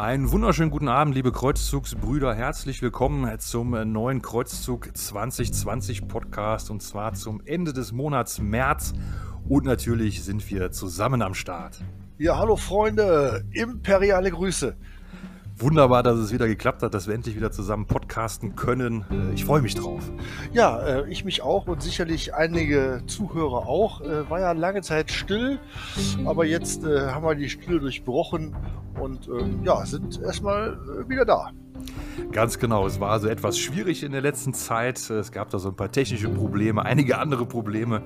[0.00, 2.32] Einen wunderschönen guten Abend, liebe Kreuzzugsbrüder.
[2.32, 8.92] Herzlich willkommen zum neuen Kreuzzug 2020 Podcast und zwar zum Ende des Monats März.
[9.48, 11.82] Und natürlich sind wir zusammen am Start.
[12.16, 14.76] Ja, hallo Freunde, imperiale Grüße.
[15.56, 17.86] Wunderbar, dass es wieder geklappt hat, dass wir endlich wieder zusammen
[18.18, 19.04] podcasten können.
[19.10, 20.02] Äh, ich freue mich drauf.
[20.52, 24.00] Ja, äh, ich mich auch und sicherlich einige Zuhörer auch.
[24.00, 25.60] Äh, war ja lange Zeit still,
[26.24, 28.56] aber jetzt haben wir die Stille durchbrochen
[29.00, 30.76] und ähm, ja, sind erstmal
[31.08, 31.52] wieder da.
[32.32, 34.98] Ganz genau, es war also etwas schwierig in der letzten Zeit.
[35.10, 38.02] Es gab da so ein paar technische Probleme, einige andere Probleme.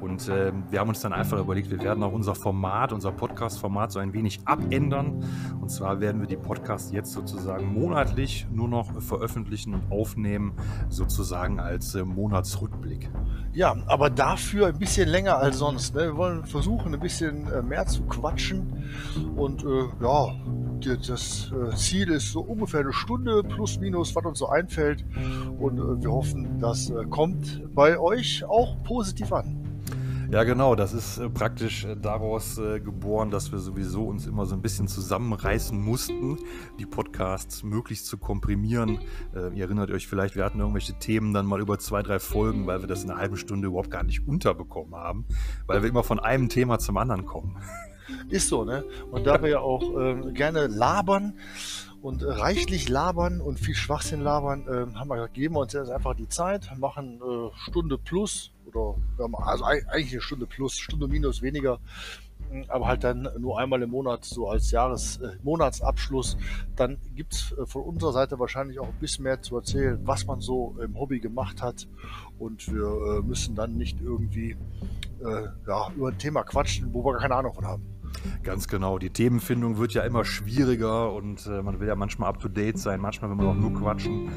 [0.00, 3.92] Und äh, wir haben uns dann einfach überlegt, wir werden auch unser Format, unser Podcast-Format
[3.92, 5.24] so ein wenig abändern.
[5.60, 10.52] Und zwar werden wir die Podcasts jetzt sozusagen monatlich nur noch veröffentlichen und aufnehmen,
[10.88, 13.10] sozusagen als äh, Monatsrückblick.
[13.52, 15.94] Ja, aber dafür ein bisschen länger als sonst.
[15.94, 16.02] Ne?
[16.02, 18.84] Wir wollen versuchen, ein bisschen äh, mehr zu quatschen.
[19.36, 20.34] Und äh, ja,
[21.06, 25.04] das äh, Ziel ist so ungefähr eine Stunde plus minus, was uns so einfällt.
[25.58, 29.62] Und äh, wir hoffen, das äh, kommt bei euch auch positiv an.
[30.30, 30.74] Ja, genau.
[30.74, 34.60] Das ist äh, praktisch äh, daraus äh, geboren, dass wir sowieso uns immer so ein
[34.60, 36.38] bisschen zusammenreißen mussten,
[36.78, 38.98] die Podcasts möglichst zu komprimieren.
[39.54, 42.80] ihr erinnert euch vielleicht, wir hatten irgendwelche Themen dann mal über zwei, drei Folgen, weil
[42.80, 45.26] wir das in einer halben Stunde überhaupt gar nicht unterbekommen haben,
[45.66, 47.56] weil wir immer von einem Thema zum anderen kommen.
[48.28, 48.84] Ist so, ne?
[49.10, 51.34] Und da wir ja auch äh, gerne labern
[52.02, 55.72] und äh, reichlich labern und viel Schwachsinn labern, äh, haben wir gesagt, geben wir uns
[55.72, 58.96] jetzt einfach die Zeit, machen äh, Stunde plus oder
[59.38, 61.78] also eigentlich eine Stunde plus, Stunde minus weniger,
[62.50, 66.36] hm, aber halt dann nur einmal im Monat so als Jahres äh, Monatsabschluss.
[66.74, 70.26] Dann gibt es äh, von unserer Seite wahrscheinlich auch ein bisschen mehr zu erzählen, was
[70.26, 71.88] man so im Hobby gemacht hat
[72.38, 74.56] und wir müssen dann nicht irgendwie
[75.66, 77.95] ja, über ein Thema quatschen, wo wir gar keine Ahnung von haben.
[78.42, 78.98] Ganz genau.
[78.98, 82.78] Die Themenfindung wird ja immer schwieriger und äh, man will ja manchmal up to date
[82.78, 84.28] sein, manchmal will man auch nur quatschen.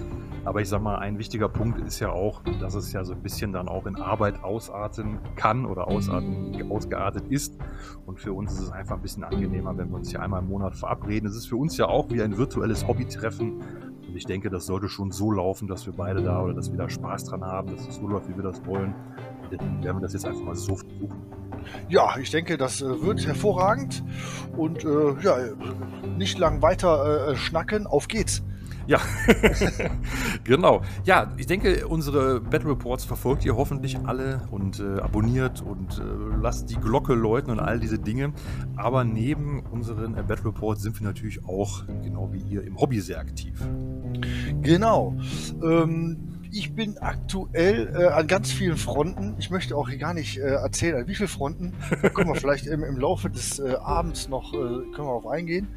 [0.45, 3.22] Aber ich sag mal, ein wichtiger Punkt ist ja auch, dass es ja so ein
[3.22, 7.57] bisschen dann auch in Arbeit ausarten kann oder ausarten, ausgeartet ist.
[8.06, 10.47] Und für uns ist es einfach ein bisschen angenehmer, wenn wir uns hier einmal im
[10.47, 11.28] Monat verabreden.
[11.28, 13.61] Es ist für uns ja auch wie ein virtuelles Hobbytreffen.
[14.09, 16.78] Und ich denke, das sollte schon so laufen, dass wir beide da oder dass wir
[16.78, 18.96] da Spaß dran haben, dass es so läuft, wie wir das wollen.
[19.51, 21.21] Werden wir das jetzt einfach mal so versuchen.
[21.89, 24.03] Ja, ich denke, das äh, wird hervorragend.
[24.55, 25.37] Und äh, ja,
[26.17, 28.43] nicht lang weiter äh, schnacken, auf geht's.
[28.89, 28.99] Ja,
[30.43, 30.81] genau.
[31.03, 36.01] Ja, ich denke, unsere Battle Reports verfolgt ihr hoffentlich alle und äh, abonniert und äh,
[36.41, 38.33] lasst die Glocke läuten und all diese Dinge.
[38.77, 42.99] Aber neben unseren äh, Battle Reports sind wir natürlich auch, genau wie ihr, im Hobby
[42.99, 43.53] sehr aktiv.
[44.63, 45.16] Genau.
[45.61, 49.35] Ähm, ich bin aktuell äh, an ganz vielen Fronten.
[49.39, 51.73] Ich möchte auch hier gar nicht äh, erzählen, an wie vielen Fronten.
[52.01, 55.27] Da können wir vielleicht im, im Laufe des äh, Abends noch äh, können wir darauf
[55.27, 55.67] eingehen.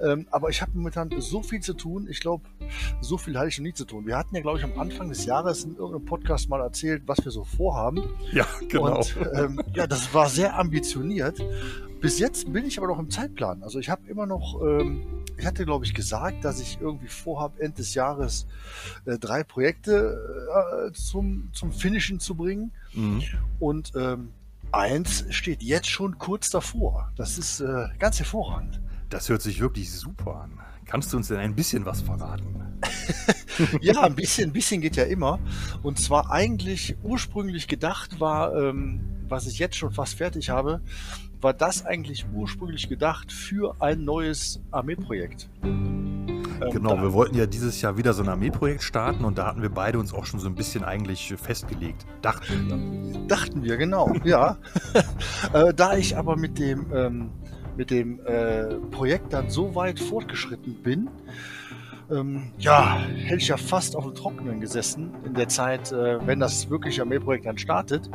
[0.00, 2.06] Ähm, aber ich habe momentan so viel zu tun.
[2.10, 2.44] Ich glaube,
[3.00, 4.06] so viel hatte ich noch nie zu tun.
[4.06, 7.24] Wir hatten ja, glaube ich, am Anfang des Jahres in irgendeinem Podcast mal erzählt, was
[7.24, 8.02] wir so vorhaben.
[8.32, 8.98] Ja, genau.
[8.98, 11.42] Und, ähm, ja, das war sehr ambitioniert.
[12.00, 13.62] Bis jetzt bin ich aber noch im Zeitplan.
[13.62, 17.60] Also ich habe immer noch, ähm, ich hatte glaube ich gesagt, dass ich irgendwie vorhabe,
[17.60, 18.46] Ende des Jahres
[19.04, 22.70] äh, drei Projekte äh, zum, zum Finishen zu bringen.
[22.92, 23.22] Mhm.
[23.58, 24.30] Und ähm,
[24.70, 27.12] eins steht jetzt schon kurz davor.
[27.16, 28.80] Das ist äh, ganz hervorragend.
[29.10, 30.60] Das hört sich wirklich super an.
[30.84, 32.80] Kannst du uns denn ein bisschen was verraten?
[33.80, 35.38] ja, ein bisschen, ein bisschen geht ja immer.
[35.82, 40.80] Und zwar eigentlich ursprünglich gedacht war, ähm, was ich jetzt schon fast fertig habe,
[41.40, 45.48] war das eigentlich ursprünglich gedacht für ein neues Armeeprojekt.
[45.62, 49.62] Ähm, genau, wir wollten ja dieses Jahr wieder so ein Armeeprojekt starten und da hatten
[49.62, 52.06] wir beide uns auch schon so ein bisschen eigentlich festgelegt.
[52.22, 53.26] Dachten wir.
[53.26, 54.58] Dachten wir, genau, ja.
[55.52, 57.30] Äh, da ich aber mit dem, ähm,
[57.76, 61.08] mit dem äh, Projekt dann so weit fortgeschritten bin,
[62.10, 66.40] ähm, ja, hätte ich ja fast auf dem Trockenen gesessen in der Zeit, äh, wenn
[66.40, 68.10] das wirklich Armeeprojekt dann startet.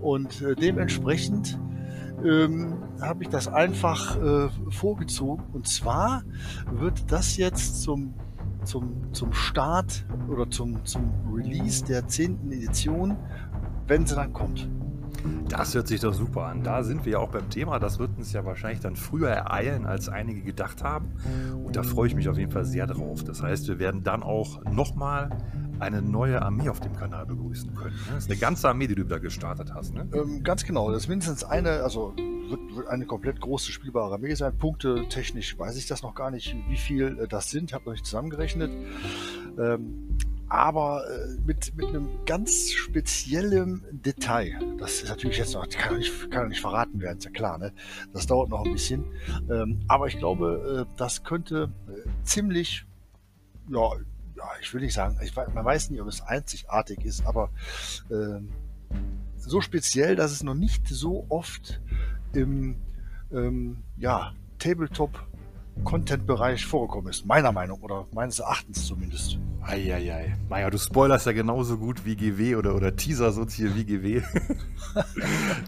[0.00, 1.58] Und äh, dementsprechend
[2.24, 5.44] ähm, habe ich das einfach äh, vorgezogen.
[5.52, 6.22] Und zwar
[6.70, 8.14] wird das jetzt zum,
[8.64, 12.50] zum, zum Start oder zum, zum Release der 10.
[12.52, 13.16] Edition,
[13.86, 14.68] wenn sie dann kommt.
[15.48, 16.62] Das hört sich doch super an.
[16.62, 17.78] Da sind wir ja auch beim Thema.
[17.78, 21.12] Das wird uns ja wahrscheinlich dann früher ereilen, als einige gedacht haben.
[21.64, 23.22] Und da freue ich mich auf jeden Fall sehr drauf.
[23.22, 25.30] Das heißt, wir werden dann auch nochmal
[25.78, 27.94] eine neue Armee auf dem Kanal begrüßen können.
[27.94, 28.02] Ne?
[28.14, 30.08] Das ist eine ganze Armee, die du da gestartet hast, ne?
[30.12, 30.90] Ähm, ganz genau.
[30.90, 34.56] Das ist mindestens eine, also wird, wird eine komplett große spielbare Armee sein.
[34.56, 37.72] Punkte technisch weiß ich das noch gar nicht, wie viel äh, das sind.
[37.72, 38.70] Habe noch nicht zusammengerechnet.
[39.58, 44.58] Ähm, aber äh, mit, mit einem ganz speziellen Detail.
[44.78, 46.12] Das ist natürlich jetzt noch, kann nicht,
[46.48, 47.72] nicht verraten werden, ist ja klar, ne?
[48.12, 49.04] Das dauert noch ein bisschen.
[49.50, 51.72] Ähm, aber ich glaube, äh, das könnte
[52.22, 52.84] ziemlich,
[53.70, 53.92] ja,
[54.60, 57.50] ich will nicht sagen, ich, man weiß nicht, ob es einzigartig ist, aber
[58.10, 58.40] äh,
[59.36, 61.80] so speziell, dass es noch nicht so oft
[62.32, 62.76] im
[63.32, 65.26] ähm, ja, Tabletop
[65.84, 67.26] Content-Bereich vorgekommen ist.
[67.26, 69.38] Meiner Meinung oder meines Erachtens zumindest.
[69.62, 70.36] Eieiei.
[70.48, 74.22] Naja, du spoilerst ja genauso gut wie GW oder, oder Teaser so hier wie GW.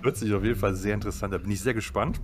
[0.02, 1.32] Hört sich auf jeden Fall sehr interessant.
[1.32, 2.20] Da bin ich sehr gespannt.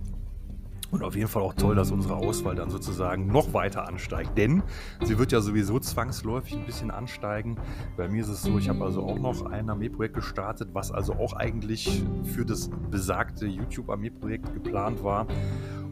[0.91, 4.37] Und auf jeden Fall auch toll, dass unsere Auswahl dann sozusagen noch weiter ansteigt.
[4.37, 4.61] Denn
[5.03, 7.55] sie wird ja sowieso zwangsläufig ein bisschen ansteigen.
[7.95, 11.13] Bei mir ist es so, ich habe also auch noch ein Armeeprojekt gestartet, was also
[11.13, 15.27] auch eigentlich für das besagte YouTube-Armeeprojekt geplant war.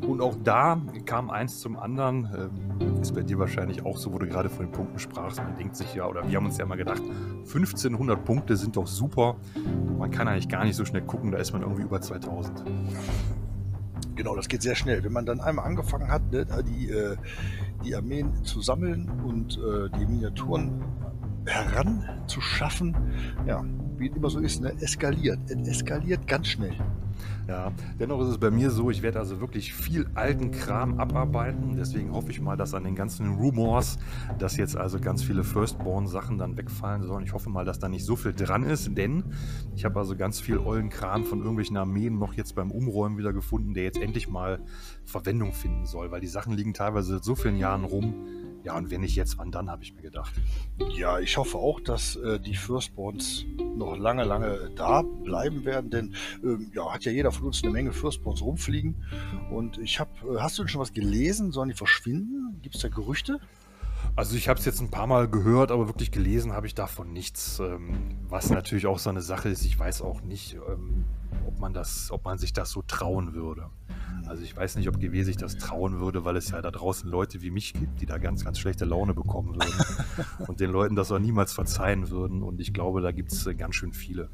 [0.05, 2.29] Und auch da kam eins zum anderen.
[2.81, 5.37] Ähm, ist bei dir wahrscheinlich auch so, wo du gerade von den Punkten sprachst.
[5.37, 7.01] Man denkt sich ja, oder wir haben uns ja mal gedacht,
[7.39, 9.37] 1500 Punkte sind doch super.
[9.97, 12.63] Man kann eigentlich gar nicht so schnell gucken, da ist man irgendwie über 2000.
[14.19, 15.01] Genau, das geht sehr schnell.
[15.01, 17.15] Wenn man dann einmal angefangen hat, ne, die, äh,
[17.85, 20.83] die Armeen zu sammeln und äh, die Miniaturen
[21.45, 22.97] heranzuschaffen,
[23.47, 23.63] ja,
[23.95, 25.39] wie immer so ist, ne, eskaliert.
[25.47, 26.75] Es eskaliert ganz schnell.
[27.49, 31.75] Ja, dennoch ist es bei mir so, ich werde also wirklich viel alten Kram abarbeiten.
[31.75, 33.97] Deswegen hoffe ich mal, dass an den ganzen Rumors,
[34.37, 37.25] dass jetzt also ganz viele Firstborn-Sachen dann wegfallen sollen.
[37.25, 39.23] Ich hoffe mal, dass da nicht so viel dran ist, denn
[39.75, 43.33] ich habe also ganz viel ollen Kram von irgendwelchen Armeen noch jetzt beim Umräumen wieder
[43.33, 44.59] gefunden, der jetzt endlich mal
[45.05, 48.13] Verwendung finden soll, weil die Sachen liegen teilweise seit so vielen Jahren rum
[48.69, 50.31] ja, und wenn nicht jetzt, wann dann, habe ich mir gedacht.
[50.95, 53.43] Ja, ich hoffe auch, dass äh, die Firstborns
[53.75, 56.13] noch lange, lange da bleiben werden, denn
[56.43, 59.03] ähm, ja, hat ja jeder von uns eine Menge Firstborns rumfliegen.
[59.49, 61.51] Und ich habe, äh, hast du denn schon was gelesen?
[61.51, 62.59] Sollen die verschwinden?
[62.61, 63.39] Gibt es da Gerüchte?
[64.15, 67.13] Also ich habe es jetzt ein paar Mal gehört, aber wirklich gelesen habe ich davon
[67.13, 67.59] nichts.
[67.59, 71.05] Ähm, was natürlich auch so eine Sache ist, ich weiß auch nicht, ähm,
[71.47, 73.69] ob man das, ob man sich das so trauen würde.
[74.27, 77.09] Also ich weiß nicht, ob GW sich das trauen würde, weil es ja da draußen
[77.09, 80.05] Leute wie mich gibt, die da ganz, ganz schlechte Laune bekommen würden
[80.47, 82.43] und den Leuten das auch niemals verzeihen würden.
[82.43, 84.29] Und ich glaube, da gibt es äh, ganz schön viele.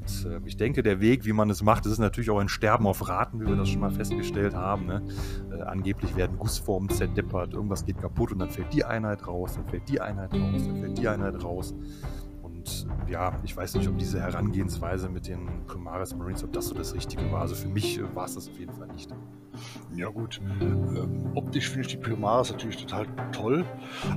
[0.00, 2.48] Und äh, ich denke, der Weg, wie man es macht, das ist natürlich auch ein
[2.48, 4.86] Sterben auf Raten, wie wir das schon mal festgestellt haben.
[4.86, 5.02] Ne?
[5.52, 9.66] Äh, angeblich werden Gussformen zerdeppert, irgendwas geht kaputt und dann fällt die Einheit raus, dann
[9.66, 11.74] fällt die Einheit raus, dann fällt die Einheit raus.
[12.42, 16.74] Und ja, ich weiß nicht, ob diese Herangehensweise mit den Primaris Marines, ob das so
[16.74, 17.42] das Richtige war.
[17.42, 19.10] Also für mich war es das auf jeden Fall nicht.
[19.94, 23.64] Ja gut, ähm, optisch finde ich die Primaris natürlich total toll,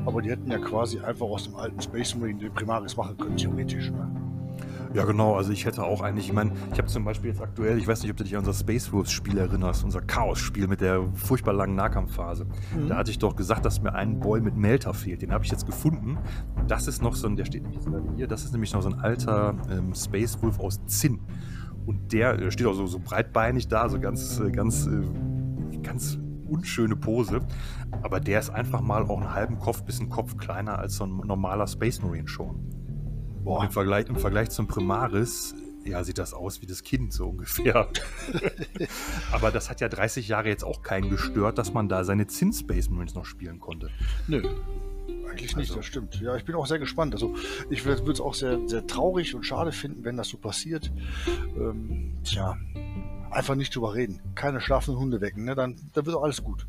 [0.06, 3.38] aber die hätten ja quasi einfach aus dem alten Space Marine den Primaris machen können,
[3.38, 3.90] theoretisch.
[3.90, 4.31] Ne?
[4.94, 5.36] Ja, genau.
[5.36, 8.02] Also ich hätte auch eigentlich, ich meine, ich habe zum Beispiel jetzt aktuell, ich weiß
[8.02, 11.54] nicht, ob du dich an unser Space Wolves Spiel erinnerst, unser Chaos-Spiel mit der furchtbar
[11.54, 12.46] langen Nahkampfphase.
[12.46, 12.90] Mhm.
[12.90, 15.22] Da hatte ich doch gesagt, dass mir ein Boy mit Melter fehlt.
[15.22, 16.18] Den habe ich jetzt gefunden.
[16.68, 17.82] Das ist noch so ein, der steht nämlich
[18.18, 21.20] hier, das ist nämlich noch so ein alter ähm, Space Wolf aus Zinn.
[21.86, 26.20] Und der, der steht auch so, so breitbeinig da, so ganz, äh, ganz, äh, ganz
[26.48, 27.40] unschöne Pose.
[28.04, 31.06] Aber der ist einfach mal auch einen halben Kopf bis einen Kopf kleiner als so
[31.06, 32.81] ein normaler Space Marine schon.
[33.44, 33.64] Boah.
[33.66, 37.90] Im Vergleich, Im Vergleich zum Primaris, ja, sieht das aus wie das Kind so ungefähr.
[39.32, 42.90] Aber das hat ja 30 Jahre jetzt auch keinen gestört, dass man da seine Zinn-Space
[42.90, 43.90] Marines noch spielen konnte.
[44.28, 44.44] Nö.
[45.30, 45.78] Eigentlich nicht, also.
[45.78, 46.20] das stimmt.
[46.22, 47.14] Ja, ich bin auch sehr gespannt.
[47.14, 47.34] Also
[47.70, 50.92] ich würde es auch sehr, sehr traurig und schade finden, wenn das so passiert.
[51.58, 52.58] Ähm, tja,
[53.32, 54.20] einfach nicht drüber reden.
[54.36, 55.56] Keine schlafenden Hunde wecken, ne?
[55.56, 56.68] dann, dann wird auch alles gut.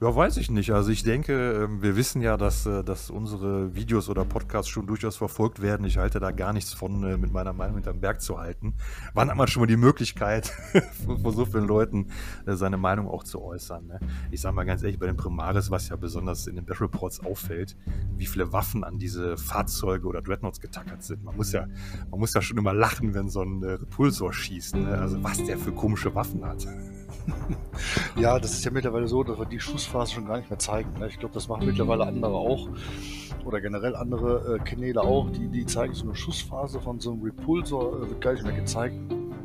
[0.00, 0.72] Ja, weiß ich nicht.
[0.72, 4.86] Also ich denke, ähm, wir wissen ja, dass, äh, dass unsere Videos oder Podcasts schon
[4.86, 5.86] durchaus verfolgt werden.
[5.86, 8.74] Ich halte da gar nichts von, äh, mit meiner Meinung hinterm Berg zu halten.
[9.14, 10.46] Wann hat man schon mal die Möglichkeit,
[11.22, 12.08] vor so vielen Leuten
[12.44, 13.86] äh, seine Meinung auch zu äußern?
[13.86, 14.00] Ne?
[14.32, 17.24] Ich sage mal ganz ehrlich, bei den Primaris, was ja besonders in den Battle Reports
[17.24, 17.76] auffällt,
[18.16, 21.22] wie viele Waffen an diese Fahrzeuge oder Dreadnoughts getackert sind.
[21.22, 21.66] Man muss ja,
[22.10, 24.76] man muss ja schon immer lachen, wenn so ein Repulsor schießt.
[24.76, 24.98] Ne?
[24.98, 26.66] Also was der für komische Waffen hat.
[28.16, 30.92] ja, das ist ja mittlerweile so, dass wir die Schussphase schon gar nicht mehr zeigen.
[30.98, 31.08] Ne?
[31.08, 32.68] Ich glaube, das machen mittlerweile andere auch.
[33.44, 35.30] Oder generell andere äh, Kanäle auch.
[35.30, 38.54] Die, die zeigen so eine Schussphase von so einem Repulsor, äh, wird gar nicht mehr
[38.54, 38.96] gezeigt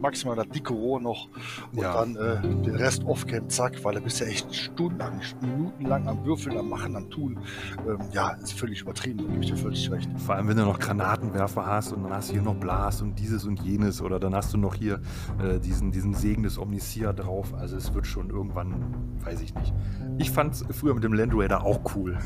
[0.01, 1.29] maximal das dicke Rohr noch
[1.71, 1.93] und ja.
[1.93, 6.57] dann äh, den Rest off-cam, zack, weil da bist ja echt stundenlang, minutenlang am Würfeln,
[6.57, 7.39] am Machen, am Tun.
[7.87, 10.09] Ähm, ja, ist völlig übertrieben, da gebe ich dir völlig recht.
[10.17, 13.17] Vor allem, wenn du noch Granatenwerfer hast und dann hast du hier noch Blas und
[13.19, 15.01] dieses und jenes oder dann hast du noch hier
[15.43, 17.53] äh, diesen, diesen Segen des Omnisia drauf.
[17.53, 19.73] Also es wird schon irgendwann, weiß ich nicht.
[20.17, 22.17] Ich fand es früher mit dem Land Raider auch cool.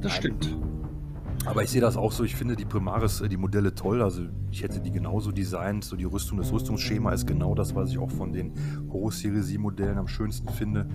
[0.00, 0.56] das stimmt.
[1.46, 4.02] Aber ich sehe das auch so, ich finde die Primaris, äh, die Modelle toll.
[4.02, 5.84] Also ich hätte die genauso designt.
[5.84, 8.52] So die Rüstung, das Rüstungsschema ist genau das, was ich auch von den
[8.90, 10.88] Horus Series Modellen am schönsten finde.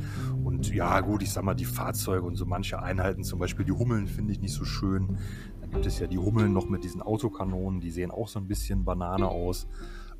[0.43, 3.71] Und ja, gut, ich sag mal, die Fahrzeuge und so manche Einheiten, zum Beispiel die
[3.71, 5.17] Hummeln, finde ich nicht so schön.
[5.61, 8.47] Dann gibt es ja die Hummeln noch mit diesen Autokanonen, die sehen auch so ein
[8.47, 9.67] bisschen Banane aus.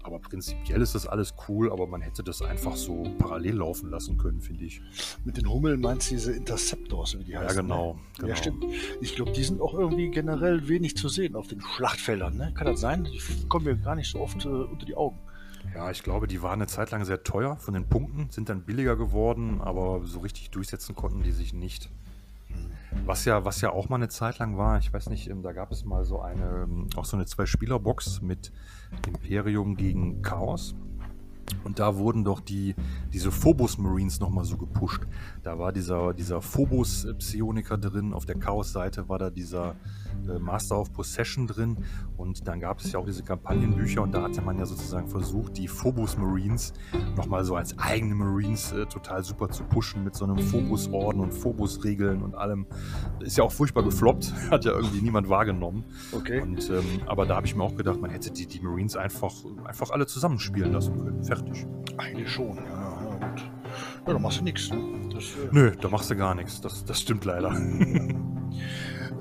[0.04, 4.18] Aber prinzipiell ist das alles cool, aber man hätte das einfach so parallel laufen lassen
[4.18, 4.82] können, finde ich.
[5.26, 7.56] Mit den Hummeln meinst du diese Interceptors, wie die heißen?
[7.56, 7.94] Ja, genau.
[7.94, 8.00] Ne?
[8.18, 8.30] genau.
[8.30, 8.66] Ja, stimmt.
[9.02, 12.38] Ich glaube, die sind auch irgendwie generell wenig zu sehen auf den Schlachtfeldern.
[12.38, 12.54] Ne?
[12.56, 13.04] Kann das sein?
[13.04, 15.18] Die kommen mir gar nicht so oft äh, unter die Augen.
[15.76, 18.64] Ja, ich glaube, die waren eine Zeit lang sehr teuer von den Punkten, sind dann
[18.64, 21.90] billiger geworden, aber so richtig durchsetzen konnten die sich nicht.
[23.06, 25.52] Was ja, was ja auch mal eine Zeit lang war, ich weiß nicht, ähm, da
[25.52, 28.52] gab es mal so eine, ähm, auch so eine Zwei-Spieler-Box mit
[29.08, 30.76] Imperium gegen Chaos.
[31.64, 32.76] Und da wurden doch die,
[33.12, 35.04] diese Phobos Marines nochmal so gepusht.
[35.44, 39.76] Da war dieser, dieser Phobos Psioniker drin, auf der Chaos-Seite war da dieser
[40.28, 41.78] äh, Master of Possession drin.
[42.18, 45.58] Und dann gab es ja auch diese Kampagnenbücher und da hatte man ja sozusagen versucht,
[45.58, 46.74] die Phobos Marines
[47.16, 51.34] nochmal so als eigene Marines äh, total super zu pushen mit so einem Phobos-Orden und
[51.34, 52.68] Phobos-Regeln und allem.
[53.20, 55.86] Ist ja auch furchtbar gefloppt, hat ja irgendwie niemand wahrgenommen.
[56.12, 56.42] Okay.
[56.42, 59.34] Und, ähm, aber da habe ich mir auch gedacht, man hätte die, die Marines einfach,
[59.66, 61.24] einfach alle zusammenspielen lassen können.
[61.24, 61.66] Fertig.
[61.98, 63.52] Eigentlich schon, ja, ja gut.
[64.08, 64.70] Ja, da machst du nichts.
[64.72, 65.10] Ne?
[65.14, 66.62] Das, äh, Nö, da machst du gar nichts.
[66.62, 67.52] Das, das stimmt leider.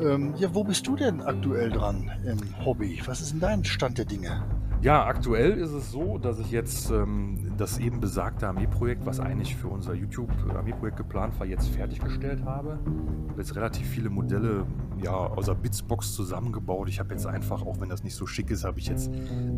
[0.01, 3.01] ähm, ja, wo bist du denn aktuell dran im Hobby?
[3.07, 4.45] Was ist denn dein Stand der Dinge?
[4.81, 9.57] Ja, aktuell ist es so, dass ich jetzt ähm, das eben besagte Armeeprojekt, was eigentlich
[9.57, 12.79] für unser YouTube-Armeeprojekt geplant war, jetzt fertiggestellt habe.
[13.25, 14.67] Ich habe jetzt relativ viele Modelle
[15.03, 16.89] ja, aus der Bitsbox zusammengebaut.
[16.89, 19.11] Ich habe jetzt einfach, auch wenn das nicht so schick ist, habe ich jetzt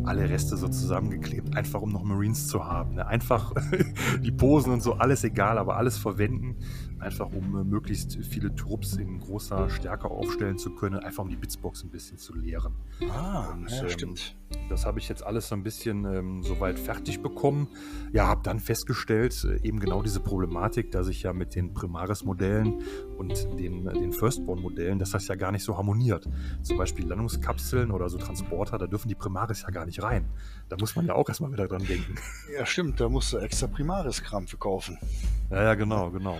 [0.05, 2.95] alle Reste so zusammengeklebt, einfach um noch Marines zu haben.
[2.95, 3.05] Ne?
[3.05, 3.53] Einfach
[4.21, 6.55] die Posen und so, alles egal, aber alles verwenden,
[6.99, 11.35] einfach um äh, möglichst viele Trupps in großer Stärke aufstellen zu können, einfach um die
[11.35, 12.73] Bitsbox ein bisschen zu leeren.
[13.11, 14.35] Ah, Und, ja, ähm, stimmt.
[14.69, 17.67] Das habe ich jetzt alles so ein bisschen ähm, soweit fertig bekommen.
[18.13, 22.81] Ja, habe dann festgestellt, äh, eben genau diese Problematik, dass ich ja mit den Primaris-Modellen
[23.17, 26.27] und den, äh, den Firstborn-Modellen, dass das ja gar nicht so harmoniert.
[26.63, 30.25] Zum Beispiel Landungskapseln oder so Transporter, da dürfen die Primaris ja gar nicht rein.
[30.69, 32.15] Da muss man ja auch erstmal wieder dran denken.
[32.57, 32.99] Ja, stimmt.
[32.99, 34.97] Da musst du extra Primaris-Kram für kaufen.
[35.49, 36.39] Ja, ja, genau, genau.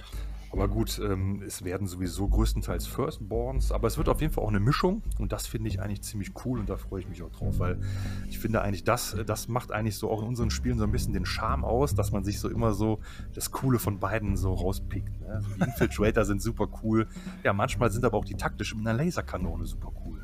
[0.52, 4.50] Aber gut, ähm, es werden sowieso größtenteils Firstborns, aber es wird auf jeden Fall auch
[4.50, 7.32] eine Mischung und das finde ich eigentlich ziemlich cool und da freue ich mich auch
[7.32, 7.80] drauf, weil
[8.28, 11.14] ich finde eigentlich, das, das macht eigentlich so auch in unseren Spielen so ein bisschen
[11.14, 13.00] den Charme aus, dass man sich so immer so
[13.34, 15.22] das Coole von beiden so rauspickt.
[15.22, 15.28] Ne?
[15.28, 17.08] Also die Infiltrator sind super cool.
[17.44, 20.22] Ja, manchmal sind aber auch die taktischen mit einer Laserkanone super cool.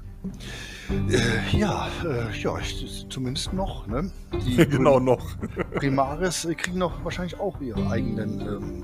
[0.90, 2.58] Äh, ja, äh, ja,
[3.10, 3.88] zumindest noch.
[3.88, 4.12] Ne?
[4.46, 5.38] Die genau noch.
[5.76, 8.84] Primaris äh, kriegen noch wahrscheinlich auch ihre eigenen ähm,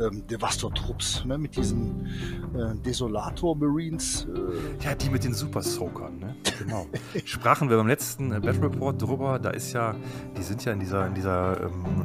[0.00, 1.38] ähm, Devastor-Trupps ne?
[1.38, 2.06] mit diesen
[2.54, 4.26] äh, Desolator-Marines.
[4.26, 6.36] Äh, Ja, die mit den Super Soakern, ne?
[6.58, 6.86] Genau.
[7.24, 9.94] Sprachen wir beim letzten äh, Battle Report drüber, da ist ja,
[10.36, 12.04] die sind ja in dieser, in dieser, ähm,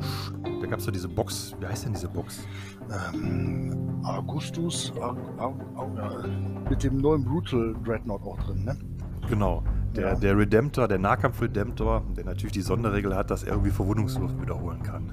[0.62, 2.42] da gab es ja diese Box, wie heißt denn diese Box?
[3.14, 6.28] ähm, Augustus Ar Ar Ar
[6.70, 8.64] mit dem neuen Brutal Dreadnought auch drin.
[8.66, 8.78] Ne?
[9.30, 9.64] Genau.
[9.96, 10.16] Der, Ja.
[10.16, 15.12] der Redemptor, der Nahkampf-Redemptor, der natürlich die Sonderregel hat, dass er irgendwie Verwundungswurf wiederholen kann.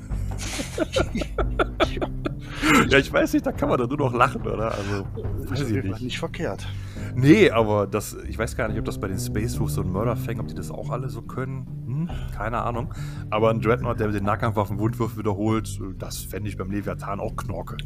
[2.89, 4.73] ja, ich weiß nicht, da kann man doch nur noch lachen, oder?
[4.73, 5.07] Also,
[5.43, 6.01] Ist weiß auf ich nicht.
[6.01, 6.69] nicht verkehrt.
[7.15, 10.39] Nee, aber das, ich weiß gar nicht, ob das bei den Space Wolves und Murderfang,
[10.39, 11.67] ob die das auch alle so können.
[11.87, 12.11] Hm?
[12.37, 12.95] Keine Ahnung.
[13.31, 17.77] Aber ein Dreadnought, der den Nahkampfwaffen Wundwurf wiederholt, das fände ich beim Leviathan auch Knorke.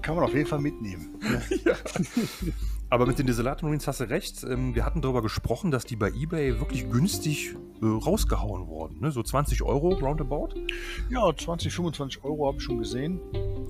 [0.00, 1.08] Kann man auf jeden Fall mitnehmen.
[1.24, 1.40] Ne?
[2.90, 4.44] Aber mit den Desolator Marines hast du recht.
[4.44, 9.00] Ähm, Wir hatten darüber gesprochen, dass die bei eBay wirklich günstig äh, rausgehauen wurden.
[9.00, 9.10] Ne?
[9.10, 10.50] So 20 Euro roundabout.
[11.10, 13.20] Ja, 20, 25 Euro habe ich schon gesehen.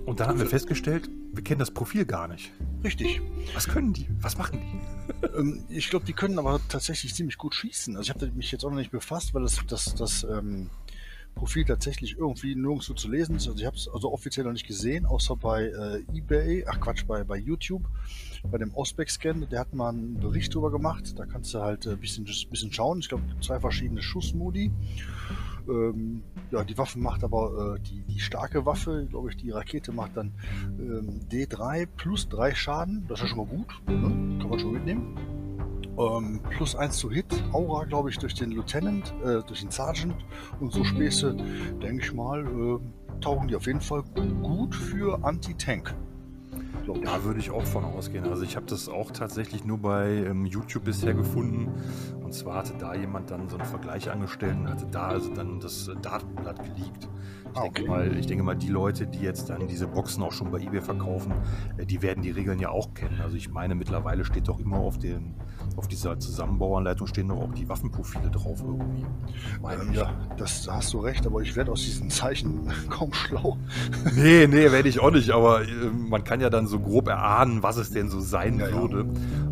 [0.04, 2.52] Und dann haben wir festgestellt, wir kennen das Profil gar nicht.
[2.83, 3.21] Richtig.
[3.54, 4.06] Was können die?
[4.21, 4.80] Was machen die?
[5.37, 7.97] Ähm, ich glaube, die können aber tatsächlich ziemlich gut schießen.
[7.97, 10.71] Also ich habe mich jetzt auch noch nicht befasst, weil das, das, das ähm,
[11.35, 13.49] Profil tatsächlich irgendwie nirgendwo zu lesen ist.
[13.49, 17.04] Also ich habe es also offiziell noch nicht gesehen, außer bei äh, eBay, ach Quatsch,
[17.06, 17.83] bei, bei YouTube,
[18.50, 19.46] bei dem Ausback-Scan.
[19.50, 21.18] Der hat mal einen Bericht drüber gemacht.
[21.18, 23.00] Da kannst du halt ein bisschen, bisschen schauen.
[23.00, 24.70] Ich glaube, zwei verschiedene Schussmodi.
[25.68, 29.92] Ähm, ja, die Waffe macht aber äh, die, die starke Waffe, glaube ich, die Rakete
[29.92, 30.32] macht dann
[30.78, 33.06] ähm, D3 plus 3 Schaden.
[33.08, 33.68] Das ist ja schon mal gut.
[33.86, 34.38] Ne?
[34.40, 35.16] Kann man schon mitnehmen.
[35.98, 37.26] Ähm, plus 1 zu Hit.
[37.52, 40.16] Aura, glaube ich, durch den Lieutenant, äh, durch den Sergeant.
[40.60, 41.34] Und so Späße,
[41.82, 44.02] denke ich mal, äh, tauchen die auf jeden Fall
[44.42, 45.94] gut für Anti-Tank.
[46.84, 47.04] Glaub ich.
[47.04, 48.24] Da würde ich auch von ausgehen.
[48.26, 51.72] Also ich habe das auch tatsächlich nur bei ähm, YouTube bisher gefunden.
[52.22, 55.60] Und zwar hatte da jemand dann so einen Vergleich angestellt und hatte da also dann
[55.60, 57.08] das äh, Datenblatt geleakt.
[57.52, 57.88] Ich, Ah, denke okay.
[57.90, 60.82] mal, ich denke mal, die Leute, die jetzt dann diese Boxen auch schon bei eBay
[60.82, 61.32] verkaufen,
[61.76, 63.20] äh, die werden die Regeln ja auch kennen.
[63.22, 65.34] Also ich meine, mittlerweile steht doch immer auf den,
[65.76, 69.04] auf dieser Zusammenbauanleitung stehen doch auch die Waffenprofile drauf irgendwie.
[69.71, 73.59] Ähm, ja, das da hast du recht, aber ich werde aus diesen Zeichen kaum schlau.
[74.14, 77.62] Nee, nee, werde ich auch nicht, aber äh, man kann ja dann so grob erahnen,
[77.62, 78.80] was es denn so sein Ja, ja.
[78.80, 79.06] würde.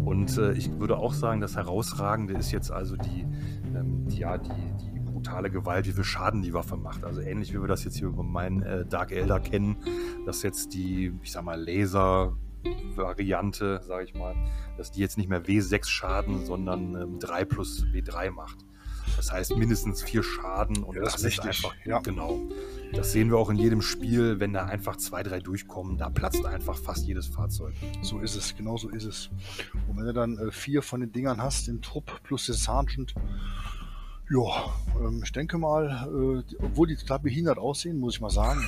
[0.04, 3.26] Und äh, ich würde auch sagen, das Herausragende ist jetzt also die,
[3.74, 4.50] ähm, die, ja, die,
[4.80, 7.04] die brutale Gewalt, wie viel Schaden die Waffe macht.
[7.04, 9.76] Also ähnlich wie wir das jetzt hier über meinen äh, Dark Elder kennen,
[10.26, 11.60] dass jetzt die, ich sag mal,
[12.64, 14.34] Laser-Variante, sage ich mal,
[14.76, 18.58] dass die jetzt nicht mehr W6 Schaden, sondern ähm, 3 plus W3 macht.
[19.16, 21.98] Das heißt mindestens vier Schaden und Ja, das das, ist einfach ja.
[22.00, 22.40] genau.
[22.92, 26.44] Das sehen wir auch in jedem Spiel, wenn da einfach zwei, drei durchkommen, da platzt
[26.44, 27.74] einfach fast jedes Fahrzeug.
[28.02, 29.30] So ist es, genau so ist es.
[29.88, 33.14] Und wenn du dann äh, vier von den Dingern hast im Trupp plus den Sergeant,
[34.32, 38.60] ja, ähm, ich denke mal, äh, obwohl die total behindert aussehen, muss ich mal sagen,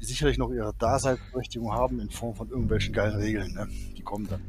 [0.00, 3.52] die sicherlich noch ihre Daseinsberechtigung haben in Form von irgendwelchen geilen Regeln.
[3.54, 3.68] Ne?
[3.96, 4.40] Die kommen dann.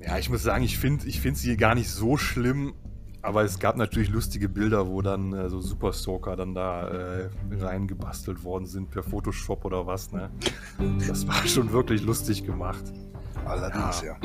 [0.00, 2.74] Ja, ich muss sagen, ich finde ich find sie gar nicht so schlimm,
[3.22, 7.30] aber es gab natürlich lustige Bilder, wo dann äh, so Super Stalker dann da äh,
[7.52, 10.30] reingebastelt worden sind per Photoshop oder was, ne?
[11.06, 12.84] Das war schon wirklich lustig gemacht.
[13.46, 14.16] Allerdings, ja.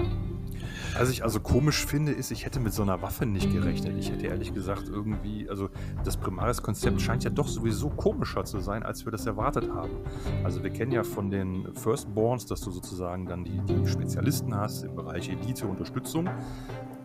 [0.98, 3.98] Was ich also komisch finde, ist, ich hätte mit so einer Waffe nicht gerechnet.
[3.98, 5.69] Ich hätte ehrlich gesagt irgendwie, also
[6.03, 9.91] das Primaris-Konzept scheint ja doch sowieso komischer zu sein, als wir das erwartet haben.
[10.43, 14.84] Also wir kennen ja von den Firstborns, dass du sozusagen dann die, die Spezialisten hast
[14.84, 16.29] im Bereich Elite, Unterstützung.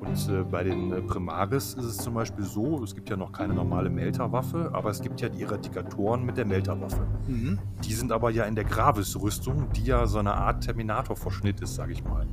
[0.01, 3.33] Und äh, bei den äh, Primaris ist es zum Beispiel so, es gibt ja noch
[3.33, 7.07] keine normale Melter-Waffe, aber es gibt ja die Eradikatoren mit der Melter-Waffe.
[7.27, 7.59] Mhm.
[7.85, 11.91] Die sind aber ja in der Gravis-Rüstung, die ja so eine Art Terminator-Verschnitt ist, sag
[11.91, 12.27] ich mal.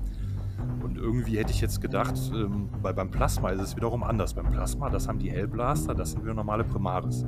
[0.83, 4.33] Und irgendwie hätte ich jetzt gedacht, ähm, weil beim Plasma ist es wiederum anders.
[4.33, 7.25] Beim Plasma, das haben die Hellblaster, das sind wieder normale Primaris.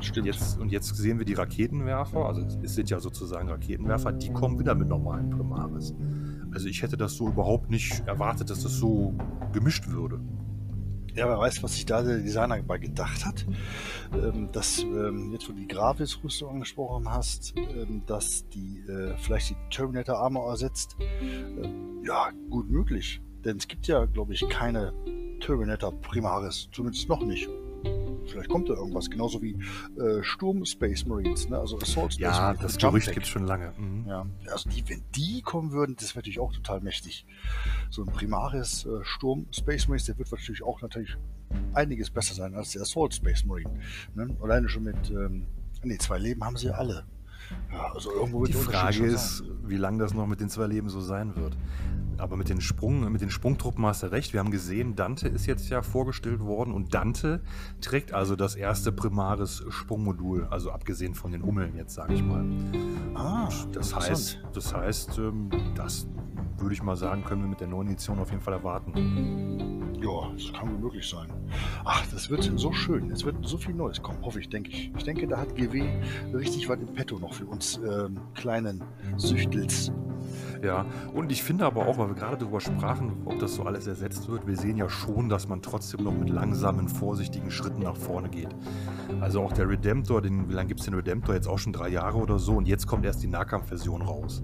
[0.00, 0.26] Stimmt.
[0.26, 4.58] Jetzt, und jetzt sehen wir die Raketenwerfer, also es sind ja sozusagen Raketenwerfer, die kommen
[4.58, 5.94] wieder mit normalen Primaris.
[6.52, 9.14] Also ich hätte das so überhaupt nicht erwartet, dass das so
[9.52, 10.20] gemischt würde.
[11.14, 13.44] Ja, wer weiß, was sich da der Designer bei gedacht hat.
[14.14, 19.50] Ähm, dass, ähm, jetzt wo du die Gravis-Rüstung angesprochen hast, ähm, dass die äh, vielleicht
[19.50, 20.96] die Terminator Armor ersetzt.
[21.20, 23.20] Ähm, ja, gut möglich.
[23.44, 24.92] Denn es gibt ja, glaube ich, keine
[25.40, 26.68] Terminator Primaris.
[26.72, 27.48] Zumindest noch nicht.
[28.32, 29.10] Vielleicht kommt da irgendwas.
[29.10, 29.56] Genauso wie
[29.98, 31.58] äh, Sturm Space Marines, ne?
[31.58, 32.62] also Assault Space Ja, Marines.
[32.62, 33.72] das Gerücht gibt es schon lange.
[33.78, 34.04] Mhm.
[34.08, 37.26] Ja, also die, wenn die kommen würden, das wäre natürlich auch total mächtig.
[37.90, 41.16] So ein Primaris äh, Sturm Space Marines, der wird natürlich auch natürlich
[41.74, 43.70] einiges besser sein als der Assault Space Marine.
[44.14, 44.34] Ne?
[44.42, 45.46] Alleine schon mit, ähm,
[45.82, 47.04] nee, zwei Leben haben sie ja alle.
[47.70, 49.48] Ja, also irgendwo wird Die Frage ist, sein.
[49.66, 51.56] wie lange das noch mit den zwei Leben so sein wird.
[52.18, 54.32] Aber mit den, Sprung, mit den Sprungtruppen hast du recht.
[54.32, 57.40] Wir haben gesehen, Dante ist jetzt ja vorgestellt worden und Dante
[57.80, 62.44] trägt also das erste primares Sprungmodul, also abgesehen von den Hummeln jetzt, sage ich mal.
[63.14, 66.06] Ah, Das heißt, das heißt, ähm, das
[66.58, 69.92] würde ich mal sagen, können wir mit der neuen Edition auf jeden Fall erwarten.
[70.00, 71.28] Ja, das kann wohl möglich sein.
[71.84, 73.10] Ach, das wird so schön.
[73.10, 74.92] Es wird so viel Neues kommen, hoffe ich, denke ich.
[74.96, 75.84] Ich denke, da hat GW
[76.34, 78.82] richtig was im Petto noch für uns ähm, kleinen
[79.16, 79.92] Süchtels.
[80.62, 83.86] Ja, und ich finde aber auch, weil wir gerade darüber sprachen, ob das so alles
[83.86, 87.96] ersetzt wird, wir sehen ja schon, dass man trotzdem noch mit langsamen, vorsichtigen Schritten nach
[87.96, 88.48] vorne geht.
[89.20, 91.34] Also auch der Redemptor, den, wie lange gibt es den Redemptor?
[91.34, 94.42] Jetzt auch schon drei Jahre oder so und jetzt kommt erst die Nahkampfversion raus.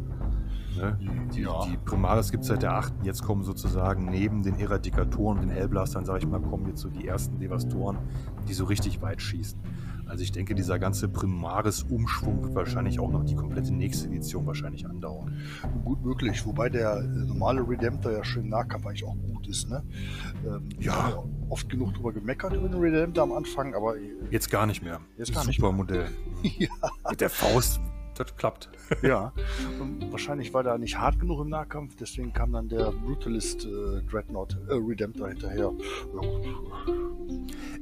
[0.76, 0.96] Ne?
[1.34, 1.64] Die, Ja.
[1.66, 2.92] die Primaris gibt es seit der 8.
[3.02, 6.88] Jetzt kommen sozusagen neben den Eradikatoren und den Hellblastern, sage ich mal, kommen jetzt so
[6.88, 7.98] die ersten Devastoren,
[8.46, 9.58] die so richtig weit schießen.
[10.08, 14.86] Also ich denke, dieser ganze Primaris-Umschwung wird wahrscheinlich auch noch die komplette nächste Edition wahrscheinlich
[14.86, 15.36] andauern.
[15.84, 19.68] Gut möglich, wobei der äh, normale Redemptor ja schön im Nahkampf eigentlich auch gut ist.
[19.68, 19.82] Ne?
[20.46, 21.12] Ähm, Ja.
[21.12, 24.82] haben oft genug drüber gemeckert über den Redemptor am Anfang, aber äh, Jetzt gar nicht
[24.82, 25.00] mehr.
[25.16, 25.76] Jetzt gar nicht Super mehr.
[25.76, 26.06] Modell.
[26.42, 26.68] ja,
[27.10, 27.80] Mit der Faust,
[28.18, 28.68] das klappt.
[29.02, 29.32] ja.
[29.80, 34.02] Und wahrscheinlich war der nicht hart genug im Nahkampf, deswegen kam dann der Brutalist äh,
[34.10, 35.72] Dreadnought äh, Redemptor hinterher.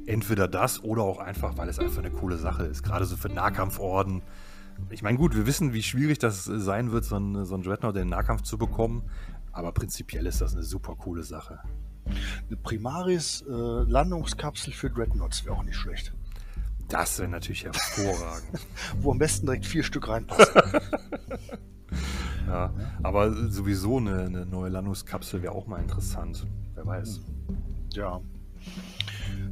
[0.06, 2.82] Entweder das oder auch einfach, weil es einfach eine coole Sache ist.
[2.82, 4.22] Gerade so für Nahkampforden.
[4.90, 7.62] Ich meine, gut, wir wissen, wie schwierig das äh, sein wird, so einen, so einen
[7.62, 9.02] Dreadnought in den Nahkampf zu bekommen.
[9.52, 11.60] Aber prinzipiell ist das eine super coole Sache.
[12.06, 16.12] Eine Primaris äh, Landungskapsel für Dreadnoughts wäre auch nicht schlecht.
[16.88, 18.60] Das wäre natürlich hervorragend.
[19.00, 20.54] Wo am besten direkt vier Stück reinpassen.
[22.46, 22.72] ja,
[23.02, 26.46] aber sowieso eine, eine neue Landungskapsel wäre auch mal interessant.
[26.74, 27.20] Wer weiß.
[27.92, 28.20] Ja.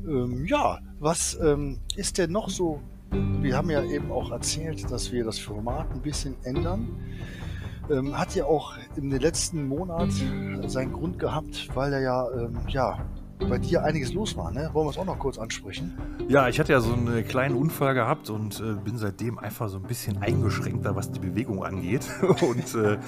[0.07, 2.81] Ähm, ja, was ähm, ist denn noch so?
[3.11, 6.89] Wir haben ja eben auch erzählt, dass wir das Format ein bisschen ändern.
[7.91, 10.11] Ähm, hat ja auch in den letzten Monat
[10.67, 13.05] seinen Grund gehabt, weil er ja, ähm, ja
[13.39, 14.71] bei dir einiges los war, ne?
[14.73, 15.97] Wollen wir es auch noch kurz ansprechen?
[16.29, 19.77] Ja, ich hatte ja so einen kleinen Unfall gehabt und äh, bin seitdem einfach so
[19.79, 22.09] ein bisschen eingeschränkter, was die Bewegung angeht.
[22.49, 22.99] und äh,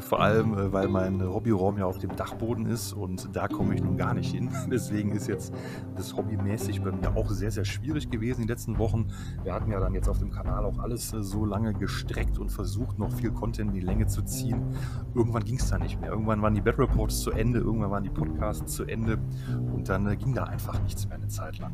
[0.00, 3.82] vor allem, äh, weil mein Hobbyraum ja auf dem Dachboden ist und da komme ich
[3.82, 4.50] nun gar nicht hin.
[4.70, 5.52] Deswegen ist jetzt
[5.96, 9.08] das hobbymäßig bei mir auch sehr, sehr schwierig gewesen in den letzten Wochen.
[9.42, 12.50] Wir hatten ja dann jetzt auf dem Kanal auch alles äh, so lange gestreckt und
[12.50, 14.62] versucht, noch viel Content in die Länge zu ziehen.
[15.14, 16.10] Irgendwann ging es da nicht mehr.
[16.10, 19.18] Irgendwann waren die Bad Reports zu Ende, irgendwann waren die Podcasts zu Ende
[19.72, 21.72] und dann äh, ging da einfach nichts mehr eine Zeit lang.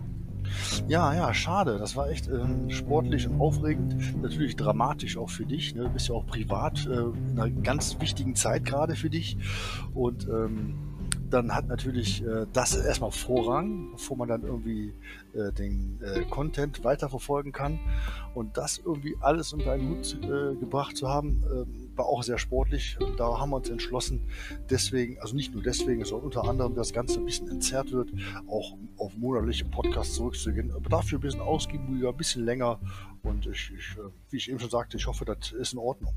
[0.87, 1.79] Ja, ja, schade.
[1.79, 4.23] Das war echt ähm, sportlich und aufregend.
[4.23, 5.75] Natürlich dramatisch auch für dich.
[5.75, 5.85] Ne?
[5.85, 9.37] Du bist ja auch privat äh, in einer ganz wichtigen Zeit gerade für dich.
[9.95, 10.88] Und ähm,
[11.31, 14.95] dann hat natürlich äh, das erstmal Vorrang, bevor man dann irgendwie
[15.35, 17.79] äh, den äh, Content weiterverfolgen kann.
[18.35, 22.39] Und das irgendwie alles unter einen Hut äh, gebracht zu haben, ähm, war auch sehr
[22.39, 22.99] sportlich.
[23.01, 24.23] Und da haben wir uns entschlossen,
[24.71, 28.11] deswegen, also nicht nur deswegen, sondern unter anderem das Ganze ein bisschen entzerrt wird,
[28.49, 30.73] auch auf monatliche Podcasts zurückzugehen.
[30.73, 32.81] Aber dafür ein bisschen ausgiebiger, ein bisschen länger.
[33.23, 36.15] Und ich, ich, äh, wie ich eben schon sagte, ich hoffe, das ist in Ordnung.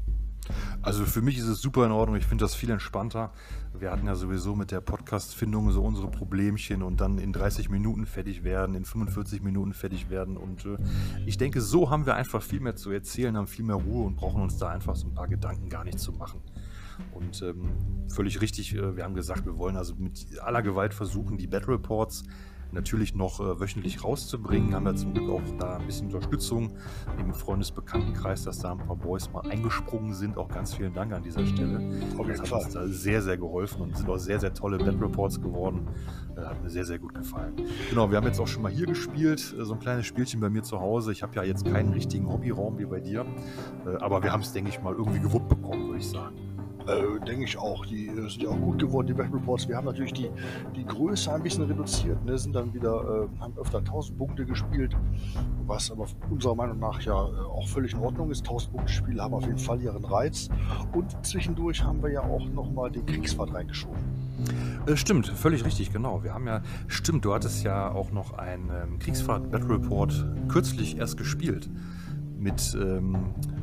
[0.82, 2.18] Also für mich ist es super in Ordnung.
[2.18, 3.32] Ich finde das viel entspannter.
[3.78, 8.06] Wir hatten ja sowieso mit der Podcast-Findung so unsere Problemchen und dann in 30 Minuten
[8.06, 10.38] fertig werden, in 45 Minuten fertig werden.
[10.38, 10.78] Und äh,
[11.26, 14.16] ich denke, so haben wir einfach viel mehr zu erzählen, haben viel mehr Ruhe und
[14.16, 16.42] brauchen uns da einfach so ein paar Gedanken gar nicht zu machen.
[17.14, 17.70] Und ähm,
[18.10, 21.74] völlig richtig, äh, wir haben gesagt, wir wollen also mit aller Gewalt versuchen, die Battle
[21.74, 22.24] Reports
[22.74, 24.74] natürlich noch äh, wöchentlich rauszubringen.
[24.74, 26.74] Haben wir zum Glück auch da ein bisschen Unterstützung
[27.20, 30.38] im Freundesbekanntenkreis, dass da ein paar Boys mal eingesprungen sind.
[30.38, 31.82] Auch ganz vielen Dank an dieser Stelle.
[32.18, 32.64] Auf das hat Fall.
[32.64, 35.88] uns da sehr, sehr geholfen und sind auch sehr, sehr tolle Bad Reports geworden.
[36.36, 37.54] Äh, hat mir sehr, sehr gut gefallen.
[37.90, 40.50] Genau, wir haben jetzt auch schon mal hier gespielt, äh, so ein kleines Spielchen bei
[40.50, 41.12] mir zu Hause.
[41.12, 43.26] Ich habe ja jetzt keinen richtigen Hobbyraum wie bei dir,
[43.86, 46.51] äh, aber wir haben es, denke ich mal, irgendwie gewuppt bekommen, würde ich sagen.
[46.92, 47.86] Äh, denke ich auch.
[47.86, 49.68] Die äh, sind ja auch gut geworden, die Back Reports.
[49.68, 50.30] Wir haben natürlich die,
[50.76, 52.24] die Größe ein bisschen reduziert.
[52.26, 52.38] Ne?
[52.38, 54.96] Sind dann wieder, äh, haben öfter 1000 Punkte gespielt,
[55.66, 58.42] was aber unserer Meinung nach ja äh, auch völlig in Ordnung ist.
[58.42, 60.50] 1000 Punkte Spiele haben auf jeden Fall ihren Reiz.
[60.94, 64.00] Und zwischendurch haben wir ja auch nochmal den Kriegsfahrt reingeschoben.
[64.88, 66.24] Äh, stimmt, völlig richtig, genau.
[66.24, 70.98] Wir haben ja, stimmt, du hattest ja auch noch einen ähm, Kriegsfahrt Battle Report kürzlich
[70.98, 71.70] erst gespielt
[72.38, 73.16] mit, ähm,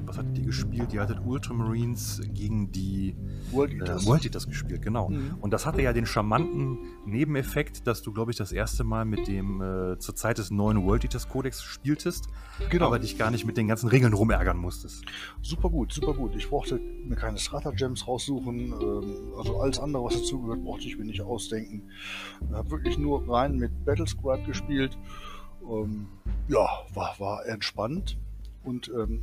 [0.09, 0.93] was hattet die gespielt?
[0.93, 3.15] Die hattet Ultramarines gegen die
[3.51, 5.11] World Eaters, äh, World Eaters gespielt, genau.
[5.11, 5.37] Mhm.
[5.41, 9.29] Und das hatte ja den charmanten Nebeneffekt, dass du, glaube ich, das erste Mal mit
[9.29, 12.29] dem äh, zur Zeit des neuen World Eaters Codex spieltest,
[12.71, 12.87] genau.
[12.87, 15.05] aber dich gar nicht mit den ganzen Regeln rumärgern musstest.
[15.43, 16.35] Super gut, super gut.
[16.37, 21.05] Ich brauchte mir keine Strata-Gems raussuchen, ähm, also alles andere, was dazugehört, brauchte ich mir
[21.05, 21.83] nicht ausdenken.
[22.49, 24.97] Ich habe wirklich nur rein mit Battle Squad gespielt.
[25.71, 26.07] Ähm,
[26.49, 28.19] ja, war, war entspannt.
[28.65, 29.23] Und ähm,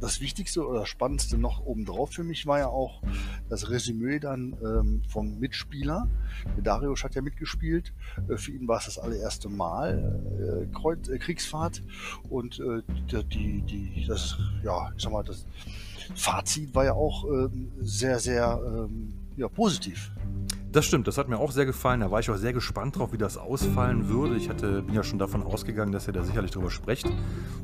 [0.00, 3.02] das Wichtigste oder Spannendste noch obendrauf für mich war ja auch
[3.48, 6.08] das Resümee dann ähm, vom Mitspieler.
[6.56, 7.92] Der Darius hat ja mitgespielt.
[8.28, 11.82] Äh, für ihn war es das allererste Mal äh, Kreuz, äh, Kriegsfahrt
[12.30, 12.82] und äh,
[13.24, 15.46] die, die, das, ja, ich sag mal, das
[16.14, 20.10] Fazit war ja auch ähm, sehr, sehr ähm, ja, positiv.
[20.72, 22.00] Das stimmt, das hat mir auch sehr gefallen.
[22.00, 24.36] Da war ich auch sehr gespannt drauf, wie das ausfallen würde.
[24.36, 27.10] Ich hatte, bin ja schon davon ausgegangen, dass ihr da sicherlich drüber sprecht.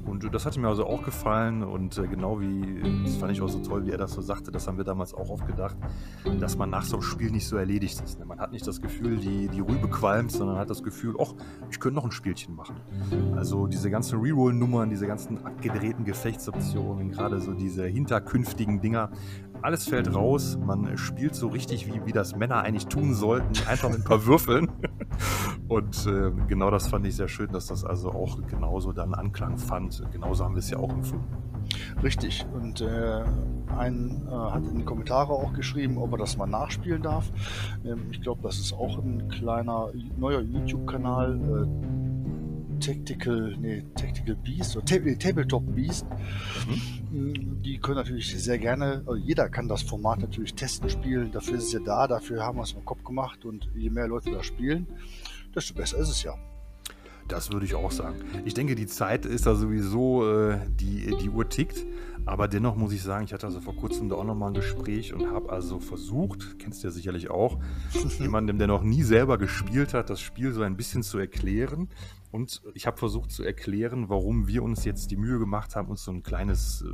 [0.05, 1.63] Und das hat mir also auch gefallen.
[1.63, 4.51] Und äh, genau wie, das fand ich auch so toll, wie er das so sagte,
[4.51, 5.77] das haben wir damals auch oft gedacht,
[6.41, 8.25] dass man nach so einem Spiel nicht so erledigt ist.
[8.25, 11.33] Man hat nicht das Gefühl, die, die Rübe qualmt, sondern hat das Gefühl, ach,
[11.71, 12.75] ich könnte noch ein Spielchen machen.
[13.37, 19.11] Also diese ganzen Reroll-Nummern, diese ganzen abgedrehten Gefechtsoptionen, gerade so diese hinterkünftigen Dinger,
[19.67, 20.57] alles fällt raus.
[20.65, 24.25] Man spielt so richtig, wie, wie das Männer eigentlich tun sollten, einfach mit ein paar
[24.25, 24.71] Würfeln.
[25.69, 29.59] Und äh, genau das fand ich sehr schön, dass das also auch genauso dann Anklang
[29.59, 30.05] fand.
[30.13, 31.27] Genauso haben wir es ja auch empfunden.
[32.01, 32.47] Richtig.
[32.55, 33.25] Und äh,
[33.77, 37.33] ein äh, hat in die Kommentare auch geschrieben, ob er das mal nachspielen darf.
[37.85, 41.67] Ähm, ich glaube, das ist auch ein kleiner neuer YouTube-Kanal.
[42.81, 44.87] Tactical, nee, Tactical Beast oder
[45.19, 46.07] Tabletop Beast.
[47.11, 47.63] Mhm.
[47.63, 51.33] Die können natürlich sehr gerne, also jeder kann das Format natürlich testen, spielen.
[51.33, 54.09] Dafür ist es ja da, dafür haben wir es im Kopf gemacht und je mehr
[54.09, 54.87] Leute da spielen,
[55.55, 56.35] desto besser ist es ja.
[57.29, 58.17] Das würde ich auch sagen.
[58.45, 61.85] Ich denke, die Zeit ist da sowieso, äh, die, die Uhr tickt.
[62.25, 65.15] Aber dennoch muss ich sagen, ich hatte also vor kurzem da auch nochmal ein Gespräch
[65.15, 67.59] und habe also versucht, kennst du ja sicherlich auch,
[68.19, 71.89] jemandem, der noch nie selber gespielt hat, das Spiel so ein bisschen zu erklären.
[72.37, 76.05] Und ich habe versucht zu erklären, warum wir uns jetzt die Mühe gemacht haben, uns
[76.05, 76.89] so ein kleines, äh,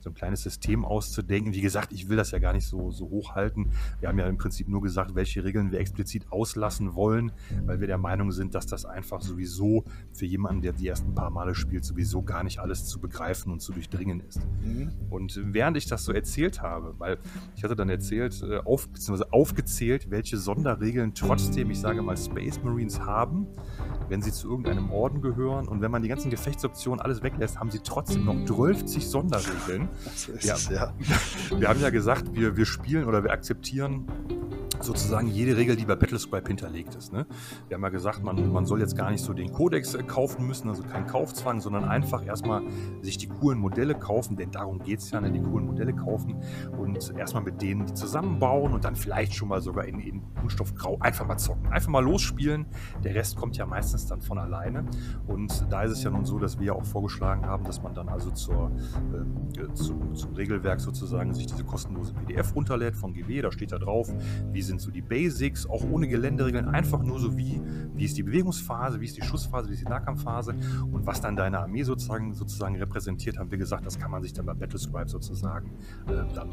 [0.00, 1.52] so ein kleines System auszudenken.
[1.52, 3.70] Wie gesagt, ich will das ja gar nicht so, so hochhalten.
[4.00, 7.32] Wir haben ja im Prinzip nur gesagt, welche Regeln wir explizit auslassen wollen,
[7.66, 11.30] weil wir der Meinung sind, dass das einfach sowieso für jemanden, der die ersten paar
[11.30, 14.40] Male spielt, sowieso gar nicht alles zu begreifen und zu durchdringen ist.
[14.62, 14.90] Mhm.
[15.10, 17.18] Und während ich das so erzählt habe, weil
[17.56, 22.60] ich hatte dann erzählt, äh, auf, beziehungsweise aufgezählt, welche Sonderregeln trotzdem, ich sage mal, Space
[22.62, 23.46] Marines haben,
[24.08, 25.68] wenn sie zu irgendeinem Orden gehören.
[25.68, 29.89] Und wenn man die ganzen Gefechtsoptionen alles weglässt, haben sie trotzdem noch 12 Sonderregeln.
[30.14, 30.54] So ist ja.
[30.54, 30.94] es, ja.
[31.58, 34.06] Wir haben ja gesagt, wir, wir spielen oder wir akzeptieren
[34.82, 37.12] sozusagen jede Regel, die bei Battlescribe hinterlegt ist.
[37.12, 37.26] Ne?
[37.68, 40.46] Wir haben ja gesagt, man, man soll jetzt gar nicht so den Codex äh, kaufen
[40.46, 42.62] müssen, also kein Kaufzwang, sondern einfach erstmal
[43.02, 45.30] sich die coolen Modelle kaufen, denn darum geht es ja, ne?
[45.30, 46.36] die coolen Modelle kaufen
[46.78, 50.98] und erstmal mit denen die zusammenbauen und dann vielleicht schon mal sogar in, in Kunststoffgrau
[51.00, 51.66] einfach mal zocken.
[51.68, 52.66] Einfach mal losspielen,
[53.04, 54.84] der Rest kommt ja meistens dann von alleine
[55.26, 57.94] und da ist es ja nun so, dass wir ja auch vorgeschlagen haben, dass man
[57.94, 58.70] dann also zur,
[59.12, 63.78] äh, zum, zum Regelwerk sozusagen sich diese kostenlose PDF runterlädt von GW, da steht da
[63.78, 64.12] drauf,
[64.52, 67.60] wie sind so die Basics, auch ohne Geländeregeln, einfach nur so wie,
[67.94, 70.54] wie ist die Bewegungsphase, wie ist die Schussphase, wie ist die Nahkampfphase
[70.90, 74.32] und was dann deine Armee sozusagen, sozusagen repräsentiert, haben wir gesagt, das kann man sich
[74.32, 75.72] dann bei Battlescribe sozusagen
[76.06, 76.50] äh, dann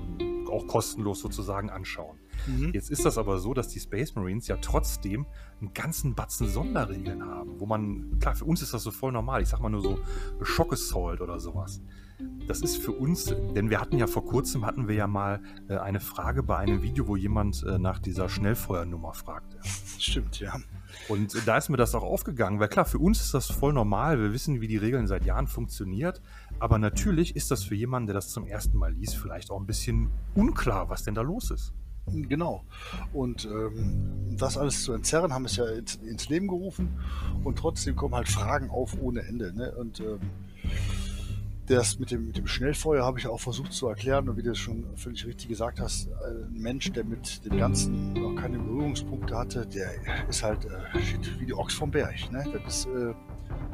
[0.49, 2.17] auch kostenlos sozusagen anschauen.
[2.47, 2.71] Mhm.
[2.73, 5.25] Jetzt ist das aber so, dass die Space Marines ja trotzdem
[5.59, 9.41] einen ganzen Batzen Sonderregeln haben, wo man, klar, für uns ist das so voll normal,
[9.41, 9.99] ich sag mal nur so
[10.41, 11.81] Shock Assault oder sowas.
[12.47, 15.77] Das ist für uns, denn wir hatten ja vor kurzem, hatten wir ja mal äh,
[15.77, 19.59] eine Frage bei einem Video, wo jemand äh, nach dieser Schnellfeuernummer fragte.
[19.99, 20.55] Stimmt, ja.
[21.09, 23.73] Und äh, da ist mir das auch aufgegangen, weil klar, für uns ist das voll
[23.73, 26.21] normal, wir wissen, wie die Regeln seit Jahren funktioniert,
[26.59, 29.67] aber natürlich ist das für jemanden, der das zum ersten Mal liest, vielleicht auch ein
[29.67, 31.73] bisschen unklar, was denn da los ist.
[32.07, 32.63] Genau.
[33.13, 36.97] Und ähm, das alles zu entzerren, haben es ja ins, ins, Leben gerufen
[37.43, 39.53] und trotzdem kommen halt Fragen auf ohne Ende.
[39.53, 39.75] Ne?
[39.75, 40.19] Und ähm,
[41.67, 44.51] das mit dem, mit dem Schnellfeuer habe ich auch versucht zu erklären und wie du
[44.51, 49.37] es schon völlig richtig gesagt hast, ein Mensch, der mit dem Ganzen noch keine Berührungspunkte
[49.37, 49.91] hatte, der
[50.29, 52.31] ist halt äh, wie die Ochs vom Berg.
[52.31, 52.45] Ne?
[52.63, 53.13] Das ist äh,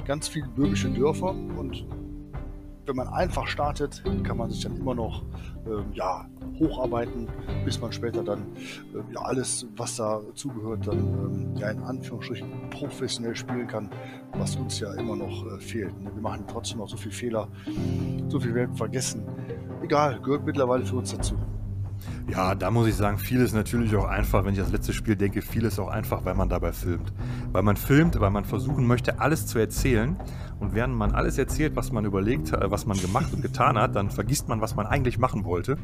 [0.05, 1.85] ganz viele böhmische Dörfer und
[2.85, 5.23] wenn man einfach startet, kann man sich dann immer noch
[5.65, 6.25] ähm, ja,
[6.59, 7.27] hocharbeiten,
[7.63, 8.41] bis man später dann
[8.93, 13.89] äh, ja, alles, was da zugehört, dann ähm, ja in Anführungsstrichen professionell spielen kann,
[14.33, 15.99] was uns ja immer noch äh, fehlt.
[16.01, 16.11] Ne?
[16.13, 17.47] Wir machen trotzdem noch so viele Fehler,
[18.27, 19.23] so viel Welt vergessen.
[19.81, 21.35] Egal, gehört mittlerweile für uns dazu.
[22.29, 25.41] Ja, da muss ich sagen, vieles natürlich auch einfach, wenn ich das letzte Spiel denke,
[25.41, 27.11] vieles auch einfach, weil man dabei filmt.
[27.51, 30.15] Weil man filmt, weil man versuchen möchte, alles zu erzählen.
[30.59, 33.95] Und während man alles erzählt, was man überlegt, äh, was man gemacht und getan hat,
[33.95, 35.77] dann vergisst man, was man eigentlich machen wollte.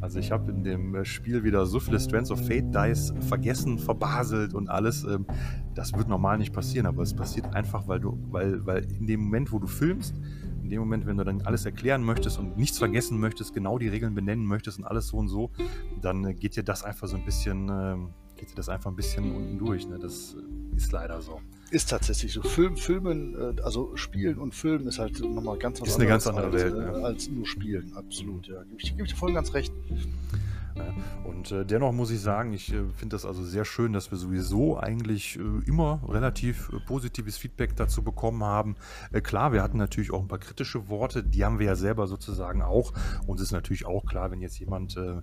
[0.00, 3.78] Also ich habe in dem äh, Spiel wieder so viele Strands of Fate Dice vergessen,
[3.78, 5.04] verbaselt und alles.
[5.04, 5.26] Ähm,
[5.74, 9.20] das wird normal nicht passieren, aber es passiert einfach, weil du, weil, weil in dem
[9.20, 10.14] Moment, wo du filmst,
[10.62, 13.88] in dem Moment, wenn du dann alles erklären möchtest und nichts vergessen möchtest, genau die
[13.88, 15.50] Regeln benennen möchtest und alles so und so,
[16.00, 17.96] dann äh, geht dir das einfach so ein bisschen, äh,
[18.36, 19.88] geht dir das einfach ein bisschen unten durch.
[19.88, 19.98] Ne?
[19.98, 21.40] Das äh, ist leider so.
[21.70, 22.42] Ist tatsächlich so.
[22.42, 26.26] Film, Filmen, äh, also Spielen und Filmen ist halt nochmal ganz was Ist eine ganz
[26.26, 26.76] andere als, Welt.
[26.76, 26.92] Ja.
[27.02, 28.62] Als nur Spielen, absolut, ja.
[28.62, 29.72] Gebe ich, geb ich dir voll ganz recht.
[31.24, 34.18] Und äh, dennoch muss ich sagen, ich äh, finde das also sehr schön, dass wir
[34.18, 38.76] sowieso eigentlich äh, immer relativ äh, positives Feedback dazu bekommen haben.
[39.12, 42.06] Äh, klar, wir hatten natürlich auch ein paar kritische Worte, die haben wir ja selber
[42.06, 42.92] sozusagen auch.
[43.26, 45.20] Uns ist natürlich auch klar, wenn jetzt jemand äh,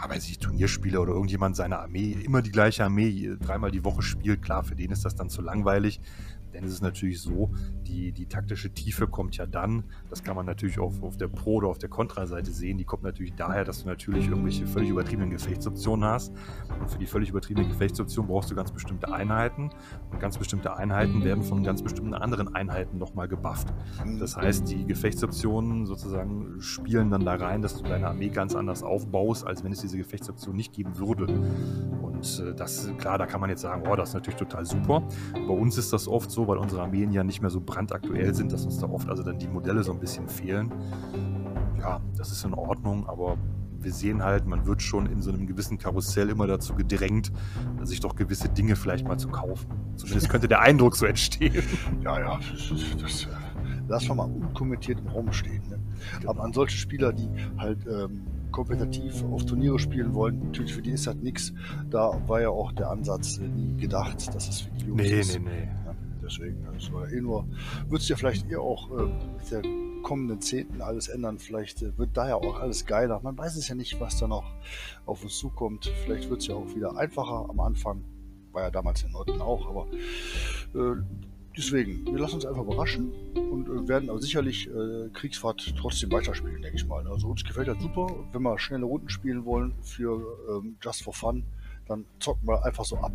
[0.00, 4.02] ja, weiß ich, Turnierspieler oder irgendjemand seine Armee, immer die gleiche Armee, dreimal die Woche
[4.02, 6.00] spielt, klar, für den ist das dann zu langweilig.
[6.52, 7.50] Denn es ist natürlich so,
[7.82, 11.56] die, die taktische Tiefe kommt ja dann, das kann man natürlich auf, auf der Pro-
[11.56, 15.30] oder auf der Kontraseite sehen, die kommt natürlich daher, dass du natürlich irgendwelche völlig übertriebenen
[15.30, 16.32] Gefechtsoptionen hast.
[16.80, 19.70] Und für die völlig übertriebene Gefechtsoption brauchst du ganz bestimmte Einheiten.
[20.10, 23.68] Und ganz bestimmte Einheiten werden von ganz bestimmten anderen Einheiten nochmal gebufft.
[24.18, 28.82] Das heißt, die Gefechtsoptionen sozusagen spielen dann da rein, dass du deine Armee ganz anders
[28.82, 31.26] aufbaust, als wenn es diese Gefechtsoption nicht geben würde.
[32.02, 35.02] Und äh, das, klar, da kann man jetzt sagen, oh, das ist natürlich total super.
[35.34, 38.52] Bei uns ist das oft so, weil unsere Armeen ja nicht mehr so brandaktuell sind,
[38.52, 40.72] dass uns da oft also dann die Modelle so ein bisschen fehlen.
[41.80, 43.38] Ja, das ist in Ordnung, aber
[43.80, 47.32] wir sehen halt, man wird schon in so einem gewissen Karussell immer dazu gedrängt,
[47.82, 49.66] sich doch gewisse Dinge vielleicht mal zu kaufen.
[49.96, 51.62] Zumindest könnte der Eindruck so entstehen.
[52.02, 53.28] Ja, ja, das, das äh,
[53.88, 55.62] lassen wir mal unkommentiert im Raum stehen.
[55.68, 55.78] Ne?
[56.18, 56.30] Genau.
[56.30, 60.92] Aber an solche Spieler, die halt ähm, kompetitiv auf Turniere spielen wollen, natürlich für die
[60.92, 61.52] ist das nichts.
[61.90, 65.38] Da war ja auch der Ansatz nie gedacht, dass es für die Jungs nee, ist.
[65.38, 65.87] Nee, nee, nee
[66.28, 66.66] deswegen.
[66.72, 67.46] Das war eh nur,
[67.88, 69.62] wird sich ja vielleicht eher auch äh, mit der
[70.02, 71.38] kommenden Zehnten alles ändern.
[71.38, 73.20] Vielleicht äh, wird da ja auch alles geiler.
[73.22, 74.44] Man weiß es ja nicht, was da noch
[75.06, 75.92] auf uns zukommt.
[76.04, 78.04] Vielleicht wird es ja auch wieder einfacher am Anfang.
[78.52, 79.86] War ja damals in Norden auch, aber
[80.74, 81.00] äh,
[81.56, 86.62] deswegen, wir lassen uns einfach überraschen und äh, werden aber sicherlich äh, Kriegsfahrt trotzdem weiterspielen,
[86.62, 87.06] denke ich mal.
[87.06, 88.08] Also uns gefällt das super.
[88.32, 91.44] Wenn wir schnelle Runden spielen wollen für ähm, Just for Fun,
[91.86, 93.12] dann zocken wir einfach so ab.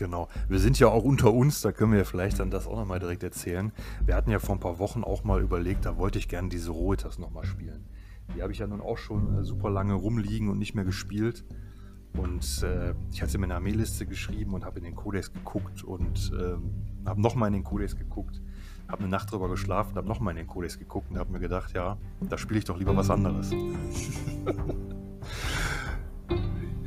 [0.00, 0.28] Genau.
[0.48, 3.22] Wir sind ja auch unter uns, da können wir vielleicht dann das auch nochmal direkt
[3.22, 3.70] erzählen.
[4.06, 6.70] Wir hatten ja vor ein paar Wochen auch mal überlegt, da wollte ich gerne diese
[6.70, 7.84] Roetas nochmal spielen.
[8.34, 11.44] Die habe ich ja nun auch schon äh, super lange rumliegen und nicht mehr gespielt.
[12.16, 16.32] Und äh, ich hatte mir eine Armeeliste geschrieben und habe in den Codex geguckt und
[16.32, 16.72] ähm,
[17.04, 18.40] habe nochmal in den Codex geguckt,
[18.88, 21.74] habe eine Nacht drüber geschlafen, habe nochmal in den Codex geguckt und habe mir gedacht,
[21.74, 23.50] ja, da spiele ich doch lieber was anderes.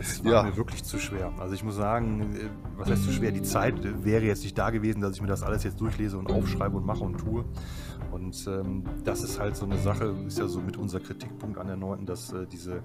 [0.04, 0.44] Es war ja.
[0.44, 1.32] mir wirklich zu schwer.
[1.40, 3.32] Also ich muss sagen, äh, was heißt zu schwer?
[3.32, 6.30] Die Zeit wäre jetzt nicht da gewesen, dass ich mir das alles jetzt durchlese und
[6.30, 7.46] aufschreibe und mache und tue.
[8.12, 11.68] Und ähm, das ist halt so eine Sache, ist ja so mit unser Kritikpunkt an
[11.68, 12.84] der Neunten, dass äh, diese,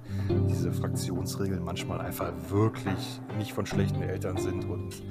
[0.48, 5.02] diese Fraktionsregeln manchmal einfach wirklich nicht von schlechten Eltern sind und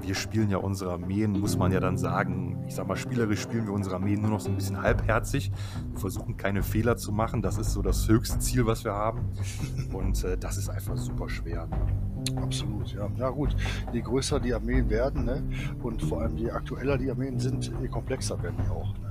[0.00, 3.66] wir spielen ja unsere Armeen, muss man ja dann sagen, ich sag mal, spielerisch spielen
[3.66, 5.50] wir unsere Armeen nur noch so ein bisschen halbherzig.
[5.92, 7.42] Wir versuchen keine Fehler zu machen.
[7.42, 9.20] Das ist so das höchste Ziel, was wir haben.
[9.92, 11.68] Und äh, das ist einfach super schwer.
[12.36, 13.08] Absolut, ja.
[13.16, 13.54] Ja gut,
[13.92, 15.42] je größer die Armeen werden ne?
[15.82, 18.92] und vor allem je aktueller die Armeen sind, je komplexer werden die auch.
[18.98, 19.07] Ne?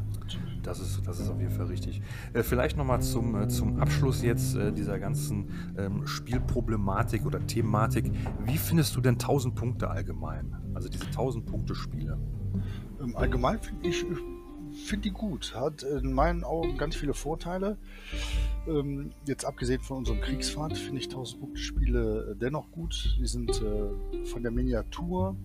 [0.68, 2.02] Das ist, das ist auf jeden Fall richtig.
[2.34, 8.12] Äh, vielleicht nochmal zum, äh, zum Abschluss jetzt äh, dieser ganzen ähm, Spielproblematik oder Thematik.
[8.44, 10.54] Wie findest du denn 1000 Punkte allgemein?
[10.74, 12.18] Also diese 1000 Punkte Spiele?
[13.02, 14.06] Ähm, allgemein finde ich,
[14.84, 15.56] finde die gut.
[15.56, 17.78] Hat in meinen Augen ganz viele Vorteile.
[18.68, 23.16] Ähm, jetzt abgesehen von unserem Kriegsfahrt finde ich 1000 Punkte Spiele äh, dennoch gut.
[23.22, 25.38] Die sind äh, von der Miniatur,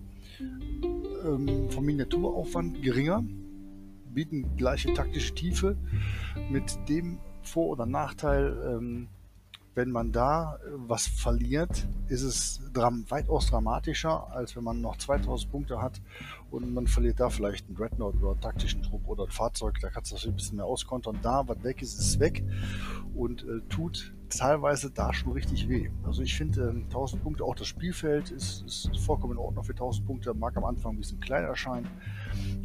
[1.23, 3.23] ähm, vom Miniaturaufwand geringer
[4.13, 5.77] bieten gleiche taktische Tiefe
[6.49, 9.07] mit dem Vor- oder Nachteil, ähm,
[9.75, 14.97] wenn man da äh, was verliert, ist es dram weitaus dramatischer, als wenn man noch
[14.97, 16.01] 2000 Punkte hat
[16.51, 19.89] und man verliert da vielleicht einen Dreadnought oder einen taktischen Trupp oder ein Fahrzeug, da
[19.89, 21.17] kannst du das ein bisschen mehr auskontern.
[21.21, 22.43] Da, was weg ist, ist weg
[23.15, 25.89] und äh, tut teilweise da schon richtig weh.
[26.03, 29.73] Also ich finde äh, 1000 Punkte, auch das Spielfeld ist, ist vollkommen in Ordnung für
[29.73, 31.87] 1000 Punkte, mag am Anfang ein bisschen klein erscheinen,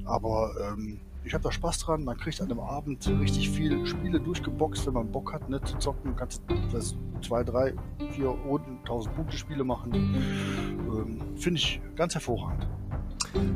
[0.05, 2.05] aber ähm, ich habe da Spaß dran.
[2.05, 5.77] Man kriegt an einem Abend richtig viel Spiele durchgeboxt, wenn man Bock hat, ne, zu
[5.77, 6.17] zocken.
[6.17, 7.75] Kannst das zwei, drei,
[8.13, 9.93] vier Runden, 1000 Punkte Spiele machen.
[9.93, 12.67] Ähm, Finde ich ganz hervorragend.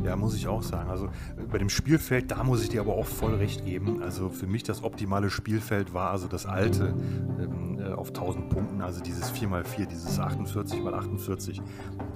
[0.05, 0.91] Ja, muss ich auch sagen.
[0.91, 1.09] Also
[1.51, 4.03] bei dem Spielfeld, da muss ich dir aber auch voll recht geben.
[4.03, 6.95] Also für mich das optimale Spielfeld war also das alte
[7.39, 11.61] ähm, äh, auf 1000 Punkten, also dieses 4x4, dieses 48x48,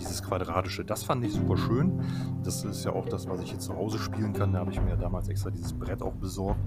[0.01, 0.85] dieses quadratische.
[0.85, 2.01] Das fand ich super schön.
[2.43, 4.53] Das ist ja auch das, was ich jetzt zu Hause spielen kann.
[4.53, 6.61] Da habe ich mir ja damals extra dieses Brett auch besorgt.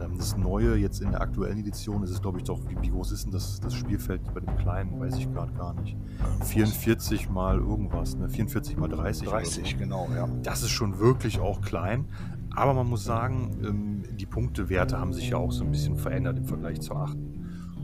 [0.00, 2.90] Ähm, das neue jetzt in der aktuellen Edition ist es, glaube ich, doch, wie, wie,
[2.90, 4.98] groß ist denn das, das Spielfeld bei dem kleinen?
[5.00, 5.96] Weiß ich gerade gar nicht.
[6.44, 8.28] 44 mal irgendwas, ne?
[8.28, 9.28] 44 mal 30.
[9.28, 9.76] 30, so.
[9.78, 10.28] genau, ja.
[10.42, 12.06] Das ist schon wirklich auch klein.
[12.54, 16.36] Aber man muss sagen, ähm, die Punktewerte haben sich ja auch so ein bisschen verändert
[16.36, 17.16] im Vergleich zur 8.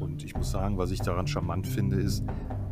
[0.01, 2.25] Und ich muss sagen, was ich daran charmant finde, ist,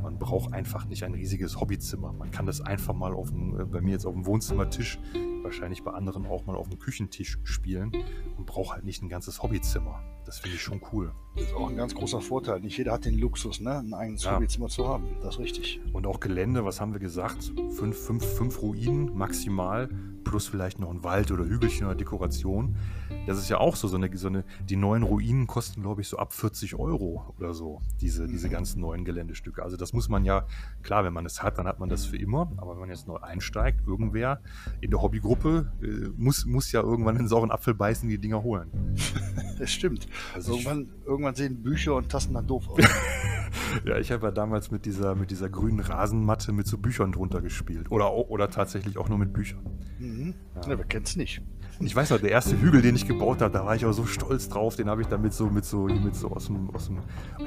[0.03, 2.13] man braucht einfach nicht ein riesiges Hobbyzimmer.
[2.13, 4.99] Man kann das einfach mal auf dem, äh, bei mir jetzt auf dem Wohnzimmertisch,
[5.43, 7.93] wahrscheinlich bei anderen auch mal auf dem Küchentisch spielen
[8.37, 10.01] und braucht halt nicht ein ganzes Hobbyzimmer.
[10.25, 11.13] Das finde ich schon cool.
[11.37, 12.61] Das ist auch ein ganz großer Vorteil.
[12.61, 13.79] Nicht jeder hat den Luxus, ne?
[13.79, 14.35] ein eigenes ja.
[14.35, 15.05] Hobbyzimmer zu haben.
[15.23, 15.81] Das ist richtig.
[15.93, 17.53] Und auch Gelände, was haben wir gesagt?
[17.71, 19.89] Fünf, fünf, fünf Ruinen maximal
[20.27, 22.77] plus vielleicht noch ein Wald oder Hügelchen oder Dekoration.
[23.27, 26.09] Das ist ja auch so, so eine, so eine die neuen Ruinen kosten, glaube ich,
[26.09, 28.29] so ab 40 Euro oder so, diese, mhm.
[28.29, 29.63] diese ganzen neuen Geländestücke.
[29.63, 30.47] Also das muss man ja,
[30.83, 33.09] klar, wenn man es hat, dann hat man das für immer, aber wenn man jetzt
[33.09, 34.41] neu einsteigt, irgendwer
[34.81, 38.71] in der Hobbygruppe äh, muss, muss ja irgendwann einen sauren Apfel beißen, die Dinger holen.
[39.59, 40.07] Das stimmt.
[40.35, 42.79] Also irgendwann, irgendwann sehen Bücher und Tassen dann doof aus.
[43.87, 47.41] ja, ich habe ja damals mit dieser, mit dieser grünen Rasenmatte mit so Büchern drunter
[47.41, 47.91] gespielt.
[47.91, 49.65] Oder, oder tatsächlich auch nur mit Büchern.
[49.99, 50.35] Mhm.
[50.57, 50.71] Ja.
[50.71, 51.43] Ja, wer kennt's nicht?
[51.81, 54.07] Ich weiß noch, der erste Hügel, den ich gebaut habe, da war ich auch so
[54.07, 54.77] stolz drauf.
[54.77, 56.99] Den habe ich dann mit so, mit so, mit so aus dem, aus dem,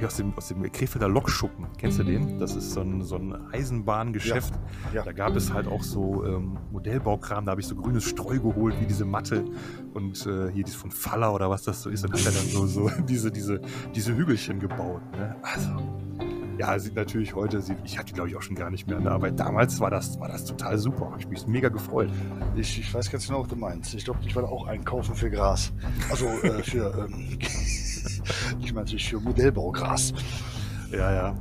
[0.05, 1.65] aus dem, aus dem Krefelder Lokschuppen.
[1.77, 2.37] Kennst du den?
[2.37, 4.53] Das ist so ein, so ein Eisenbahngeschäft.
[4.93, 4.97] Ja.
[4.99, 5.03] Ja.
[5.03, 7.45] Da gab es halt auch so ähm, Modellbaukram.
[7.45, 9.45] Da habe ich so grünes Streu geholt, wie diese Matte.
[9.93, 12.05] Und äh, hier dies von Faller oder was das so ist.
[12.05, 13.61] Und hat er dann so, so diese, diese,
[13.95, 15.01] diese Hügelchen gebaut.
[15.13, 15.35] Ne?
[15.41, 16.38] Also.
[16.59, 18.99] Ja, sieht natürlich heute, sieht, ich hatte die glaube ich auch schon gar nicht mehr,
[18.99, 19.09] ne?
[19.11, 21.15] aber damals war das, war das total super.
[21.17, 22.09] Ich mich mega gefreut.
[22.57, 23.93] Ich, ich weiß ganz genau, was du meinst.
[23.93, 25.71] Ich glaube, ich werde auch einkaufen für Gras.
[26.11, 27.39] Also äh, für, ähm,
[28.59, 30.11] ich meine natürlich für Modellbaugras.
[30.91, 31.35] Ja, ja.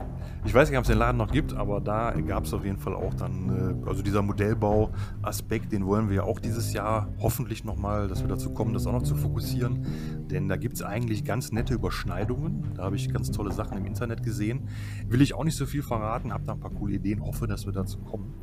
[0.44, 2.78] Ich weiß nicht, ob es den Laden noch gibt, aber da gab es auf jeden
[2.78, 7.64] Fall auch dann, äh, also dieser Modellbau-Aspekt, den wollen wir ja auch dieses Jahr hoffentlich
[7.64, 9.84] nochmal, dass wir dazu kommen, das auch noch zu fokussieren.
[10.30, 12.72] Denn da gibt es eigentlich ganz nette Überschneidungen.
[12.76, 14.68] Da habe ich ganz tolle Sachen im Internet gesehen.
[15.08, 17.66] Will ich auch nicht so viel verraten, habe da ein paar coole Ideen, hoffe, dass
[17.66, 18.34] wir dazu kommen.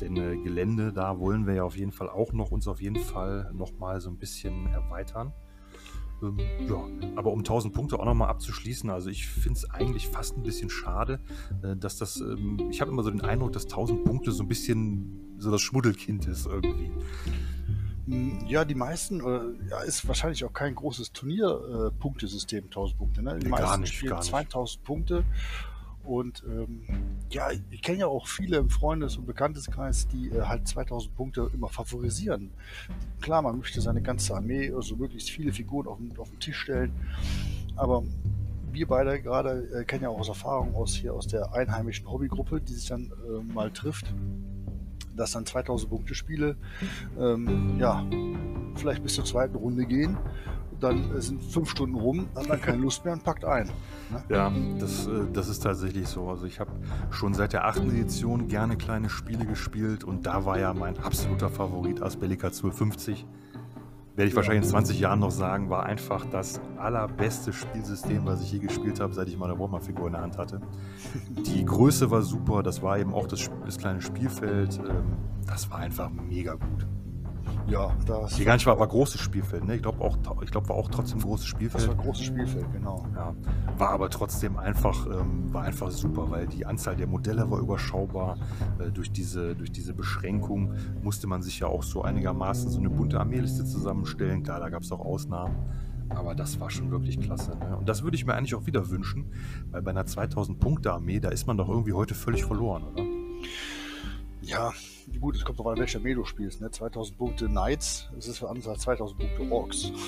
[0.00, 2.96] Denn äh, Gelände, da wollen wir ja auf jeden Fall auch noch uns auf jeden
[2.96, 5.32] Fall nochmal so ein bisschen erweitern.
[6.22, 6.84] Ähm, ja,
[7.16, 10.70] aber um 1000 Punkte auch nochmal abzuschließen, also ich finde es eigentlich fast ein bisschen
[10.70, 11.20] schade,
[11.62, 14.48] äh, dass das, ähm, ich habe immer so den Eindruck, dass 1000 Punkte so ein
[14.48, 16.90] bisschen so das Schmuddelkind ist irgendwie.
[18.06, 23.22] Hm, ja, die meisten, äh, ja, ist wahrscheinlich auch kein großes Turnier-Punktesystem, äh, 1000 Punkte.
[23.22, 23.38] Ne?
[23.38, 24.30] Die Nee, gar meisten nicht, spielen gar nicht.
[24.30, 25.24] 2000 Punkte.
[26.06, 26.82] Und ähm,
[27.30, 31.50] ja, ich kenne ja auch viele im Freundes- und Bekannteskreis, die äh, halt 2000 Punkte
[31.52, 32.52] immer favorisieren.
[33.20, 36.60] Klar, man möchte seine ganze Armee, also möglichst viele Figuren auf den, auf den Tisch
[36.60, 36.92] stellen.
[37.74, 38.04] Aber
[38.72, 42.60] wir beide gerade äh, kennen ja auch aus Erfahrung aus hier aus der einheimischen Hobbygruppe,
[42.60, 44.14] die sich dann äh, mal trifft,
[45.16, 46.56] dass dann 2000 Punkte Spiele
[47.18, 48.06] ähm, ja
[48.76, 50.16] vielleicht bis zur zweiten Runde gehen.
[50.80, 53.66] Dann sind fünf Stunden rum, hat man keine Lust mehr und packt ein.
[54.10, 54.22] Ne?
[54.28, 56.28] Ja, das, äh, das ist tatsächlich so.
[56.28, 56.70] Also ich habe
[57.10, 61.48] schon seit der achten Edition gerne kleine Spiele gespielt und da war ja mein absoluter
[61.48, 63.26] Favorit Asbellica 1250.
[64.16, 64.36] Werde ich Ja.
[64.36, 68.98] wahrscheinlich in 20 Jahren noch sagen, war einfach das allerbeste Spielsystem, was ich je gespielt
[69.00, 70.60] habe, seit ich meine Warhammer-Figur in der Hand hatte.
[71.46, 74.78] Die Größe war super, das war eben auch das, das kleine Spielfeld.
[74.78, 75.16] ähm,
[75.46, 76.86] Das war einfach mega gut.
[77.68, 79.74] Ja, das, Die nicht war, war großes Spielfeld, ne?
[79.76, 81.88] Ich glaube auch, ich glaube war auch trotzdem großes das Spielfeld.
[81.88, 83.04] war ein großes Spielfeld, genau.
[83.14, 83.34] Ja,
[83.76, 88.36] war aber trotzdem einfach, ähm, war einfach super, weil die Anzahl der Modelle war überschaubar.
[88.78, 92.88] Äh, durch, diese, durch diese Beschränkung musste man sich ja auch so einigermaßen so eine
[92.88, 94.44] bunte Armeeliste zusammenstellen.
[94.44, 95.56] Klar, da gab es auch Ausnahmen.
[96.08, 97.56] Aber das war schon wirklich klasse.
[97.58, 97.76] Ne?
[97.76, 99.32] Und das würde ich mir eigentlich auch wieder wünschen,
[99.72, 103.02] weil bei einer 2000-Punkte-Armee, da ist man doch irgendwie heute völlig verloren, oder?
[104.42, 104.72] Ja,
[105.20, 106.60] gut, es kommt drauf an, welcher Armee du spielst.
[106.60, 106.70] Ne?
[106.70, 109.90] 2000 Punkte Knights, es ist anderes als 2000 Punkte Orks.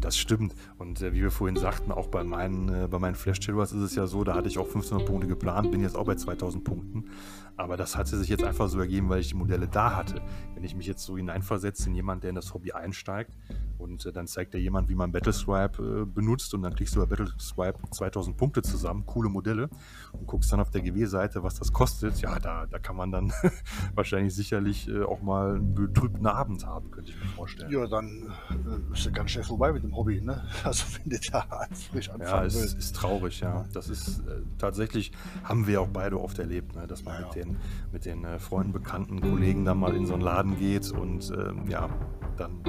[0.00, 0.54] Das stimmt.
[0.78, 3.82] Und äh, wie wir vorhin sagten, auch bei meinen, äh, bei meinen Flash Chillers ist
[3.82, 6.64] es ja so, da hatte ich auch 1500 Punkte geplant, bin jetzt auch bei 2000
[6.64, 7.10] Punkten.
[7.56, 10.22] Aber das hatte sich jetzt einfach so ergeben, weil ich die Modelle da hatte.
[10.54, 13.30] Wenn ich mich jetzt so hineinversetze in jemanden, der in das Hobby einsteigt
[13.76, 17.00] und äh, dann zeigt dir jemand, wie man Battleswipe äh, benutzt und dann klickst du
[17.00, 19.68] bei Battleswipe 2000 Punkte zusammen, coole Modelle
[20.12, 22.20] und guckst dann auf der GW-Seite, was das kostet.
[22.20, 23.32] Ja, da, da kann man dann
[23.94, 27.70] wahrscheinlich sicherlich äh, auch mal einen betrübten Abend haben, könnte ich mir vorstellen.
[27.72, 30.20] Ja, dann äh, ist ja ganz schnell vorbei mit dem Hobby.
[30.20, 30.42] Ne?
[30.64, 31.44] Also wenn du da
[31.90, 32.78] frisch Ja, anfangen es willst.
[32.78, 33.64] ist traurig, ja.
[33.72, 35.12] Das ist äh, tatsächlich,
[35.44, 37.42] haben wir auch beide oft erlebt, ne, dass man Ja, mit ja.
[37.44, 37.56] den,
[37.92, 41.66] mit den äh, Freunden, Bekannten, Kollegen dann mal in so einen Laden geht und ähm,
[41.68, 41.88] ja,
[42.36, 42.60] dann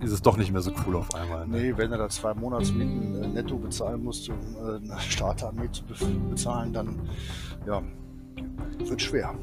[0.00, 1.46] ist es doch nicht mehr so cool auf einmal.
[1.46, 1.58] Ne?
[1.58, 5.84] Nee, wenn du da zwei Monatsmieten äh, netto bezahlen musst, um äh, eine Starterarmee zu
[5.84, 5.94] be
[6.30, 6.98] bezahlen, dann
[7.66, 7.82] ja,
[8.78, 9.34] wird schwer.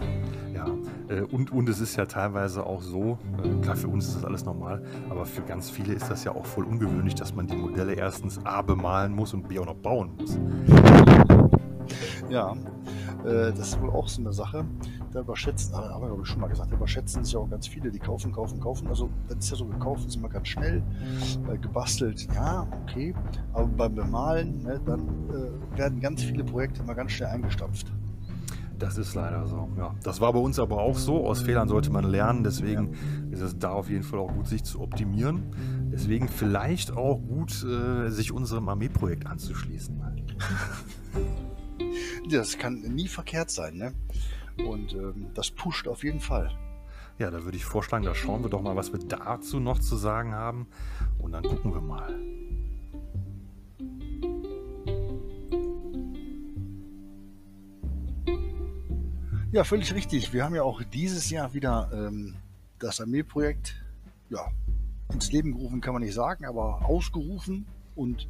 [0.53, 0.65] Ja,
[1.09, 4.25] äh, und, und es ist ja teilweise auch so, äh, klar, für uns ist das
[4.25, 7.55] alles normal, aber für ganz viele ist das ja auch voll ungewöhnlich, dass man die
[7.55, 10.39] Modelle erstens A bemalen muss und B auch noch bauen muss.
[12.29, 12.53] Ja,
[13.23, 14.65] äh, das ist wohl auch so eine Sache.
[15.17, 17.89] Da überschätzen, haben wir glaube ich schon mal gesagt, da überschätzen sich auch ganz viele,
[17.89, 18.87] die kaufen, kaufen, kaufen.
[18.87, 20.83] Also das ist ja so gekauft, ist immer ganz schnell,
[21.51, 23.15] äh, gebastelt, ja, okay.
[23.51, 27.91] Aber beim Bemalen, ne, dann äh, werden ganz viele Projekte immer ganz schnell eingestampft.
[28.77, 29.67] Das ist leider so.
[29.75, 31.25] Ja, das war bei uns aber auch so.
[31.25, 32.43] Aus Fehlern sollte man lernen.
[32.43, 32.93] Deswegen
[33.31, 35.89] ist es da auf jeden Fall auch gut, sich zu optimieren.
[35.91, 39.99] Deswegen vielleicht auch gut, äh, sich unserem Armeeprojekt anzuschließen.
[42.29, 43.93] Das kann nie verkehrt sein, ne?
[44.65, 46.51] Und ähm, das pusht auf jeden Fall.
[47.19, 49.95] Ja, da würde ich vorschlagen, da schauen wir doch mal, was wir dazu noch zu
[49.95, 50.67] sagen haben.
[51.19, 52.15] Und dann gucken wir mal.
[59.51, 60.33] Ja, völlig richtig.
[60.33, 62.35] Wir haben ja auch dieses Jahr wieder ähm,
[62.79, 63.75] das Armeeprojekt
[64.29, 64.45] ja,
[65.11, 67.65] ins Leben gerufen, kann man nicht sagen, aber ausgerufen.
[67.95, 68.27] Und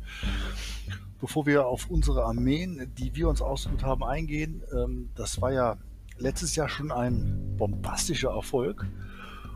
[1.19, 5.77] bevor wir auf unsere Armeen, die wir uns ausgesucht haben, eingehen, ähm, das war ja
[6.19, 8.85] letztes Jahr schon ein bombastischer Erfolg.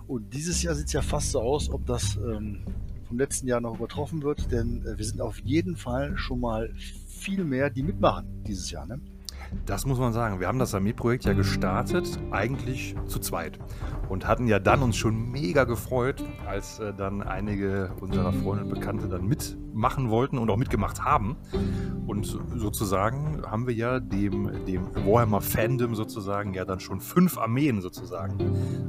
[0.08, 2.64] Und dieses Jahr sieht es ja fast so aus, ob das ähm,
[3.08, 6.74] vom letzten Jahr noch übertroffen wird, denn äh, wir sind auf jeden Fall schon mal
[7.08, 8.86] viel mehr, die mitmachen dieses Jahr.
[8.86, 9.00] Ne?
[9.66, 10.40] Das muss man sagen.
[10.40, 13.60] Wir haben das Armeeprojekt ja gestartet, eigentlich zu zweit.
[14.10, 18.70] Und hatten ja dann uns schon mega gefreut, als äh, dann einige unserer Freunde und
[18.74, 21.38] Bekannte dann mitmachen wollten und auch mitgemacht haben.
[22.08, 27.38] Und so- sozusagen haben wir ja dem, dem Warhammer Fandom sozusagen ja dann schon fünf
[27.38, 28.40] Armeen sozusagen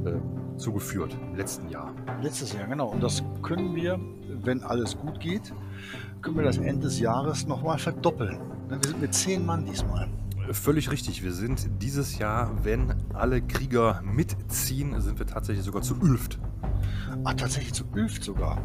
[0.05, 1.93] äh, zugeführt im letzten Jahr.
[2.23, 2.89] Letztes Jahr, genau.
[2.89, 4.01] Und das können wir,
[4.43, 5.53] wenn alles gut geht,
[6.23, 8.39] können wir das Ende des Jahres nochmal verdoppeln.
[8.69, 10.09] Wir sind mit zehn Mann diesmal.
[10.51, 11.23] Völlig richtig.
[11.23, 16.39] Wir sind dieses Jahr, wenn alle Krieger mitziehen, sind wir tatsächlich sogar zu Ulft.
[17.25, 18.59] Ah, tatsächlich zu Ulft sogar.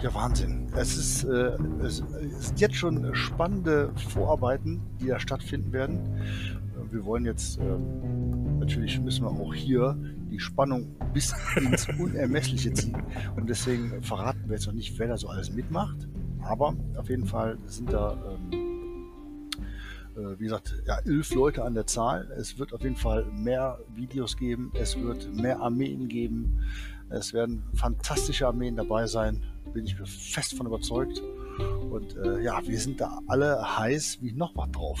[0.00, 0.68] Ja, Wahnsinn.
[0.76, 1.96] Es, ist, äh, es,
[2.38, 5.98] sind jetzt schon spannende Vorarbeiten, die da stattfinden werden.
[5.98, 9.96] Äh, Wir wollen jetzt, ähm, natürlich müssen wir auch hier
[10.30, 13.02] die Spannung bis ins Unermessliche ziehen.
[13.34, 16.06] Und deswegen verraten wir jetzt noch nicht, wer da so alles mitmacht.
[16.42, 18.16] Aber auf jeden Fall sind da
[18.52, 18.67] ähm, äh,
[20.38, 22.30] wie gesagt, ja, elf Leute an der Zahl.
[22.36, 26.64] Es wird auf jeden Fall mehr Videos geben, es wird mehr Armeen geben,
[27.10, 29.42] es werden fantastische Armeen dabei sein,
[29.72, 31.22] bin ich fest von überzeugt.
[31.90, 35.00] Und äh, ja, wir sind da alle heiß wie noch was drauf.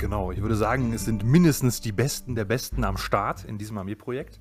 [0.00, 3.76] Genau, ich würde sagen, es sind mindestens die Besten der Besten am Start in diesem
[3.76, 4.40] Armeeprojekt.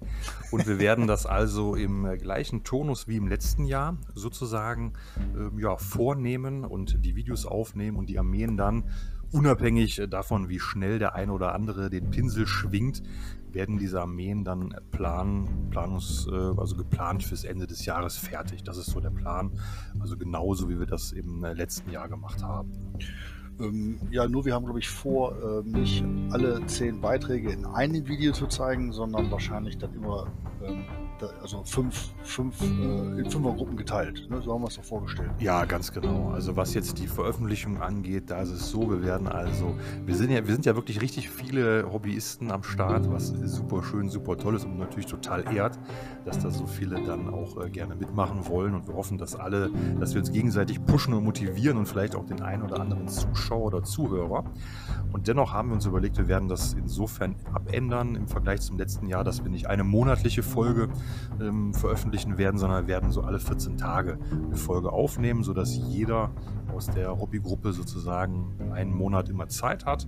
[0.51, 4.93] Und wir werden das also im äh, gleichen Tonus wie im letzten Jahr sozusagen
[5.35, 8.85] ähm, ja, vornehmen und die Videos aufnehmen und die Armeen dann
[9.31, 13.03] unabhängig davon, wie schnell der eine oder andere den Pinsel schwingt,
[13.51, 18.63] werden diese Armeen dann planen, Planungs, äh, also geplant fürs Ende des Jahres fertig.
[18.63, 19.51] Das ist so der Plan.
[19.99, 22.71] Also genauso wie wir das im äh, letzten Jahr gemacht haben.
[23.59, 28.07] Ähm, ja, nur wir haben, glaube ich, vor, äh, nicht alle zehn Beiträge in einem
[28.07, 30.27] Video zu zeigen, sondern wahrscheinlich dann immer
[30.63, 30.85] ähm,
[31.41, 34.29] also fünf, fünf, äh, in Fünfergruppen geteilt.
[34.29, 34.41] Ne?
[34.41, 35.31] So haben wir es doch vorgestellt.
[35.39, 36.29] Ja, ganz genau.
[36.29, 40.31] Also was jetzt die Veröffentlichung angeht, da ist es so, wir werden also, wir sind
[40.31, 44.55] ja, wir sind ja wirklich richtig viele Hobbyisten am Start, was super schön, super toll
[44.55, 45.79] ist und natürlich total ehrt,
[46.25, 49.71] dass da so viele dann auch äh, gerne mitmachen wollen und wir hoffen, dass alle,
[49.99, 53.65] dass wir uns gegenseitig pushen und motivieren und vielleicht auch den einen oder anderen Zuschauer
[53.65, 54.43] oder Zuhörer.
[55.11, 59.07] Und dennoch haben wir uns überlegt, wir werden das insofern abändern im Vergleich zum letzten
[59.07, 60.89] Jahr, dass wir nicht eine monatliche Folge
[61.41, 66.31] ähm, veröffentlichen werden, sondern werden so alle 14 Tage eine Folge aufnehmen, sodass jeder
[66.73, 70.07] aus der Hobbygruppe sozusagen einen Monat immer Zeit hat.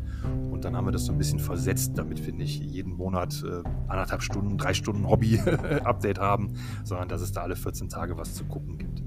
[0.51, 3.63] Und dann haben wir das so ein bisschen versetzt, damit wir nicht jeden Monat äh,
[3.87, 8.45] anderthalb Stunden, drei Stunden Hobby-Update haben, sondern dass es da alle 14 Tage was zu
[8.45, 9.03] gucken gibt.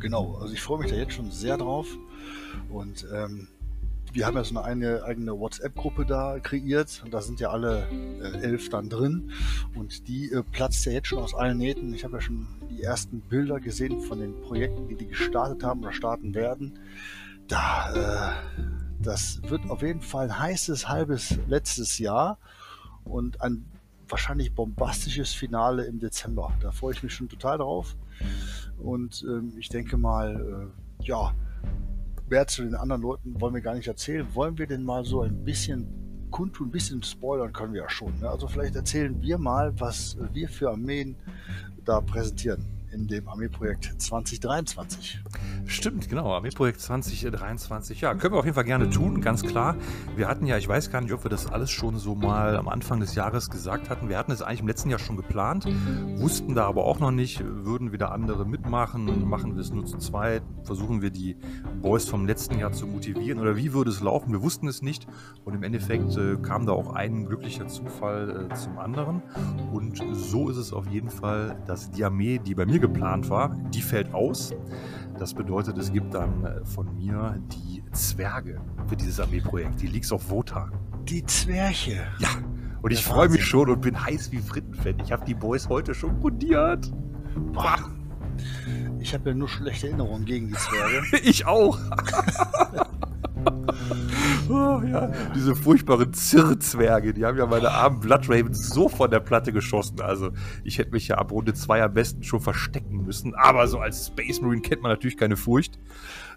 [0.00, 1.86] Genau, also ich freue mich da jetzt schon sehr drauf.
[2.70, 3.48] Und ähm,
[4.12, 7.86] wir haben ja so eine eigene WhatsApp-Gruppe da kreiert und da sind ja alle
[8.20, 9.30] äh, elf dann drin
[9.74, 11.94] und die äh, platzt ja jetzt schon aus allen Nähten.
[11.94, 15.80] Ich habe ja schon die ersten Bilder gesehen von den Projekten, die die gestartet haben
[15.80, 16.78] oder starten werden.
[17.48, 18.62] Da, äh,
[19.00, 22.38] das wird auf jeden Fall ein heißes halbes letztes Jahr
[23.04, 23.64] und ein
[24.08, 26.52] wahrscheinlich bombastisches Finale im Dezember.
[26.60, 27.96] Da freue ich mich schon total drauf
[28.78, 31.34] und ähm, ich denke mal, äh, ja,
[32.32, 34.26] mehr zu den anderen Leuten wollen wir gar nicht erzählen.
[34.34, 35.86] Wollen wir denn mal so ein bisschen
[36.30, 38.18] kundtun, ein bisschen spoilern können wir ja schon.
[38.20, 38.30] Ne?
[38.30, 41.14] Also vielleicht erzählen wir mal, was wir für Armeen
[41.84, 45.20] da präsentieren in dem Armeeprojekt 2023.
[45.64, 48.02] Stimmt, genau, Armeeprojekt 2023.
[48.02, 49.76] Ja, können wir auf jeden Fall gerne tun, ganz klar.
[50.14, 52.68] Wir hatten ja, ich weiß gar nicht, ob wir das alles schon so mal am
[52.68, 54.08] Anfang des Jahres gesagt hatten.
[54.08, 55.66] Wir hatten es eigentlich im letzten Jahr schon geplant,
[56.16, 59.96] wussten da aber auch noch nicht, würden wieder andere mitmachen, machen wir es nur zu
[59.98, 61.36] zweit, versuchen wir die
[61.80, 64.32] Boys vom letzten Jahr zu motivieren oder wie würde es laufen?
[64.32, 65.06] Wir wussten es nicht
[65.44, 69.22] und im Endeffekt äh, kam da auch ein glücklicher Zufall äh, zum anderen
[69.72, 73.56] und so ist es auf jeden Fall, dass die Armee, die bei mir geplant war,
[73.72, 74.52] die fällt aus.
[75.18, 79.80] Das bedeutet, es gibt dann äh, von mir die Zwerge für dieses Armeeprojekt.
[79.80, 80.72] Die liegt auf Wotan.
[81.04, 82.00] Die Zwerche.
[82.18, 82.28] Ja.
[82.82, 85.00] Und ich freue mich schon und bin heiß wie Frittenfett.
[85.02, 86.92] Ich habe die Boys heute schon grundiert.
[88.98, 91.02] Ich habe ja nur schlechte Erinnerungen gegen die Zwerge.
[91.22, 91.78] ich auch.
[94.52, 95.10] oh, ja.
[95.34, 100.00] Diese furchtbaren Zirrzwerge, die haben ja meine armen Blood Ravens so von der Platte geschossen.
[100.00, 100.30] Also
[100.64, 103.34] ich hätte mich ja ab Runde 2 am besten schon verstecken müssen.
[103.34, 105.78] Aber so als Space Marine kennt man natürlich keine Furcht.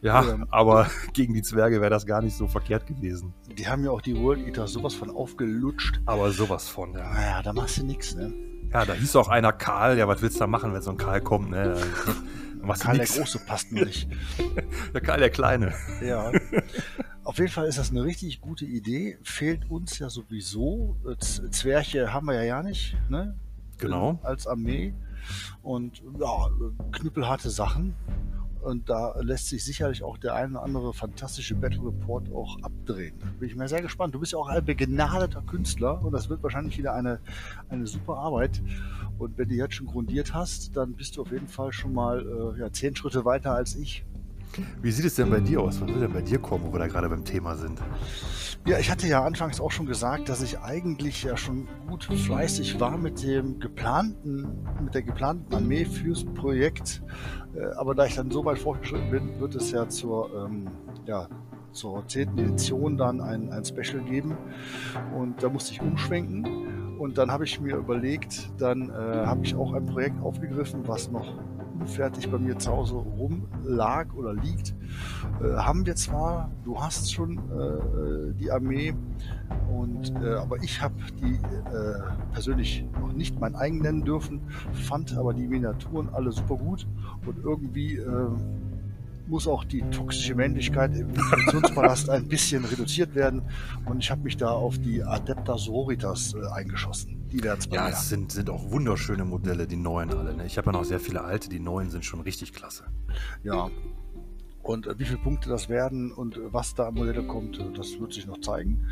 [0.01, 0.38] Ja, ja.
[0.51, 3.34] aber gegen die Zwerge wäre das gar nicht so verkehrt gewesen.
[3.57, 6.01] Die haben ja auch die World Eater sowas von aufgelutscht.
[6.05, 7.11] Aber sowas von, ja.
[7.11, 8.34] Naja, da machst du nichts, ne?
[8.72, 9.97] Ja, da hieß auch einer Karl.
[9.97, 11.78] Ja, was willst du da machen, wenn so ein Karl kommt, ne?
[12.74, 14.09] Karl der Große passt mir nicht.
[14.93, 15.74] der Karl der Kleine.
[16.01, 16.32] Ja.
[17.26, 19.18] Auf jeden Fall ist das eine richtig gute Idee.
[19.24, 20.96] Fehlt uns ja sowieso.
[21.18, 23.36] Zwerche haben wir ja ja nicht, ne?
[23.80, 24.20] Genau.
[24.22, 24.94] Als Armee.
[25.64, 26.50] Und ja,
[26.92, 27.96] knüppelharte Sachen.
[28.62, 33.16] Und da lässt sich sicherlich auch der ein oder andere fantastische Battle Report auch abdrehen.
[33.20, 34.14] Da bin ich mir sehr gespannt.
[34.14, 37.20] Du bist ja auch ein begnadeter Künstler und das wird wahrscheinlich wieder eine,
[37.70, 38.62] eine super Arbeit.
[39.18, 42.54] Und wenn du jetzt schon grundiert hast, dann bist du auf jeden Fall schon mal
[42.56, 44.06] äh, ja, zehn Schritte weiter als ich.
[44.82, 45.82] Wie sieht es denn bei dir aus?
[45.82, 47.82] Was will denn bei dir kommen, wo wir da gerade beim Thema sind?
[48.66, 52.80] Ja, ich hatte ja anfangs auch schon gesagt, dass ich eigentlich ja schon gut fleißig
[52.80, 57.03] war mit dem geplanten, mit der geplanten Armee fürs Projekt.
[57.56, 60.68] Äh, aber da ich dann so weit fortgeschritten bin, wird es ja zur, ähm,
[61.06, 61.28] ja,
[61.72, 62.38] zur 10.
[62.38, 64.38] Edition dann ein, ein Special geben.
[65.16, 66.97] Und da musste ich umschwenken.
[66.97, 71.12] Und dann habe ich mir überlegt, dann äh, habe ich auch ein Projekt aufgegriffen, was
[71.12, 71.38] noch
[71.80, 74.74] unfertig bei mir zu Hause rumlag oder liegt.
[75.42, 78.94] Äh, haben wir zwar, du hast schon äh, die Armee,
[79.72, 82.02] und, äh, aber ich habe die äh,
[82.34, 84.42] persönlich noch nicht mein eigen nennen dürfen,
[84.74, 86.88] fand aber die Miniaturen alle super gut
[87.26, 88.30] und irgendwie äh,
[89.28, 93.42] muss auch die toxische Männlichkeit im Funktionspalast ein bisschen reduziert werden.
[93.86, 97.25] Und ich habe mich da auf die Adepta Sororitas äh, eingeschossen.
[97.36, 100.34] Die werden Ja, es sind, sind auch wunderschöne Modelle, die neuen alle.
[100.34, 100.46] Ne?
[100.46, 102.86] Ich habe ja noch sehr viele alte, die neuen sind schon richtig klasse.
[103.44, 103.70] Ja,
[104.64, 107.74] und äh, wie viele Punkte das werden und äh, was da an Modelle kommt, äh,
[107.74, 108.88] das wird sich noch zeigen.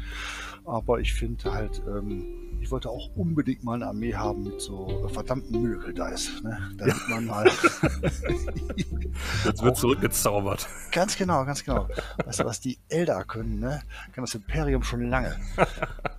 [0.66, 5.06] Aber ich finde halt, ähm, ich wollte auch unbedingt mal eine Armee haben mit so
[5.10, 6.44] verdammten Miracle-Dice.
[6.44, 6.72] Ne?
[6.78, 7.10] Damit ja.
[7.10, 7.46] man mal.
[9.46, 10.68] Jetzt wird zurückgezaubert.
[10.94, 11.90] Ganz genau, ganz genau.
[12.24, 13.82] Weißt du, was die Elder können, ne?
[14.14, 15.36] Kann das Imperium schon lange.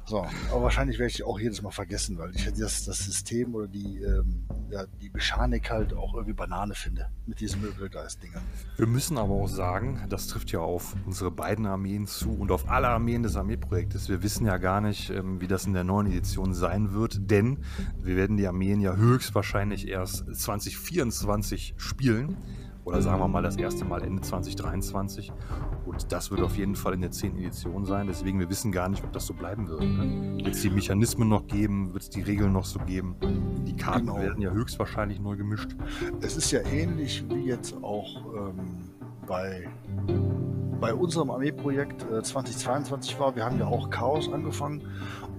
[0.07, 3.67] So, aber wahrscheinlich werde ich auch jedes Mal vergessen, weil ich das, das System oder
[3.67, 8.43] die, ähm, ja, die Mechanik halt auch irgendwie Banane finde mit diesen Miracle-Dice-Dingern.
[8.77, 12.69] Wir müssen aber auch sagen, das trifft ja auf unsere beiden Armeen zu und auf
[12.69, 14.11] alle Armeen des Armeeprojektes.
[14.11, 17.31] Wir wissen ja gar nicht, ähm, wie das in der neuen Edition Edition sein wird,
[17.31, 17.59] denn
[18.03, 22.37] wir werden die Armeen ja höchstwahrscheinlich erst 2024 spielen.
[22.85, 25.33] Oder sagen wir mal das erste Mal Ende 2023.
[25.87, 27.39] Und das wird auf jeden Fall in der 10.
[27.39, 28.09] Edition sein.
[28.09, 29.81] Deswegen, wir wissen gar nicht, ob das so bleiben wird.
[29.81, 30.45] Ne?
[30.45, 31.95] Wird es die Mechanismen noch geben?
[31.95, 33.17] Wird es die Regeln noch so geben?
[33.67, 34.19] Die Karten genau.
[34.19, 35.75] werden ja höchstwahrscheinlich neu gemischt.
[36.21, 38.91] Es ist ja ähnlich wie jetzt auch ähm,
[39.27, 39.67] bei
[40.85, 44.83] bei unserem Armeeprojekt äh, 2022 war, wir haben ja auch Chaos angefangen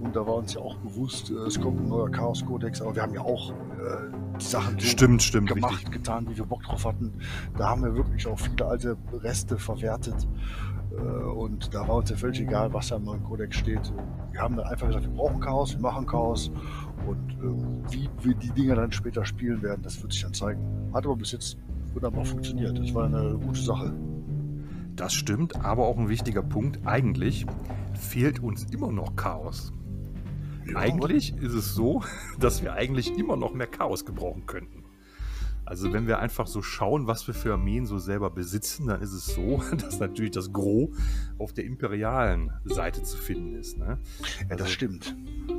[0.00, 3.02] und da war uns ja auch bewusst, äh, es kommt ein neuer Chaos-Kodex, aber wir
[3.02, 5.92] haben ja auch äh, die Sachen so stimmt, stimmt, gemacht, richtig.
[5.92, 7.12] getan, wie wir Bock drauf hatten.
[7.56, 10.26] Da haben wir wirklich auch viele alte Reste verwertet
[10.98, 13.92] äh, und da war uns ja völlig egal, was da im neuen Kodex steht.
[14.32, 16.50] Wir haben dann einfach gesagt, wir brauchen Chaos, wir machen Chaos
[17.06, 20.90] und äh, wie wir die Dinger dann später spielen werden, das wird sich dann zeigen.
[20.92, 21.56] Hat aber bis jetzt
[21.94, 22.76] wunderbar funktioniert.
[22.76, 23.94] Das war eine gute Sache.
[24.96, 26.86] Das stimmt, aber auch ein wichtiger Punkt.
[26.86, 27.44] Eigentlich
[27.94, 29.72] fehlt uns immer noch Chaos.
[30.66, 32.02] Ja, eigentlich ist es so,
[32.40, 34.84] dass wir eigentlich immer noch mehr Chaos gebrauchen könnten.
[35.66, 39.12] Also wenn wir einfach so schauen, was wir für Armeen so selber besitzen, dann ist
[39.12, 40.96] es so, dass natürlich das Gros
[41.38, 43.76] auf der imperialen Seite zu finden ist.
[43.76, 43.98] Ne?
[44.48, 45.14] Ja, das also, stimmt.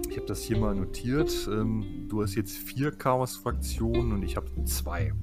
[0.09, 1.47] Ich habe das hier mal notiert.
[1.51, 5.13] Ähm, du hast jetzt vier Chaos-Fraktionen und ich habe zwei.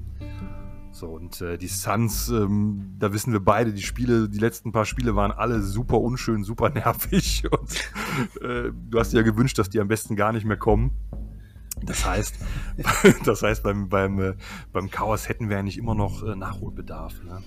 [0.95, 4.85] So, und äh, die Suns, ähm, da wissen wir beide, die Spiele, die letzten paar
[4.85, 7.43] Spiele waren alle super unschön, super nervig.
[7.51, 10.91] Und äh, du hast dir ja gewünscht, dass die am besten gar nicht mehr kommen.
[11.83, 12.35] Das heißt,
[13.25, 14.33] das heißt beim, beim, äh,
[14.71, 17.21] beim Chaos hätten wir ja nicht immer noch äh, Nachholbedarf.
[17.25, 17.43] Ne?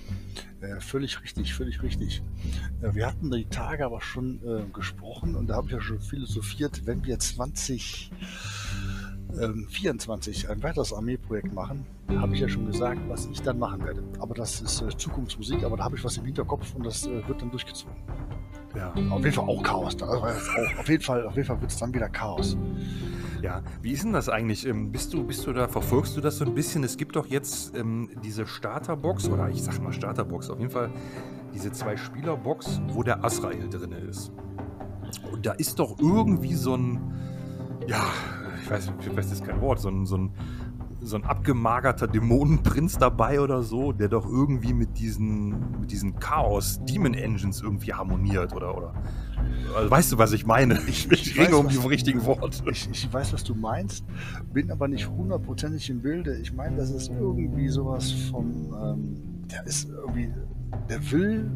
[0.61, 2.23] Äh, völlig richtig, völlig richtig.
[2.83, 6.01] Äh, wir hatten die Tage aber schon äh, gesprochen und da habe ich ja schon
[6.01, 8.11] philosophiert, wenn wir 20
[9.69, 11.85] 24 ähm, ein weiteres Armeeprojekt machen,
[12.17, 14.03] habe ich ja schon gesagt, was ich dann machen werde.
[14.19, 17.27] Aber das ist äh, Zukunftsmusik, aber da habe ich was im Hinterkopf und das äh,
[17.29, 17.95] wird dann durchgezogen.
[18.75, 18.93] Ja.
[19.11, 19.97] Auf jeden Fall auch Chaos.
[19.97, 20.07] Da.
[20.07, 22.57] Also, auch, auf jeden Fall, auf jeden Fall wird es dann wieder Chaos.
[23.43, 24.67] Ja, wie ist denn das eigentlich?
[24.67, 26.83] Ähm, bist du, bist du da, verfolgst du das so ein bisschen?
[26.83, 30.91] Es gibt doch jetzt ähm, diese Starterbox, oder ich sag mal Starterbox, auf jeden Fall
[31.55, 34.33] diese Zwei-Spieler-Box, wo der Azrael drin ist.
[35.33, 37.01] Und da ist doch irgendwie so ein,
[37.87, 38.05] ja,
[38.69, 40.31] ich weiß, ich weiß jetzt kein Wort, so ein, so ein,
[41.01, 46.79] so ein abgemagerter Dämonenprinz dabei oder so, der doch irgendwie mit diesen, mit diesen Chaos
[46.85, 48.93] Demon Engines irgendwie harmoniert oder, oder.
[49.75, 50.79] Also weißt du, was ich meine?
[50.87, 52.63] Ich, ich, ich ringe um die richtigen Worte.
[52.71, 54.05] Ich, ich, weiß, was du meinst,
[54.53, 56.37] bin aber nicht hundertprozentig im Bilde.
[56.37, 60.31] Ich meine, das ist irgendwie sowas von, ähm, der ist irgendwie,
[60.91, 61.51] der will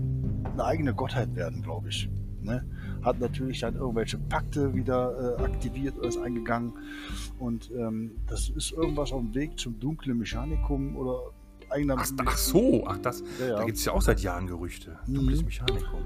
[0.50, 2.08] eine eigene Gottheit werden, glaube ich.
[2.40, 2.64] Ne?
[3.04, 6.72] Hat natürlich dann irgendwelche Pakte wieder äh, aktiviert oder ist eingegangen.
[7.38, 11.32] Und ähm, das ist irgendwas auf dem Weg zum dunklen Mechanikum oder
[11.72, 11.96] eigener.
[11.98, 13.22] Ach, ach so, ach das.
[13.40, 13.56] Ja, ja.
[13.56, 14.98] Da gibt es ja auch seit Jahren Gerüchte.
[15.06, 15.46] Dunkles mhm.
[15.46, 16.00] Mechanikum.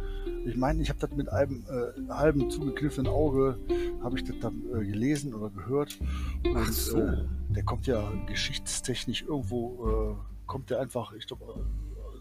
[0.45, 3.59] Ich meine, ich habe das mit einem äh, halben zugekniffenen Auge,
[4.03, 5.99] habe ich das dann äh, gelesen oder gehört.
[6.45, 6.99] Und, ach so.
[6.99, 11.67] Äh, der kommt ja geschichtstechnisch irgendwo, äh, kommt der einfach, ich glaube,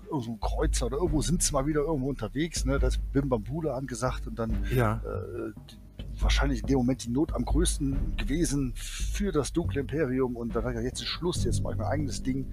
[0.05, 2.65] irgendwo ein Kreuzer oder irgendwo sind sie mal wieder irgendwo unterwegs.
[2.65, 2.79] Ne?
[2.79, 5.01] Da ist Bim Bambule angesagt und dann ja.
[5.05, 5.77] äh, die,
[6.19, 10.63] wahrscheinlich in dem Moment die Not am größten gewesen für das dunkle Imperium und dann
[10.63, 12.45] hat er jetzt ist Schluss, jetzt mache ich mein eigenes Ding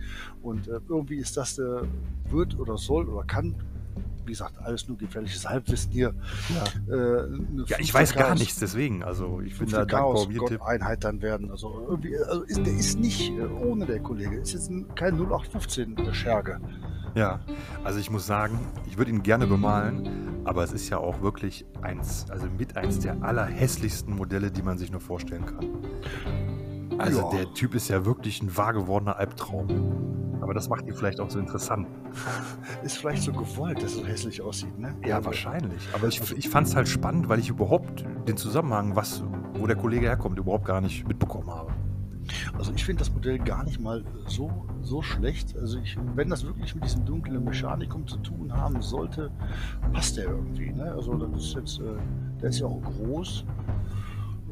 [0.42, 1.82] und äh, irgendwie ist das, äh,
[2.30, 3.54] wird oder soll oder kann
[4.24, 6.14] wie gesagt, alles nur gefährliches Halbwissen hier.
[6.54, 7.28] Ja, äh,
[7.66, 9.02] ja ich weiß gar nichts, deswegen.
[9.02, 11.50] Also ich bin da um Gott Einheit dann werden.
[11.50, 14.36] Also irgendwie, also ist, der ist nicht äh, ohne der Kollege.
[14.36, 16.60] Ist jetzt ein, kein 0815 der Scherge.
[17.14, 17.40] Ja,
[17.84, 21.66] also ich muss sagen, ich würde ihn gerne bemalen, aber es ist ja auch wirklich
[21.82, 25.66] eins, also mit eins der allerhässlichsten Modelle, die man sich nur vorstellen kann.
[26.98, 27.30] Also ja.
[27.30, 29.68] der Typ ist ja wirklich ein wahr gewordener Albtraum.
[30.40, 31.86] Aber das macht ihn vielleicht auch so interessant.
[32.82, 34.94] Ist vielleicht so gewollt, dass er so hässlich aussieht, ne?
[35.06, 35.88] Ja, wahrscheinlich.
[35.94, 39.22] Aber ich, ich fand es halt spannend, weil ich überhaupt den Zusammenhang, was,
[39.54, 41.72] wo der Kollege herkommt, überhaupt gar nicht mitbekommen habe.
[42.58, 45.56] Also ich finde das Modell gar nicht mal so, so schlecht.
[45.56, 49.30] Also ich, wenn das wirklich mit diesem dunklen Mechanikum zu tun haben sollte,
[49.92, 50.72] passt der irgendwie.
[50.72, 50.92] Ne?
[50.92, 51.94] Also das ist jetzt, äh,
[52.40, 53.44] der ist ja auch groß.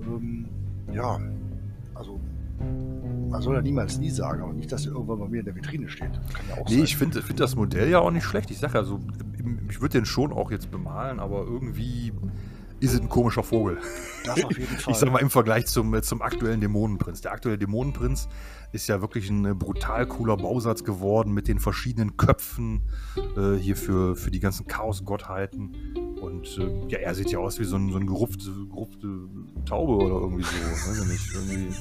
[0.03, 0.49] Ähm,
[0.93, 1.40] ja, also
[3.31, 5.55] man soll ja niemals nie sagen, aber nicht, dass er irgendwann bei mir in der
[5.55, 6.11] Vitrine steht.
[6.49, 6.85] Ja nee, sein.
[6.85, 8.51] ich finde find das Modell ja auch nicht schlecht.
[8.51, 9.01] Ich sage ja so,
[9.69, 12.13] ich würde den schon auch jetzt bemalen, aber irgendwie
[12.81, 13.79] ist es ein komischer Vogel.
[14.25, 14.93] Das auf jeden Fall.
[14.93, 17.21] Ich sage mal im Vergleich zum, zum aktuellen Dämonenprinz.
[17.21, 18.29] Der aktuelle Dämonenprinz
[18.73, 22.83] ist ja wirklich ein äh, brutal cooler Bausatz geworden mit den verschiedenen Köpfen
[23.37, 25.77] äh, hier für, für die ganzen Chaos-Gottheiten.
[26.21, 29.29] Und äh, ja, er sieht ja aus wie so, ein, so eine gerupfte, gerupfte
[29.67, 30.51] Taube oder irgendwie so.
[30.51, 31.35] Weiß ich nicht.
[31.35, 31.75] Irgendwie.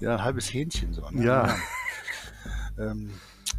[0.00, 1.08] Ja, ein halbes Hähnchen so.
[1.10, 1.24] Ne?
[1.24, 1.46] Ja.
[1.46, 1.56] ja.
[2.78, 3.10] Ähm,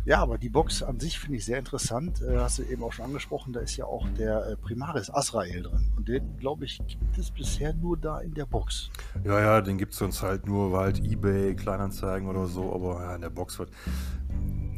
[0.05, 2.21] ja, aber die Box an sich finde ich sehr interessant.
[2.21, 5.63] Äh, hast du eben auch schon angesprochen, da ist ja auch der äh, Primaris Azrael
[5.63, 5.91] drin.
[5.95, 8.91] Und den, glaube ich, gibt es bisher nur da in der Box.
[9.23, 13.01] Ja, ja, den gibt es sonst halt nur, weil halt Ebay, Kleinanzeigen oder so, aber
[13.01, 13.71] ja, in der Box wird.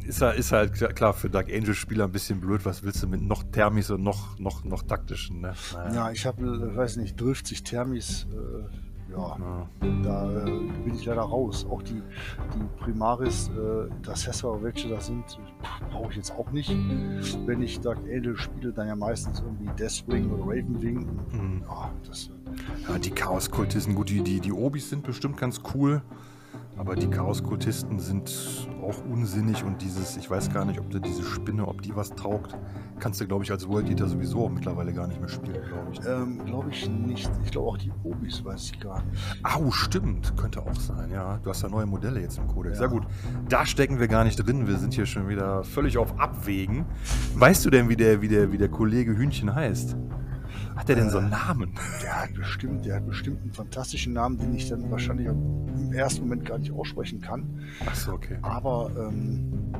[0.06, 2.64] Ist, ist halt klar für Dark Angel-Spieler ein bisschen blöd.
[2.64, 5.42] Was willst du mit noch Thermis und noch, noch, noch taktischen?
[5.42, 5.52] Ne?
[5.74, 5.94] Naja.
[5.94, 8.26] Ja, ich habe, äh, weiß nicht, 50 Thermis.
[8.32, 8.87] Äh,
[9.18, 9.36] ja,
[10.02, 10.50] da äh,
[10.84, 11.66] bin ich leider raus.
[11.68, 12.02] Auch die,
[12.54, 15.24] die Primaris, äh, Intercessor, welche da sind,
[15.90, 16.70] brauche ich jetzt auch nicht.
[17.46, 21.06] Wenn ich Dark Angel spiele, dann ja meistens irgendwie Deathwing oder Ravenwing.
[21.32, 21.62] Mhm.
[21.68, 26.02] Ja, das, äh, ja, die Chaos-Kultisten, gut, die, die, die Obis sind bestimmt ganz cool.
[26.78, 31.22] Aber die Chaos-Kultisten sind auch unsinnig und dieses, ich weiß gar nicht, ob du diese
[31.22, 32.56] Spinne, ob die was taugt,
[33.00, 35.92] kannst du, glaube ich, als World Eater sowieso auch mittlerweile gar nicht mehr spielen, glaube
[35.92, 36.00] ich.
[36.06, 37.30] Ähm, glaube ich nicht.
[37.44, 39.20] Ich glaube auch die Obis weiß ich gar nicht.
[39.42, 40.36] Au, stimmt.
[40.36, 41.38] Könnte auch sein, ja.
[41.42, 42.78] Du hast ja neue Modelle jetzt im Codex.
[42.78, 42.88] Ja.
[42.88, 43.06] Sehr gut.
[43.48, 44.66] Da stecken wir gar nicht drin.
[44.66, 46.86] Wir sind hier schon wieder völlig auf Abwägen.
[47.34, 49.96] Weißt du denn, wie der, wie der, wie der Kollege Hühnchen heißt?
[50.78, 51.74] Hat der denn so einen äh, Namen?
[52.02, 56.22] Der hat bestimmt, der hat bestimmt einen fantastischen Namen, den ich dann wahrscheinlich im ersten
[56.22, 57.64] Moment gar nicht aussprechen kann.
[57.84, 58.38] Ach so, okay.
[58.42, 59.74] Aber ähm,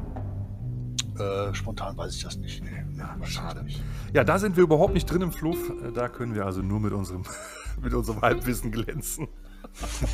[1.18, 2.64] äh, spontan weiß ich das nicht.
[2.64, 3.62] Nee, ja, schade.
[3.62, 3.80] Nicht.
[4.12, 5.70] Ja, da sind wir überhaupt nicht drin im Fluff.
[5.70, 7.22] Äh, da können wir also nur mit unserem,
[7.80, 9.28] mit unserem Halbwissen glänzen.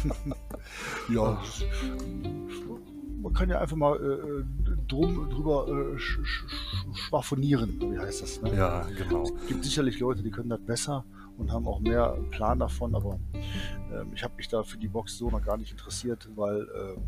[1.08, 1.40] ja,
[3.24, 4.44] man kann ja einfach mal äh,
[4.86, 6.44] drum, drüber äh, sch sch
[6.92, 8.42] schwafonieren, wie heißt das?
[8.42, 8.54] Ne?
[8.54, 9.22] Ja, genau.
[9.22, 11.06] Es gibt sicherlich Leute, die können das besser
[11.38, 13.18] und haben auch mehr Plan davon, aber
[13.92, 17.02] ähm, ich habe mich da für die Box so noch gar nicht interessiert, weil ähm,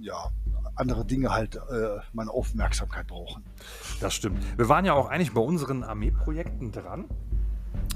[0.00, 0.30] ja,
[0.76, 3.44] andere Dinge halt äh, meine Aufmerksamkeit brauchen.
[4.00, 4.42] Das stimmt.
[4.56, 7.04] Wir waren ja auch eigentlich bei unseren Armeeprojekten dran.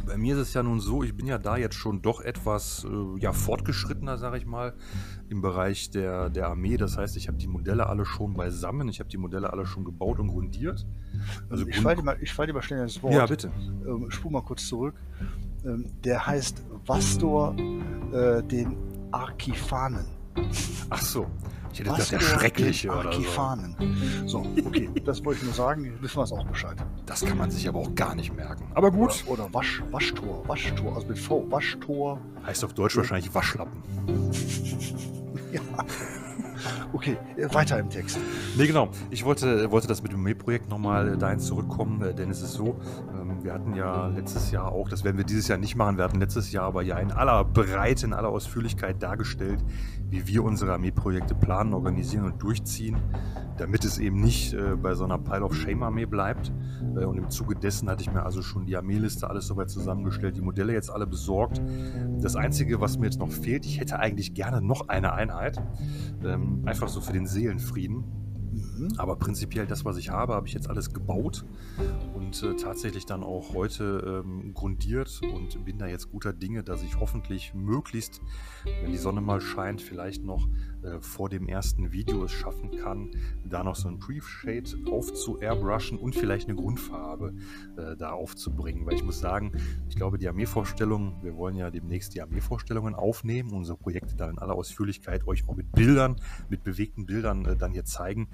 [0.06, 2.84] Bei mir ist es ja nun so, ich bin ja da jetzt schon doch etwas
[2.84, 4.74] äh, ja, fortgeschrittener, sage ich mal,
[5.28, 6.78] im Bereich der, der Armee.
[6.78, 9.84] Das heißt, ich habe die Modelle alle schon beisammen, ich habe die Modelle alle schon
[9.84, 10.86] gebaut und grundiert.
[11.50, 13.14] Also ich falle dir, mal, fall dir mal schnell ins Wort.
[13.14, 13.50] Ja, bitte.
[13.86, 14.94] Ähm, spul mal kurz zurück.
[15.64, 17.54] Ähm, der heißt Vastor
[18.12, 18.76] äh, den
[19.10, 20.06] Archifanen.
[20.90, 21.26] Ach so.
[21.72, 23.22] Ich hätte gesagt, der Schreckliche oder so.
[24.26, 26.76] So, okay, das wollte ich nur sagen, wissen wir es auch Bescheid.
[27.06, 28.70] Das kann man sich aber auch gar nicht merken.
[28.74, 29.24] Aber gut.
[29.26, 32.20] Oder, oder Wasch, Waschtor, Waschtor, also mit V, Waschtor.
[32.46, 33.82] Heißt auf Deutsch wahrscheinlich Waschlappen.
[35.52, 35.60] ja.
[36.92, 38.18] Okay, äh, weiter im Text.
[38.56, 38.88] Nee, genau.
[39.10, 42.80] Ich wollte, wollte das mit dem Mail-Projekt nochmal dahin zurückkommen, äh, denn es ist so,
[43.14, 46.04] ähm, wir hatten ja letztes Jahr auch, das werden wir dieses Jahr nicht machen, wir
[46.04, 49.60] hatten letztes Jahr aber ja in aller Breite, in aller Ausführlichkeit dargestellt,
[50.10, 52.96] wie wir unsere Armeeprojekte planen, organisieren und durchziehen,
[53.58, 56.52] damit es eben nicht äh, bei so einer Pile of Shame Armee bleibt.
[56.96, 60.36] Äh, und im Zuge dessen hatte ich mir also schon die Armeeliste alles soweit zusammengestellt,
[60.36, 61.60] die Modelle jetzt alle besorgt.
[62.20, 65.60] Das Einzige, was mir jetzt noch fehlt, ich hätte eigentlich gerne noch eine Einheit,
[66.24, 68.04] ähm, einfach so für den Seelenfrieden.
[68.96, 71.44] Aber prinzipiell das, was ich habe, habe ich jetzt alles gebaut
[72.14, 76.82] und äh, tatsächlich dann auch heute ähm, grundiert und bin da jetzt guter Dinge, dass
[76.82, 78.20] ich hoffentlich möglichst,
[78.82, 80.48] wenn die Sonne mal scheint, vielleicht noch
[80.82, 83.10] äh, vor dem ersten Video es schaffen kann,
[83.44, 87.34] da noch so ein Brief-Shade aufzu-airbrushen und vielleicht eine Grundfarbe
[87.76, 88.86] äh, da aufzubringen.
[88.86, 89.52] Weil ich muss sagen,
[89.88, 94.38] ich glaube, die Armeevorstellungen, wir wollen ja demnächst die Armeevorstellungen aufnehmen, unsere Projekte dann in
[94.38, 96.16] aller Ausführlichkeit euch auch mit Bildern,
[96.48, 98.28] mit bewegten Bildern äh, dann hier zeigen.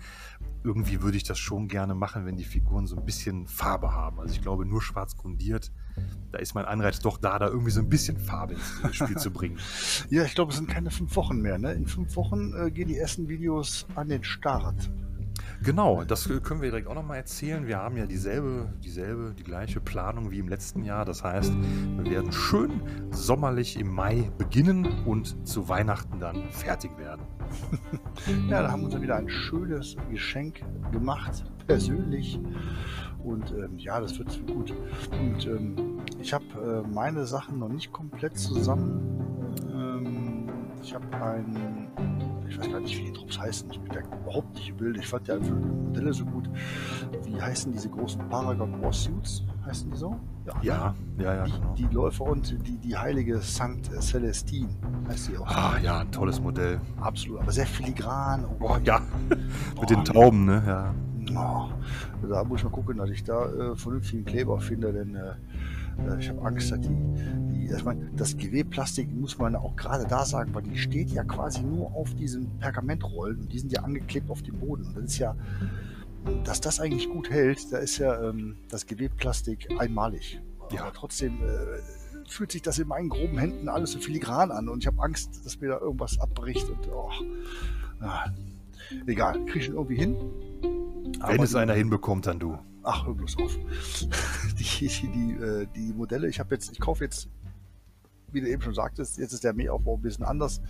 [0.65, 4.19] Irgendwie würde ich das schon gerne machen, wenn die Figuren so ein bisschen Farbe haben.
[4.19, 5.71] Also ich glaube, nur schwarz grundiert
[6.35, 9.31] da ist mein Anreiz doch da, da irgendwie so ein bisschen Farbe ins Spiel zu
[9.31, 9.59] bringen.
[10.11, 11.59] Ja, ich glaube, es sind keine fünf Wochen mehr.
[11.59, 11.73] Ne?
[11.73, 14.91] In fünf Wochen äh, gehen die ersten Videos an den Start.
[15.65, 17.67] Genau, das können wir direkt auch nochmal erzählen.
[17.67, 21.07] Wir haben ja dieselbe, dieselbe, die gleiche Planung wie im letzten Jahr.
[21.07, 21.55] Das heißt,
[21.97, 27.23] wir werden schön sommerlich im Mai beginnen und zu Weihnachten dann fertig werden.
[28.51, 30.61] ja, da haben wir uns wieder ein schönes Geschenk
[30.93, 32.39] gemacht, persönlich.
[33.23, 34.75] Und ähm, ja, das wird gut.
[35.13, 36.45] Und ähm, ich habe
[36.85, 39.55] äh, meine Sachen noch nicht komplett zusammen.
[39.73, 40.47] Ähm,
[40.83, 41.89] ich habe ein,
[42.55, 43.71] ich weiß gar nicht, wie die Trupps heißen.
[43.73, 44.97] Ich bin da überhaupt nicht im Bild.
[44.97, 46.49] Ich fand ja einfach die Modelle so gut.
[47.25, 49.43] Wie heißen diese großen Paragon War Suits?
[49.67, 50.17] Heißen die so?
[50.47, 51.75] Ja, ja, ja, ja die, genau.
[51.75, 53.91] die Läufer und die, die heilige St.
[54.01, 54.69] Celestine
[55.09, 55.49] heißt sie auch.
[55.49, 56.81] Ah, ja, ein tolles Modell.
[57.01, 58.45] Absolut, aber sehr filigran.
[58.61, 59.01] Oh, ja,
[59.81, 60.63] mit den Tauben, ne?
[60.67, 60.95] Ja.
[61.37, 61.71] Oh,
[62.29, 65.33] da muss ich mal gucken, dass ich da äh, vernünftigen Kleber finde, denn äh,
[65.99, 70.07] äh ich habe Angst, dass die, die ich meine, das GW-Plastik muss man auch gerade
[70.07, 73.83] da sagen, weil die steht ja quasi nur auf diesen Pergamentrollen und die sind ja
[73.83, 74.85] angeklebt auf dem Boden.
[74.85, 75.37] Und das ist ja,
[76.45, 80.41] dass das eigentlich gut hält, da ist ja ähm, das GW-Plastik einmalig.
[80.73, 80.83] Ja.
[80.83, 84.83] Aber trotzdem äh, fühlt sich das in meinen groben Händen alles so filigran an und
[84.83, 87.11] ich habe Angst, dass mir da irgendwas abbricht und oh,
[88.01, 88.31] ah,
[89.07, 90.17] egal, kriege ich ihn irgendwie hin.
[91.21, 92.59] Wenn es einer hinbekommt, dann du.
[92.83, 93.57] Ach, hör bloß auf.
[94.59, 97.29] Die, die, die, äh, die Modelle, ich habe jetzt, ich kaufe jetzt,
[98.31, 100.61] wie du eben schon sagtest, jetzt ist der Armeeaufbau ein bisschen anders.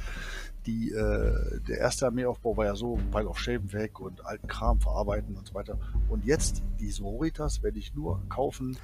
[0.66, 4.80] Die, äh, der erste Armeeaufbau war ja so, Pile of Shame weg und alten Kram
[4.80, 5.78] verarbeiten und so weiter.
[6.08, 8.76] Und jetzt, diese Horitas werde ich nur kaufen,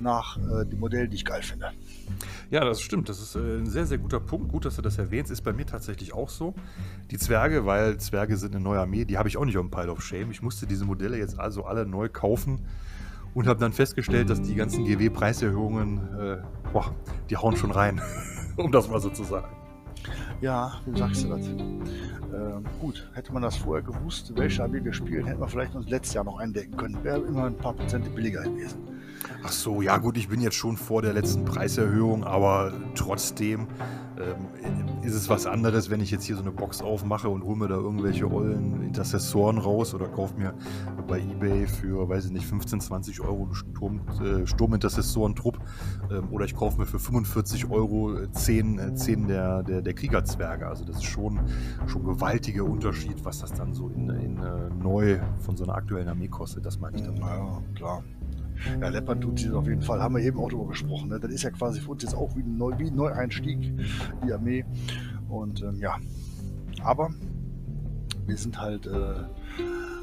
[0.00, 1.72] nach äh, den Modellen, die ich geil finde.
[2.50, 3.08] Ja, das stimmt.
[3.08, 4.50] Das ist äh, ein sehr, sehr guter Punkt.
[4.50, 5.30] Gut, dass du das erwähnst.
[5.30, 6.54] Ist bei mir tatsächlich auch so.
[7.10, 9.70] Die Zwerge, weil Zwerge sind eine neue Armee, die habe ich auch nicht auf dem
[9.70, 10.30] Pile of Shame.
[10.30, 12.60] Ich musste diese Modelle jetzt also alle neu kaufen
[13.34, 16.42] und habe dann festgestellt, dass die ganzen GW-Preiserhöhungen, äh,
[16.72, 16.94] boah,
[17.28, 18.00] die hauen schon rein,
[18.56, 19.48] um das mal so zu sagen.
[20.40, 21.46] Ja, wie sagst du das?
[21.46, 25.88] Ähm, gut, hätte man das vorher gewusst, welche Armee wir spielen, hätten wir vielleicht uns
[25.88, 27.02] letztes Jahr noch eindecken können.
[27.04, 28.78] Wäre immer ein paar Prozent billiger gewesen.
[29.42, 33.68] Ach so, ja gut, ich bin jetzt schon vor der letzten Preiserhöhung, aber trotzdem
[34.20, 37.56] ähm, ist es was anderes, wenn ich jetzt hier so eine Box aufmache und hole
[37.56, 40.54] mir da irgendwelche ollen Intercessoren raus oder kaufe mir
[41.08, 45.58] bei Ebay für, weiß ich nicht, 15, 20 Euro einen Sturm, äh, Sturmintercessoren-Trupp
[46.10, 50.66] ähm, oder ich kaufe mir für 45 Euro 10, äh, 10 der, der, der Kriegerzwerge.
[50.66, 51.40] Also das ist schon,
[51.86, 55.74] schon ein gewaltiger Unterschied, was das dann so in, in uh, neu von so einer
[55.74, 56.66] aktuellen Armee kostet.
[56.66, 57.16] Das meine ich dann.
[57.16, 58.04] Ja, klar.
[58.80, 60.00] Ja, Leppard tut sie auf jeden Fall.
[60.00, 61.08] Haben wir eben auch darüber gesprochen.
[61.08, 61.20] Ne?
[61.20, 63.72] Das ist ja quasi für uns jetzt auch wie ein, Neu wie ein Neueinstieg,
[64.24, 64.64] die Armee.
[65.28, 65.96] Und ähm, ja,
[66.82, 67.10] aber
[68.26, 69.24] wir sind halt äh,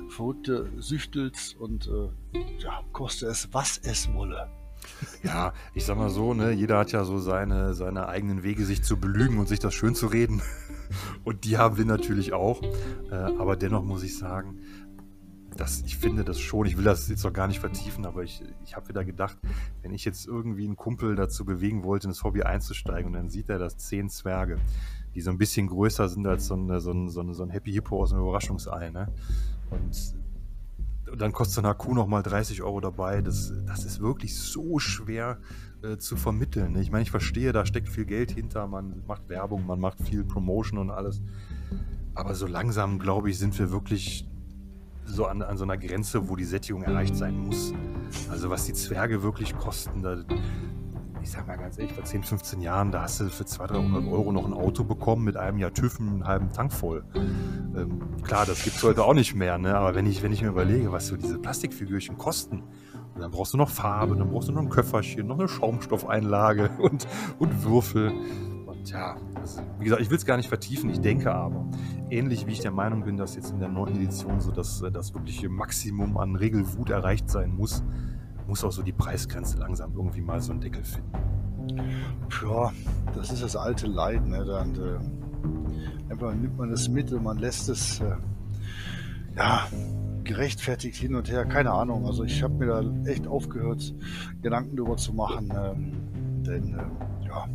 [0.10, 4.50] verrückte Süchtels und äh, ja, koste es, was es wolle.
[5.24, 8.84] Ja, ich sag mal so, ne, jeder hat ja so seine, seine eigenen Wege, sich
[8.84, 10.42] zu belügen und sich das schön zu reden.
[11.26, 12.62] Und die haben wir natürlich auch.
[13.12, 14.60] Äh, aber dennoch muss ich sagen,
[15.58, 18.44] das, ich finde das schon, ich will das jetzt noch gar nicht vertiefen, aber ich,
[18.64, 19.38] ich habe wieder gedacht,
[19.82, 23.30] wenn ich jetzt irgendwie einen Kumpel dazu bewegen wollte, in das Hobby einzusteigen und dann
[23.30, 24.58] sieht er das zehn Zwerge,
[25.16, 27.50] die so ein bisschen größer sind als so ein, so ein, so ein, so ein
[27.50, 29.12] Happy Hippo aus einem Überraschungsei, ne?
[29.70, 30.18] Und
[31.16, 33.22] dann kostet so eine Akku nochmal 30 Euro dabei.
[33.22, 35.40] Das, das ist wirklich so schwer
[35.82, 36.74] äh, zu vermitteln.
[36.74, 36.82] Ne?
[36.82, 40.24] Ich meine, ich verstehe, da steckt viel Geld hinter, man macht Werbung, man macht viel
[40.24, 41.22] Promotion und alles.
[42.14, 44.28] Aber so langsam, glaube ich, sind wir wirklich
[45.08, 47.74] so an, an so einer Grenze, wo die Sättigung erreicht sein muss.
[48.30, 50.18] Also was die Zwerge wirklich kosten, da,
[51.22, 54.12] ich sag mal ganz ehrlich, vor 10, 15 Jahren, da hast du für 200, 300
[54.12, 57.04] Euro noch ein Auto bekommen mit einem Jahr TÜV und einem halben Tank voll.
[57.16, 59.76] Ähm, klar, das gibt es heute auch nicht mehr, ne?
[59.76, 62.64] aber wenn ich, wenn ich mir überlege, was so diese Plastikfigürchen kosten,
[63.18, 66.70] und dann brauchst du noch Farbe, dann brauchst du noch ein Köfferchen, noch eine Schaumstoffeinlage
[66.78, 67.08] und,
[67.40, 68.14] und Würfel.
[68.88, 70.90] Tja, also, wie gesagt, ich will es gar nicht vertiefen.
[70.90, 71.66] Ich denke aber,
[72.10, 74.90] ähnlich wie ich der Meinung bin, dass jetzt in der neuen Edition so das, äh,
[74.90, 77.84] das wirkliche Maximum an Regelwut erreicht sein muss,
[78.48, 81.12] muss auch so die Preisgrenze langsam irgendwie mal so einen Deckel finden.
[82.42, 82.72] Ja,
[83.14, 84.26] das ist das alte Leid.
[84.26, 84.46] Ne?
[84.46, 88.16] Dann äh, einfach nimmt man das mit und man lässt es äh,
[89.36, 89.68] ja,
[90.24, 91.44] gerechtfertigt hin und her.
[91.44, 92.06] Keine Ahnung.
[92.06, 93.94] Also ich habe mir da echt aufgehört,
[94.42, 95.52] Gedanken darüber zu machen.
[95.54, 95.92] Ähm,
[96.44, 97.48] denn äh, ja,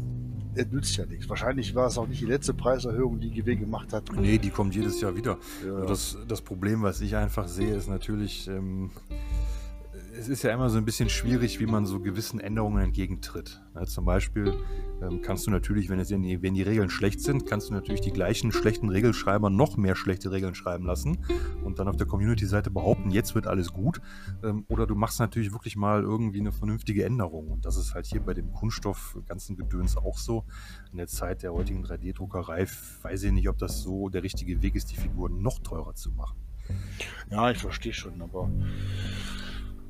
[0.55, 1.29] es nützt ja nichts.
[1.29, 4.05] Wahrscheinlich war es auch nicht die letzte Preiserhöhung, die GW gemacht hat.
[4.15, 5.39] Nee, die kommt jedes Jahr wieder.
[5.67, 5.87] Ja.
[5.87, 8.91] Das, das Problem, was ich einfach sehe, ist natürlich, ähm,
[10.15, 13.63] es ist ja immer so ein bisschen schwierig, wie man so gewissen Änderungen entgegentritt.
[13.75, 14.53] Ja, zum Beispiel
[15.03, 18.03] ähm, kannst du natürlich, wenn, es die, wenn die Regeln schlecht sind, kannst du natürlich
[18.03, 21.25] die gleichen schlechten Regelschreiber noch mehr schlechte Regeln schreiben lassen
[21.65, 24.01] und dann auf der Community-Seite behaupten, jetzt wird alles gut.
[24.45, 27.49] Ähm, oder du machst natürlich wirklich mal irgendwie eine vernünftige Änderung.
[27.49, 30.45] Und das ist halt hier bei dem Kunststoff ganzen Gedöns auch so.
[30.91, 32.67] In der Zeit der heutigen 3D-Druckerei
[33.03, 36.11] weiß ich nicht, ob das so der richtige Weg ist, die Figuren noch teurer zu
[36.11, 36.37] machen.
[37.31, 38.49] Ja, ich verstehe schon, aber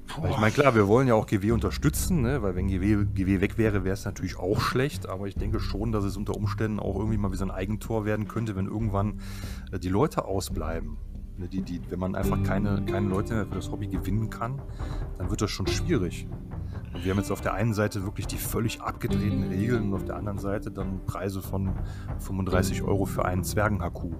[0.08, 2.42] ich meine, klar, wir wollen ja auch GW unterstützen, ne?
[2.42, 5.08] weil wenn GW, GW weg wäre, wäre es natürlich auch schlecht.
[5.08, 8.04] Aber ich denke schon, dass es unter Umständen auch irgendwie mal wie so ein Eigentor
[8.04, 9.20] werden könnte, wenn irgendwann
[9.70, 10.98] äh, die Leute ausbleiben.
[11.38, 11.48] Ne?
[11.48, 14.60] Die, die, wenn man einfach keine, keine Leute mehr für das Hobby gewinnen kann,
[15.18, 16.26] dann wird das schon schwierig.
[16.92, 20.04] Und wir haben jetzt auf der einen Seite wirklich die völlig abgedrehten Regeln und auf
[20.04, 21.72] der anderen Seite dann Preise von
[22.18, 24.10] 35 Euro für einen Zwergen-Haku.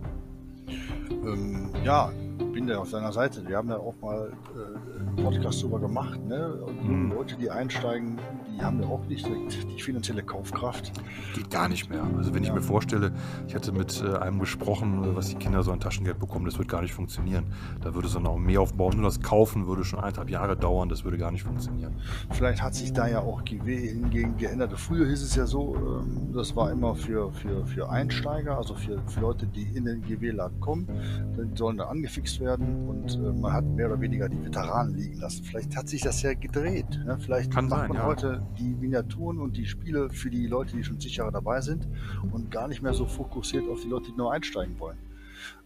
[1.11, 2.11] Ähm, ja,
[2.53, 3.47] bin da auf seiner Seite.
[3.49, 6.21] Wir haben ja auch mal äh, einen Podcast darüber gemacht.
[6.27, 6.53] Ne?
[6.55, 7.13] Und Mhm.
[7.13, 8.19] Leute, die einsteigen,
[8.59, 10.93] die haben ja auch nicht direkt die finanzielle Kaufkraft.
[11.35, 12.03] Geht gar nicht mehr.
[12.17, 12.55] Also wenn ich Ja.
[12.55, 13.13] mir vorstelle,
[13.47, 16.59] ich hatte mit äh, einem gesprochen, äh, was die Kinder so an Taschengeld bekommen, das
[16.59, 17.47] wird gar nicht funktionieren.
[17.81, 18.95] Da würde so eine Armee aufbauen.
[18.97, 21.95] Nur das Kaufen würde schon eineinhalb Jahre dauern, das würde gar nicht funktionieren.
[22.31, 24.73] Vielleicht hat sich da ja auch GW hingegen geändert.
[24.79, 28.99] Früher hieß es ja so, ähm, das war immer für, für, für Einsteiger, also für,
[29.07, 30.89] für Leute, die in den GW-Laden kommen.
[31.37, 35.19] Die sollen da angefixt werden und äh, man hat mehr oder weniger die Veteranen liegen
[35.19, 35.45] lassen.
[35.45, 36.89] Vielleicht hat sich das ja gedreht.
[37.05, 37.19] Ne?
[37.21, 38.07] Vielleicht Kann macht sein, man ja.
[38.07, 41.89] heute die Miniaturen und die Spiele für die Leute, die schon sicherer dabei sind
[42.33, 44.99] und gar nicht mehr so fokussiert auf die Leute, die nur einsteigen wollen.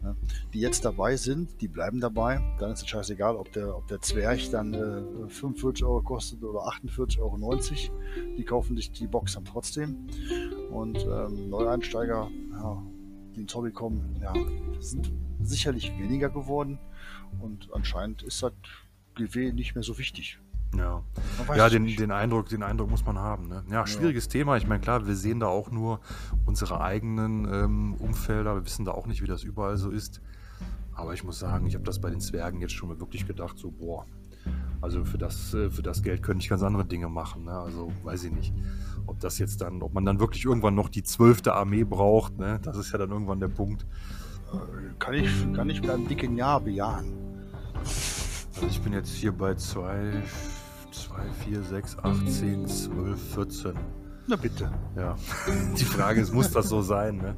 [0.03, 0.17] Ne?
[0.53, 2.41] Die jetzt dabei sind, die bleiben dabei.
[2.59, 6.61] Dann ist es scheißegal, ob der, ob der Zwerg dann äh, 45 Euro kostet oder
[6.61, 7.37] 48,90 Euro.
[8.37, 10.07] Die kaufen sich die Box dann trotzdem.
[10.71, 12.83] Und ähm, Neueinsteiger, ja,
[13.35, 14.33] die ins Hobby kommen, ja,
[14.81, 15.13] sind
[15.43, 16.79] sicherlich weniger geworden.
[17.41, 18.53] Und anscheinend ist das
[19.15, 20.39] GW nicht mehr so wichtig.
[20.77, 21.03] Ja.
[21.55, 23.49] Ja, den, den, Eindruck, den Eindruck muss man haben.
[23.49, 23.65] Ne?
[23.71, 24.57] Ja, schwieriges Thema.
[24.57, 26.01] Ich meine, klar, wir sehen da auch nur
[26.45, 28.57] unsere eigenen ähm, Umfelder.
[28.57, 30.21] Wir wissen da auch nicht, wie das überall so ist.
[30.93, 33.59] Aber ich muss sagen, ich habe das bei den Zwergen jetzt schon mal wirklich gedacht,
[33.59, 34.07] so, boah,
[34.81, 37.45] also für das, äh, für das Geld könnte ich ganz andere Dinge machen.
[37.45, 37.53] Ne?
[37.53, 38.53] Also weiß ich nicht.
[39.07, 42.59] Ob das jetzt dann, ob man dann wirklich irgendwann noch die zwölfte Armee braucht, ne?
[42.63, 43.87] das ist ja dann irgendwann der Punkt.
[44.99, 47.13] Kann, ich, kann ich mit einem dicken Ja bejahen.
[48.55, 50.23] Also ich bin jetzt hier bei 2,
[50.91, 53.73] 2, 4, 6, 8, 10, 12, 14.
[54.29, 54.71] Na bitte.
[54.97, 55.17] Ja,
[55.79, 57.19] die Frage ist, muss das so sein?
[57.19, 57.37] Ne?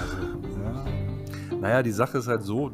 [0.00, 1.56] Also, ja.
[1.58, 2.70] Naja, die Sache ist halt so,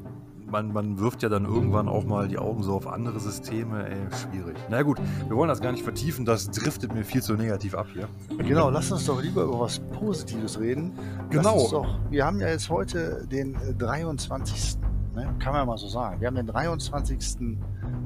[0.51, 3.89] man, man wirft ja dann irgendwann auch mal die Augen so auf andere Systeme.
[3.89, 4.57] Ey, schwierig.
[4.69, 7.87] Na gut, wir wollen das gar nicht vertiefen, das driftet mir viel zu negativ ab
[7.93, 8.09] hier.
[8.39, 10.93] Genau, lass uns doch lieber über was Positives reden.
[11.31, 11.69] Genau.
[11.71, 14.79] Doch, wir haben ja jetzt heute den äh, 23.
[15.15, 15.35] Ne?
[15.39, 16.21] Kann man mal so sagen.
[16.21, 17.57] Wir haben den 23.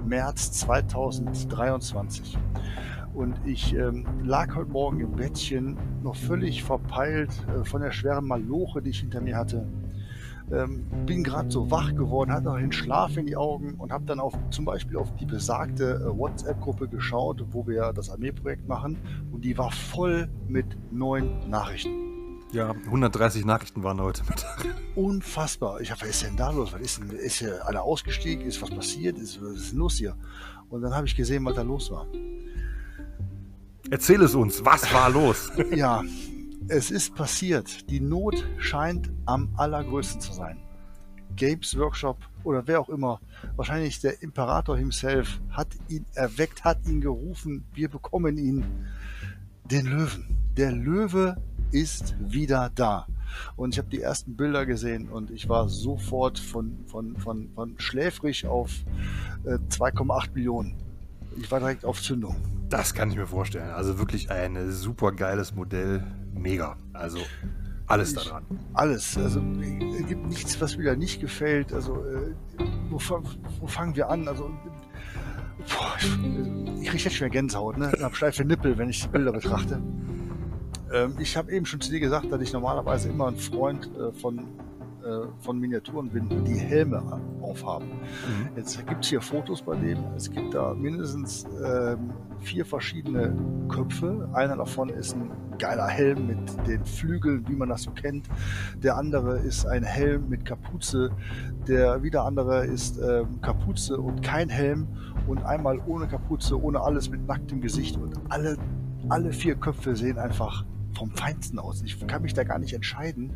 [0.05, 2.39] März 2023.
[3.15, 8.27] Und ich ähm, lag heute Morgen im Bettchen, noch völlig verpeilt äh, von der schweren
[8.27, 9.67] Maloche, die ich hinter mir hatte.
[10.53, 14.05] Ähm, bin gerade so wach geworden, hatte noch den Schlaf in die Augen und habe
[14.05, 18.99] dann auf, zum Beispiel auf die besagte äh, WhatsApp-Gruppe geschaut, wo wir das Armeeprojekt machen.
[19.33, 22.13] Und die war voll mit neuen Nachrichten.
[22.53, 24.67] Ja, 130 Nachrichten waren heute Mittag.
[24.95, 25.81] Unfassbar.
[25.81, 26.75] Ich hab, was ist denn da los?
[26.75, 28.45] Was ist denn, ist hier einer ausgestiegen?
[28.45, 29.17] Ist was passiert?
[29.17, 30.15] Ist, was ist denn los hier?
[30.69, 32.07] Und dann habe ich gesehen, was da los war.
[33.91, 35.51] Erzähl es uns, was war los?
[35.75, 36.03] Ja,
[36.69, 37.91] es ist passiert.
[37.91, 40.59] Die Not scheint am allergrößten zu sein.
[41.37, 43.21] Games Workshop oder wer auch immer,
[43.57, 47.65] wahrscheinlich der Imperator himself, hat ihn erweckt, hat ihn gerufen.
[47.73, 48.65] Wir bekommen ihn,
[49.65, 50.39] den Löwen.
[50.57, 51.37] Der Löwe
[51.71, 53.07] ist wieder da.
[53.57, 57.75] Und ich habe die ersten Bilder gesehen und ich war sofort von, von, von, von
[57.79, 58.71] schläfrig auf
[59.45, 60.75] äh, 2,8 Millionen.
[61.39, 62.37] Ich war direkt auf Zündung.
[62.69, 63.71] Das kann ich mir vorstellen.
[63.71, 66.05] Also wirklich ein super geiles Modell.
[66.33, 66.77] Mega.
[66.93, 67.19] Also
[67.87, 68.45] alles daran.
[68.73, 69.17] Alles.
[69.17, 71.73] Also es gibt nichts, was mir da nicht gefällt.
[71.73, 72.35] Also äh,
[72.91, 72.99] wo,
[73.61, 74.29] wo fangen wir an?
[74.29, 74.51] Also
[75.59, 76.07] boah, ich,
[76.83, 77.93] ich kriege jetzt schon wieder Gänsehaut, ne?
[77.95, 79.81] Ich habe steife Nippel, wenn ich die Bilder betrachte.
[80.93, 84.13] Ähm, ich habe eben schon zu dir gesagt, dass ich normalerweise immer ein Freund äh,
[84.13, 84.47] von,
[85.05, 87.03] äh, von Miniaturen bin, die Helme
[87.41, 87.89] aufhaben.
[87.89, 88.57] Mhm.
[88.57, 89.99] Jetzt gibt es hier Fotos bei dem.
[90.17, 93.37] Es gibt da mindestens ähm, vier verschiedene
[93.69, 94.29] Köpfe.
[94.33, 98.29] Einer davon ist ein geiler Helm mit den Flügeln, wie man das so kennt.
[98.83, 101.11] Der andere ist ein Helm mit Kapuze.
[101.69, 104.89] Der wieder andere ist ähm, Kapuze und kein Helm.
[105.27, 107.97] Und einmal ohne Kapuze, ohne alles mit nacktem Gesicht.
[107.97, 108.57] Und alle,
[109.09, 110.65] alle vier Köpfe sehen einfach
[110.95, 111.83] vom Feinsten aus.
[111.83, 113.33] Ich kann mich da gar nicht entscheiden,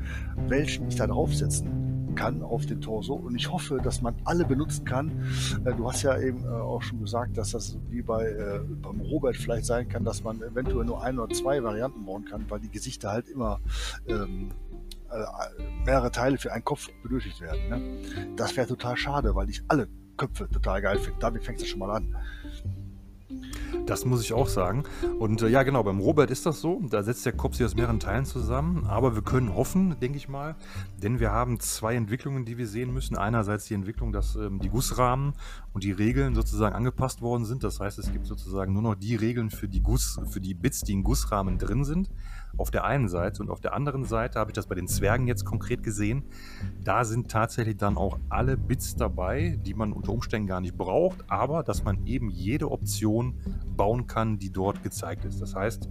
[0.48, 3.14] welchen ich da draufsetzen kann auf den Torso.
[3.14, 5.10] Und ich hoffe, dass man alle benutzen kann.
[5.64, 9.00] Äh, Du hast ja eben äh, auch schon gesagt, dass das wie bei äh, beim
[9.00, 12.60] Robert vielleicht sein kann, dass man eventuell nur ein oder zwei Varianten bauen kann, weil
[12.60, 13.60] die Gesichter halt immer
[14.08, 14.50] ähm,
[15.10, 17.68] äh, mehrere Teile für einen Kopf benötigt werden.
[17.68, 18.34] Ne?
[18.36, 21.18] Das wäre total schade, weil ich alle Köpfe total geil finde.
[21.20, 22.16] Damit fängt es schon mal an.
[23.86, 24.84] Das muss ich auch sagen.
[25.18, 26.80] Und äh, ja, genau, beim Robert ist das so.
[26.88, 28.84] Da setzt der Kopf sich aus mehreren Teilen zusammen.
[28.86, 30.56] Aber wir können hoffen, denke ich mal,
[31.02, 33.16] denn wir haben zwei Entwicklungen, die wir sehen müssen.
[33.16, 35.34] Einerseits die Entwicklung, dass ähm, die Gussrahmen
[35.72, 37.64] und die Regeln sozusagen angepasst worden sind.
[37.64, 40.80] Das heißt, es gibt sozusagen nur noch die Regeln für die Guss, für die Bits,
[40.80, 42.10] die in Gussrahmen drin sind.
[42.58, 45.26] Auf der einen Seite und auf der anderen Seite habe ich das bei den Zwergen
[45.26, 46.24] jetzt konkret gesehen.
[46.82, 51.24] Da sind tatsächlich dann auch alle Bits dabei, die man unter Umständen gar nicht braucht,
[51.28, 53.34] aber dass man eben jede Option
[53.76, 55.40] bauen kann, die dort gezeigt ist.
[55.40, 55.88] Das heißt,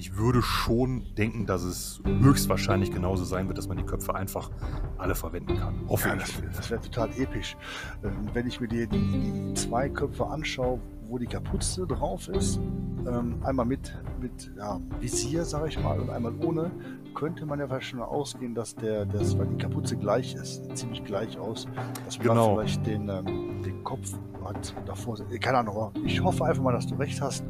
[0.00, 4.50] ich würde schon denken, dass es höchstwahrscheinlich genauso sein wird, dass man die Köpfe einfach
[4.96, 5.74] alle verwenden kann.
[5.88, 7.54] Hoffe ja, das, das wäre total episch.
[8.02, 10.80] Ähm, wenn ich mir die, die, die zwei Köpfe anschaue,
[11.10, 12.60] wo die Kapuze drauf ist,
[13.06, 16.70] ähm, einmal mit, mit ja, Visier, sage ich mal, und einmal ohne,
[17.14, 21.04] könnte man ja vielleicht schon ausgehen, dass der, das, weil die Kapuze gleich ist, ziemlich
[21.04, 21.66] gleich aus,
[22.04, 22.56] dass man genau.
[22.56, 24.12] vielleicht den, ähm, den Kopf
[24.44, 25.18] hat davor.
[25.40, 27.44] Keine Ahnung, ich hoffe einfach mal, dass du recht hast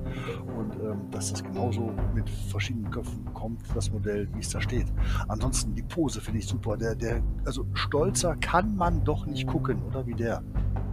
[0.57, 4.87] und ähm, dass das genauso mit verschiedenen Köpfen kommt, das Modell, wie es da steht.
[5.29, 6.77] Ansonsten die Pose finde ich super.
[6.77, 10.43] Der, der, also stolzer kann man doch nicht gucken, oder wie der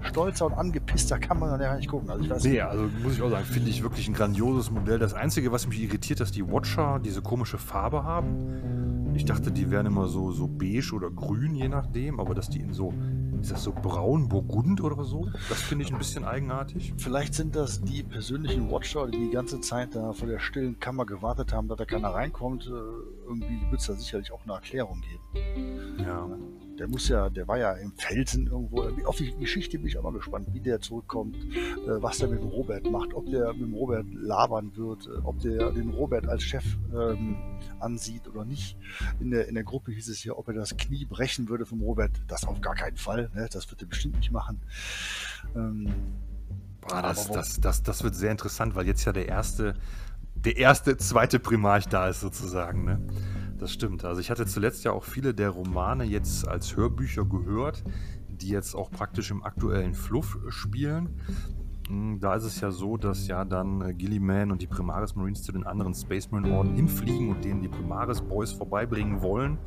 [0.02, 2.10] stolzer und angepisster kann man dann ja nicht gucken.
[2.10, 5.00] Also ich weiß nee, also muss ich auch sagen, finde ich wirklich ein grandioses Modell.
[5.00, 8.57] Das Einzige, was mich irritiert, dass die Watcher diese komische Farbe haben.
[9.18, 12.60] Ich dachte, die wären immer so, so beige oder grün, je nachdem, aber dass die
[12.60, 12.94] in so,
[13.42, 15.28] ist das so braun, burgund oder so?
[15.50, 16.94] Das finde ich ein bisschen eigenartig.
[16.98, 21.08] Vielleicht sind das die persönlichen Watcher, die die ganze Zeit da vor der stillen Kammer
[21.08, 22.68] gewartet haben, dass da keiner reinkommt.
[22.68, 22.70] Äh,
[23.26, 26.00] irgendwie wird es da sicherlich auch eine Erklärung geben.
[26.00, 26.30] Ja.
[26.80, 28.84] Der muss ja, der war ja im Felsen irgendwo.
[29.06, 32.40] Auf die Geschichte bin ich auch mal gespannt, wie der zurückkommt, äh, was der mit
[32.40, 36.28] dem Robert macht, ob der mit dem Robert labern wird, äh, ob der den Robert
[36.28, 36.64] als Chef
[36.94, 37.38] ähm,
[37.80, 38.78] ansieht oder nicht.
[39.20, 41.82] In der, in der Gruppe hieß es ja, ob er das Knie brechen würde vom
[41.82, 42.12] Robert.
[42.28, 43.32] Das auf gar keinen Fall.
[43.34, 43.48] Ne?
[43.52, 44.62] Das wird er bestimmt nicht machen.
[45.56, 45.92] Ähm,
[46.82, 49.74] Boah, das, das, das, das wird sehr interessant, weil jetzt ja der erste,
[50.36, 52.86] der erste, zweite Primarch da ist sozusagen.
[52.86, 53.02] Ne?
[53.58, 54.06] Das stimmt.
[54.06, 57.84] Also ich hatte zuletzt ja auch viele der Romane jetzt als Hörbücher gehört,
[58.28, 61.20] die jetzt auch praktisch im aktuellen Fluff spielen.
[61.88, 65.42] Hm, da ist es ja so, dass ja dann äh, Gilliman und die Primaris Marines
[65.44, 69.58] zu den anderen Space Marine Orden hinfliegen und denen die Primaris Boys vorbeibringen wollen,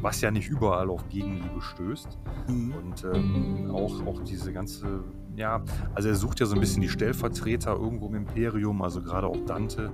[0.00, 2.18] was ja nicht überall auf Gegenliebe stößt.
[2.48, 2.74] Mhm.
[2.74, 5.04] Und ähm, auch, auch diese ganze
[5.40, 5.62] ja,
[5.94, 9.38] also er sucht ja so ein bisschen die Stellvertreter irgendwo im Imperium, also gerade auch
[9.46, 9.90] Dante,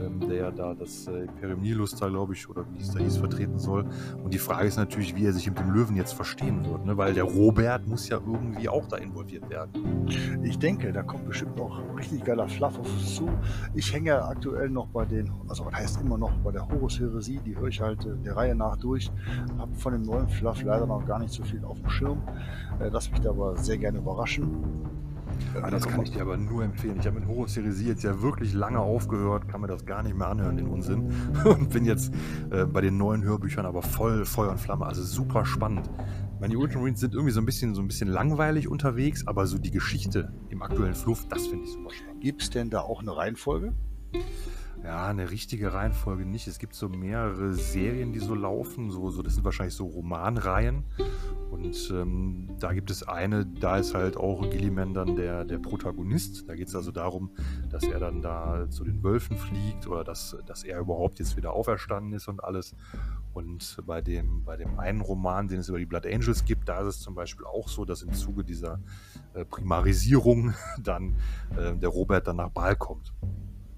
[0.00, 2.98] ähm, der ja da das äh, Imperium Nilus da, glaube ich, oder wie es da
[2.98, 3.86] hieß, vertreten soll.
[4.22, 6.96] Und die Frage ist natürlich, wie er sich mit dem Löwen jetzt verstehen wird, ne?
[6.96, 10.08] weil der Robert muss ja irgendwie auch da involviert werden.
[10.42, 13.28] Ich denke, da kommt bestimmt noch richtig geiler Fluff auf uns zu.
[13.74, 17.40] Ich hänge ja aktuell noch bei den, also was heißt immer noch, bei der Horus-Heresie,
[17.46, 19.12] die höre ich halt äh, der Reihe nach durch.
[19.58, 22.20] Habe von dem neuen Fluff leider noch gar nicht so viel auf dem Schirm.
[22.80, 24.87] Äh, lass mich da aber sehr gerne überraschen.
[25.54, 26.96] Ja, das kann ich dir aber nur empfehlen.
[27.00, 30.16] Ich habe mit Horus Heresie jetzt ja wirklich lange aufgehört, kann mir das gar nicht
[30.16, 31.12] mehr anhören, den Unsinn.
[31.44, 32.12] Und bin jetzt
[32.50, 34.86] äh, bei den neuen Hörbüchern aber voll Feuer und Flamme.
[34.86, 35.90] Also super spannend.
[36.40, 39.70] Meine Ultramarines sind irgendwie so ein bisschen so ein bisschen langweilig unterwegs, aber so die
[39.70, 42.20] Geschichte im aktuellen Fluff, das finde ich super spannend.
[42.20, 43.74] Gibt es denn da auch eine Reihenfolge?
[44.84, 46.46] Ja, eine richtige Reihenfolge nicht.
[46.46, 48.90] Es gibt so mehrere Serien, die so laufen.
[48.90, 50.84] So, so, das sind wahrscheinlich so Romanreihen.
[51.50, 56.48] Und ähm, da gibt es eine, da ist halt auch Gilliman dann der, der Protagonist.
[56.48, 57.34] Da geht es also darum,
[57.70, 61.52] dass er dann da zu den Wölfen fliegt oder dass, dass er überhaupt jetzt wieder
[61.52, 62.76] auferstanden ist und alles.
[63.34, 66.80] Und bei dem, bei dem einen Roman, den es über die Blood Angels gibt, da
[66.80, 68.80] ist es zum Beispiel auch so, dass im Zuge dieser
[69.34, 71.16] äh, Primarisierung dann
[71.56, 73.12] äh, der Robert dann nach Baal kommt.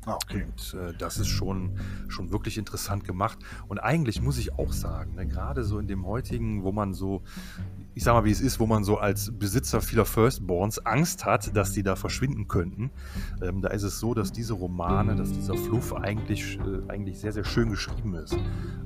[0.07, 0.45] Ah, okay.
[0.45, 1.79] Und äh, das ist schon,
[2.09, 3.39] schon wirklich interessant gemacht.
[3.69, 7.23] Und eigentlich muss ich auch sagen, ne, gerade so in dem heutigen, wo man so,
[7.95, 11.55] ich sag mal, wie es ist, wo man so als Besitzer vieler Firstborns Angst hat,
[11.55, 12.91] dass die da verschwinden könnten,
[13.43, 17.33] ähm, da ist es so, dass diese Romane, dass dieser Fluff eigentlich, äh, eigentlich sehr,
[17.33, 18.37] sehr schön geschrieben ist.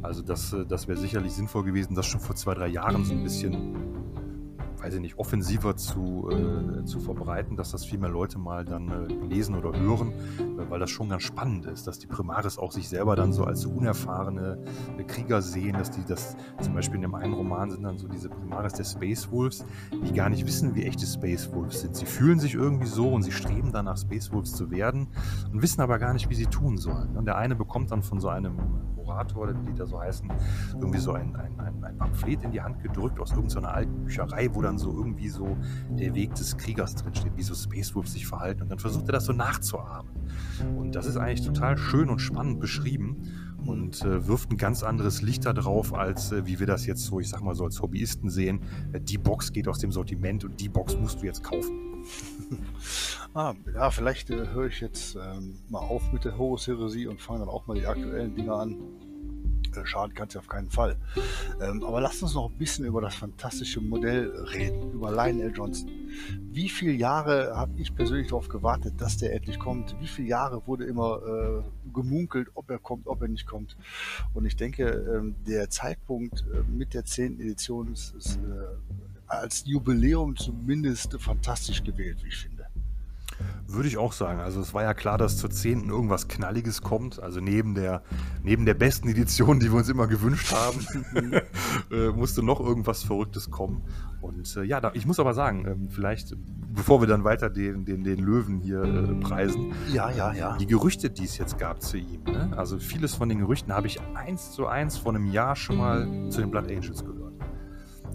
[0.02, 3.12] Also das, äh, das wäre sicherlich sinnvoll gewesen, das schon vor zwei, drei Jahren so
[3.12, 4.03] ein bisschen
[4.84, 8.90] weiß ich nicht, offensiver zu, äh, zu verbreiten, dass das viel mehr Leute mal dann
[8.90, 12.70] äh, lesen oder hören, äh, weil das schon ganz spannend ist, dass die Primaris auch
[12.70, 14.58] sich selber dann so als unerfahrene
[15.06, 18.28] Krieger sehen, dass die das zum Beispiel in dem einen Roman sind dann so diese
[18.28, 21.96] Primaris der Space Wolves, die gar nicht wissen, wie echte Space Wolves sind.
[21.96, 25.08] Sie fühlen sich irgendwie so und sie streben danach, Space Wolves zu werden
[25.50, 27.16] und wissen aber gar nicht, wie sie tun sollen.
[27.16, 28.58] Und der eine bekommt dann von so einem
[29.04, 30.30] Orator, die da so heißen,
[30.78, 34.48] irgendwie so ein, ein, ein, ein Pamphlet in die Hand gedrückt aus irgendeiner alten Bücherei,
[34.52, 35.56] wo dann so irgendwie so
[35.90, 38.62] der Weg des Kriegers drinsteht, wie so Space Wolves sich verhalten.
[38.62, 40.10] Und dann versucht er das so nachzuahmen.
[40.76, 43.22] Und das ist eigentlich total schön und spannend beschrieben
[43.66, 47.04] und äh, wirft ein ganz anderes Licht da drauf, als äh, wie wir das jetzt
[47.04, 48.60] so, ich sag mal so als Hobbyisten sehen.
[48.92, 51.93] Äh, die Box geht aus dem Sortiment und die Box musst du jetzt kaufen.
[53.34, 57.40] ah, ja, vielleicht äh, höre ich jetzt ähm, mal auf mit der Horus-Heresie und fange
[57.40, 58.76] dann auch mal die aktuellen Dinger an.
[59.76, 60.96] Äh, schaden kann es ja auf keinen Fall.
[61.60, 65.90] Ähm, aber lasst uns noch ein bisschen über das fantastische Modell reden, über Lionel Johnson.
[66.52, 69.96] Wie viele Jahre habe ich persönlich darauf gewartet, dass der endlich kommt?
[70.00, 73.76] Wie viele Jahre wurde immer äh, gemunkelt, ob er kommt, ob er nicht kommt?
[74.32, 77.40] Und ich denke, ähm, der Zeitpunkt äh, mit der 10.
[77.40, 82.54] Edition ist, ist äh, als Jubiläum zumindest fantastisch gewählt, wie ich finde.
[83.66, 84.40] Würde ich auch sagen.
[84.40, 85.88] Also es war ja klar, dass zur 10.
[85.88, 87.20] irgendwas Knalliges kommt.
[87.20, 88.02] Also neben der,
[88.42, 90.86] neben der besten Edition, die wir uns immer gewünscht haben,
[91.90, 93.82] äh, musste noch irgendwas Verrücktes kommen.
[94.20, 96.36] Und äh, ja, da, ich muss aber sagen, ähm, vielleicht,
[96.72, 99.72] bevor wir dann weiter den, den, den Löwen hier äh, preisen.
[99.92, 100.56] Ja, ja, ja.
[100.56, 102.22] Die Gerüchte, die es jetzt gab zu ihm.
[102.24, 102.52] Ne?
[102.56, 106.06] Also vieles von den Gerüchten habe ich eins zu eins vor einem Jahr schon mal
[106.30, 107.23] zu den Blood Angels gehört.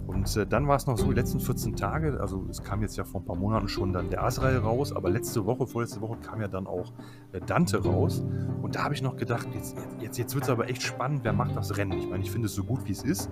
[0.06, 2.96] Und äh, dann war es noch so, die letzten 14 Tage, also es kam jetzt
[2.96, 6.16] ja vor ein paar Monaten schon dann der Azrael raus, aber letzte Woche, vorletzte Woche
[6.20, 6.92] kam ja dann auch
[7.32, 8.22] äh, Dante raus.
[8.62, 11.32] Und da habe ich noch gedacht, jetzt, jetzt, jetzt wird es aber echt spannend, wer
[11.32, 11.98] macht das Rennen?
[11.98, 13.30] Ich meine, ich finde es so gut, wie es ist.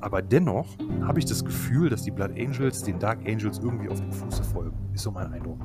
[0.00, 0.66] Aber dennoch
[1.02, 4.44] habe ich das Gefühl, dass die Blood Angels den Dark Angels irgendwie auf dem Fuße
[4.44, 4.76] folgen.
[4.94, 5.58] Ist so mein Eindruck.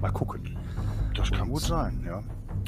[0.00, 0.56] Mal gucken.
[1.14, 2.22] Das kann gut sein, ja.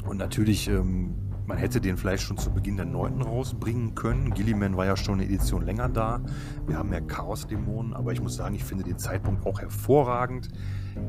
[0.07, 1.13] Und natürlich ähm,
[1.45, 3.21] man hätte den vielleicht schon zu Beginn der 9.
[3.21, 4.33] rausbringen können.
[4.33, 6.21] Gilliman war ja schon eine Edition länger da.
[6.67, 10.49] Wir haben ja Chaos-Dämonen, aber ich muss sagen, ich finde den Zeitpunkt auch hervorragend.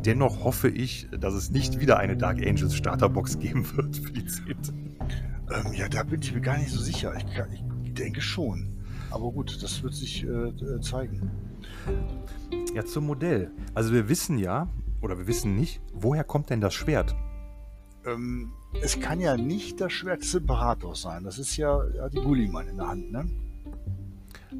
[0.05, 4.25] Dennoch hoffe ich, dass es nicht wieder eine Dark Angels Starterbox geben wird für die
[4.25, 4.57] 10.
[5.53, 7.15] Ähm, ja, da bin ich mir gar nicht so sicher.
[7.17, 7.25] Ich,
[7.85, 8.69] ich denke schon.
[9.11, 11.31] Aber gut, das wird sich äh, zeigen.
[12.75, 13.51] Ja, zum Modell.
[13.75, 14.69] Also wir wissen ja,
[15.03, 17.15] oder wir wissen nicht, woher kommt denn das Schwert?
[18.07, 21.25] Ähm, es kann ja nicht das Schwert des Imperators sein.
[21.25, 23.29] Das ist ja, ja die Gulliman in der Hand, ne?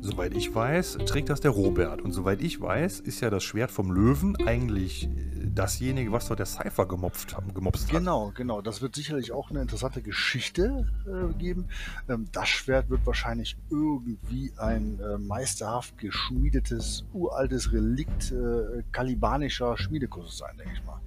[0.01, 2.01] Soweit ich weiß, trägt das der Robert.
[2.01, 6.39] Und soweit ich weiß, ist ja das Schwert vom Löwen eigentlich äh, dasjenige, was dort
[6.39, 7.99] der Cypher gemopft, gemopst hat.
[7.99, 8.63] Genau, genau.
[8.63, 11.69] Das wird sicherlich auch eine interessante Geschichte äh, geben.
[12.09, 20.39] Ähm, das Schwert wird wahrscheinlich irgendwie ein äh, meisterhaft geschmiedetes, uraltes Relikt äh, kalibanischer Schmiedekurs
[20.39, 21.01] sein, denke ich mal.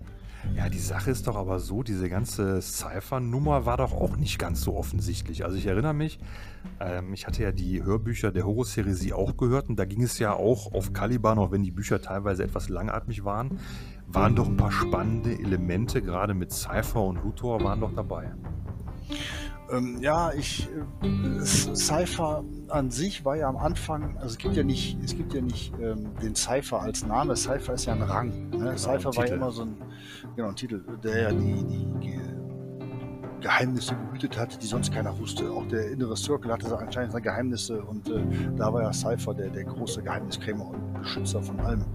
[0.53, 4.61] Ja, die Sache ist doch aber so, diese ganze Cypher-Nummer war doch auch nicht ganz
[4.61, 5.43] so offensichtlich.
[5.43, 6.19] Also ich erinnere mich,
[6.79, 10.33] ähm, ich hatte ja die Hörbücher der Horus-Heresie auch gehört und da ging es ja
[10.33, 13.59] auch auf Caliban, auch wenn die Bücher teilweise etwas langatmig waren,
[14.07, 18.31] waren doch ein paar spannende Elemente, gerade mit Cypher und Luthor waren doch dabei.
[19.71, 20.67] Ähm, ja, ich
[21.01, 25.33] äh, Cypher an sich war ja am Anfang, also es gibt ja nicht, es gibt
[25.33, 28.49] ja nicht ähm, den Cypher als Name, Cypher ist ja ein Rang.
[28.49, 28.57] Ne?
[28.57, 29.77] Genau, Cypher war ja immer so ein,
[30.35, 31.87] genau, ein Titel, der ja die, die
[33.45, 35.51] Geheimnisse gehütet hat, die sonst keiner wusste.
[35.51, 38.25] Auch der innere Circle hatte anscheinend seine Geheimnisse und äh,
[38.57, 41.85] da war ja Cypher der, der große Geheimniskrämer und Beschützer von allem.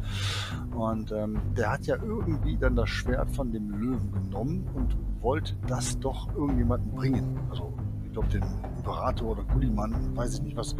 [0.77, 5.57] Und ähm, der hat ja irgendwie dann das Schwert von dem Löwen genommen und wollte
[5.67, 7.41] das doch irgendjemandem bringen.
[7.51, 7.75] Also
[8.05, 8.45] ich glaube den
[8.77, 10.75] Imperator oder Gulliman, weiß ich nicht was.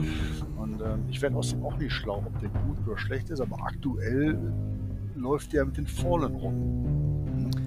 [0.57, 3.41] Und ähm, ich werde aus dem auch nicht schlau, ob der gut oder schlecht ist,
[3.41, 4.39] aber aktuell
[5.17, 7.10] läuft der mit den Fallen rum.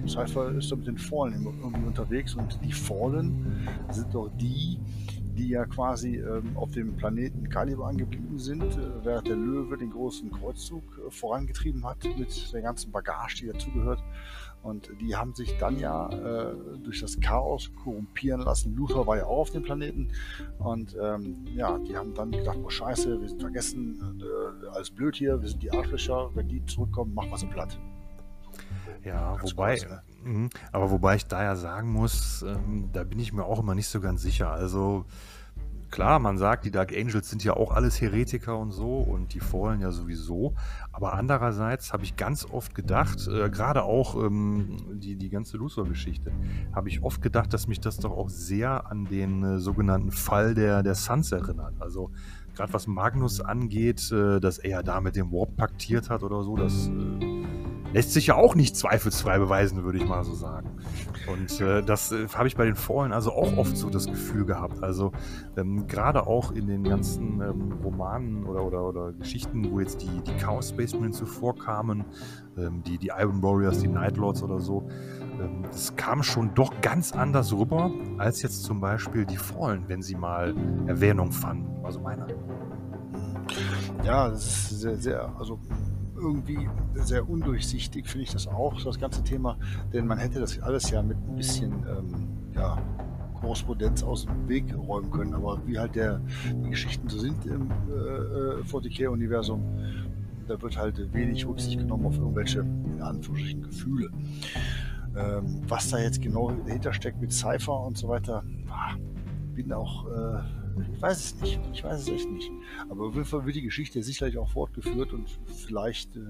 [0.08, 4.78] Cypher ist da mit den Fallen irgendwie unterwegs und die Fallen sind doch die,
[5.36, 9.90] die ja quasi ähm, auf dem Planeten Caliban geblieben sind, äh, während der Löwe den
[9.90, 14.02] großen Kreuzzug äh, vorangetrieben hat mit der ganzen Bagage, die dazugehört.
[14.62, 18.74] Und die haben sich dann ja äh, durch das Chaos korrumpieren lassen.
[18.74, 20.08] Luthor war ja auch auf dem Planeten.
[20.58, 25.16] Und ähm, ja, die haben dann gedacht, oh scheiße, wir sind vergessen, äh, alles blöd
[25.16, 27.78] hier, wir sind die Arschlöcher, wenn die zurückkommen, machen wir sie platt.
[29.04, 30.02] Ja, wobei, ne?
[30.24, 30.50] Mhm.
[30.72, 33.88] aber wobei ich da ja sagen muss, ähm, da bin ich mir auch immer nicht
[33.88, 34.50] so ganz sicher.
[34.50, 35.04] Also
[35.94, 39.38] klar, man sagt, die Dark Angels sind ja auch alles Heretiker und so und die
[39.38, 40.54] Fallen ja sowieso.
[40.92, 46.32] Aber andererseits habe ich ganz oft gedacht, äh, gerade auch ähm, die, die ganze Luthor-Geschichte,
[46.74, 50.54] habe ich oft gedacht, dass mich das doch auch sehr an den äh, sogenannten Fall
[50.54, 51.74] der, der Suns erinnert.
[51.78, 52.10] Also
[52.56, 56.42] gerade was Magnus angeht, äh, dass er ja da mit dem Warp paktiert hat oder
[56.42, 57.44] so, das äh,
[57.94, 60.68] lässt sich ja auch nicht zweifelsfrei beweisen, würde ich mal so sagen.
[61.28, 64.44] Und äh, das äh, habe ich bei den Fallen also auch oft so das Gefühl
[64.44, 64.82] gehabt.
[64.82, 65.12] Also
[65.56, 70.20] ähm, gerade auch in den ganzen ähm, Romanen oder, oder, oder Geschichten, wo jetzt die,
[70.26, 72.04] die Chaos Space Marines zuvor kamen,
[72.58, 74.88] ähm, die, die Iron Warriors, die Night Lords oder so,
[75.40, 80.02] ähm, das kam schon doch ganz anders rüber, als jetzt zum Beispiel die Fallen, wenn
[80.02, 80.52] sie mal
[80.88, 81.84] Erwähnung fanden.
[81.84, 82.26] Also meiner.
[84.02, 85.60] Ja, das ist sehr, sehr, also
[86.16, 89.56] irgendwie sehr undurchsichtig, finde ich das auch, das ganze Thema.
[89.92, 92.78] Denn man hätte das alles ja mit ein bisschen ähm, ja,
[93.40, 95.34] Korrespondenz aus dem Weg räumen können.
[95.34, 96.20] Aber wie halt der,
[96.64, 102.18] die Geschichten so sind im äh, 40k-Universum, äh, da wird halt wenig Rücksicht genommen auf
[102.18, 104.10] irgendwelche, in Anführungsstrichen, Gefühle.
[105.16, 108.42] Ähm, was da jetzt genau dahinter steckt mit Cypher und so weiter,
[109.54, 110.38] bin auch äh,
[110.94, 111.60] ich weiß es nicht.
[111.72, 112.50] Ich weiß es echt nicht.
[112.88, 115.28] Aber auf jeden Fall wird die Geschichte sicherlich auch fortgeführt und
[115.66, 116.20] vielleicht, äh,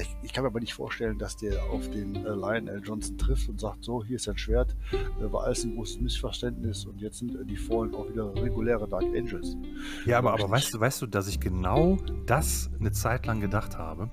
[0.00, 3.48] ich, ich, kann mir aber nicht vorstellen, dass der auf den äh, Lionel Johnson trifft
[3.48, 7.18] und sagt, so, hier ist ein Schwert, äh, war alles ein großes Missverständnis und jetzt
[7.18, 9.56] sind äh, die Fallen auch wieder reguläre Dark Angels.
[10.04, 13.78] Ja, aber, aber weißt du, weißt du, dass ich genau das eine Zeit lang gedacht
[13.78, 14.10] habe?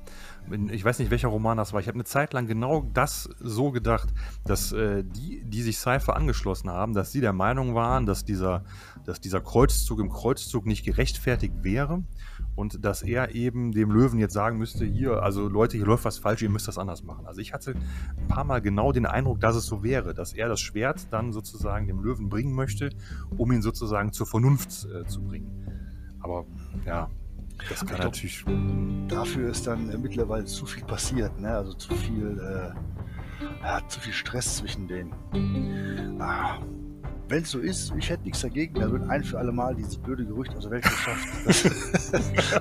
[0.71, 1.79] ich weiß nicht, welcher Roman das war.
[1.79, 4.09] Ich habe eine Zeit lang genau das so gedacht,
[4.45, 8.63] dass äh, die, die sich Cypher angeschlossen haben, dass sie der Meinung waren, dass dieser,
[9.05, 12.03] dass dieser Kreuzzug im Kreuzzug nicht gerechtfertigt wäre
[12.55, 16.17] und dass er eben dem Löwen jetzt sagen müsste, hier, also Leute, hier läuft was
[16.17, 17.25] falsch, ihr müsst das anders machen.
[17.25, 17.73] Also ich hatte
[18.17, 21.33] ein paar Mal genau den Eindruck, dass es so wäre, dass er das Schwert dann
[21.33, 22.89] sozusagen dem Löwen bringen möchte,
[23.37, 25.49] um ihn sozusagen zur Vernunft äh, zu bringen.
[26.19, 26.45] Aber
[26.85, 27.09] ja,
[27.69, 28.45] das kann glaub, natürlich.
[29.07, 31.49] Dafür ist dann äh, mittlerweile zu viel passiert, ne?
[31.49, 35.13] Also zu viel, äh, ja, zu viel Stress zwischen denen.
[36.19, 36.59] Ah,
[37.29, 39.97] wenn es so ist, ich hätte nichts dagegen, dann wird ein für alle Mal dieses
[39.97, 41.63] blöde Gerücht aus der Welt geschafft, dass,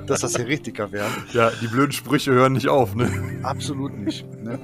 [0.06, 1.10] dass das Heretiker wären.
[1.32, 3.10] Ja, die blöden Sprüche hören nicht auf, ne?
[3.42, 4.26] Absolut nicht.
[4.42, 4.58] Ne?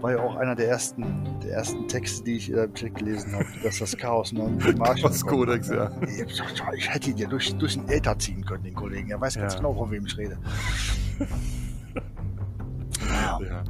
[0.00, 1.04] War ja auch einer der ersten,
[1.42, 5.02] der ersten Texte, die ich im Chat gelesen habe, dass das Chaos noch im Marsch
[5.22, 5.90] Kodex, ja.
[6.76, 9.10] Ich hätte ihn ja durch, durch den Äther ziehen können, den Kollegen.
[9.10, 9.60] Er weiß ganz ja.
[9.60, 10.38] genau, von wem ich rede.
[13.12, 13.64] Ja.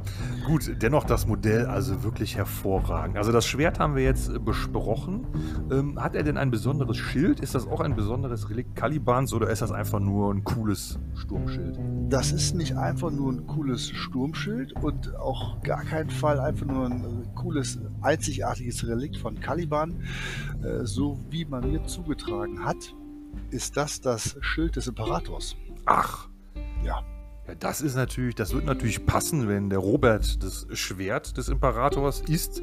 [0.45, 3.17] Gut, dennoch das Modell also wirklich hervorragend.
[3.17, 5.27] Also das Schwert haben wir jetzt äh, besprochen.
[5.71, 7.39] Ähm, hat er denn ein besonderes Schild?
[7.39, 11.79] Ist das auch ein besonderes Relikt Kalibans oder ist das einfach nur ein cooles Sturmschild?
[12.09, 16.85] Das ist nicht einfach nur ein cooles Sturmschild und auch gar keinen Fall einfach nur
[16.85, 20.03] ein äh, cooles, einzigartiges Relikt von Caliban.
[20.63, 22.93] Äh, so wie man mir zugetragen hat,
[23.49, 25.55] ist das das Schild des Imperators.
[25.85, 26.29] Ach.
[26.83, 27.03] Ja.
[27.47, 32.21] Ja, das ist natürlich, das wird natürlich passen, wenn der Robert das Schwert des Imperators
[32.21, 32.61] ist.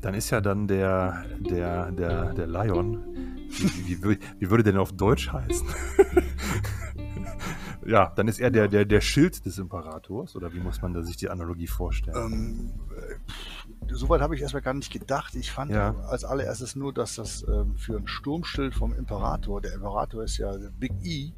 [0.00, 3.04] Dann ist ja dann der, der, der, der Lion.
[3.48, 5.66] Wie, wie, wie würde der denn auf Deutsch heißen?
[7.86, 11.02] ja, dann ist er der, der, der Schild des Imperators, oder wie muss man da
[11.02, 12.16] sich die Analogie vorstellen?
[12.16, 15.34] Ähm, äh, Soweit habe ich erstmal gar nicht gedacht.
[15.34, 15.94] Ich fand ja.
[16.08, 20.52] als allererstes nur, dass das ähm, für ein Sturmschild vom Imperator, der Imperator ist ja
[20.78, 21.32] Big E,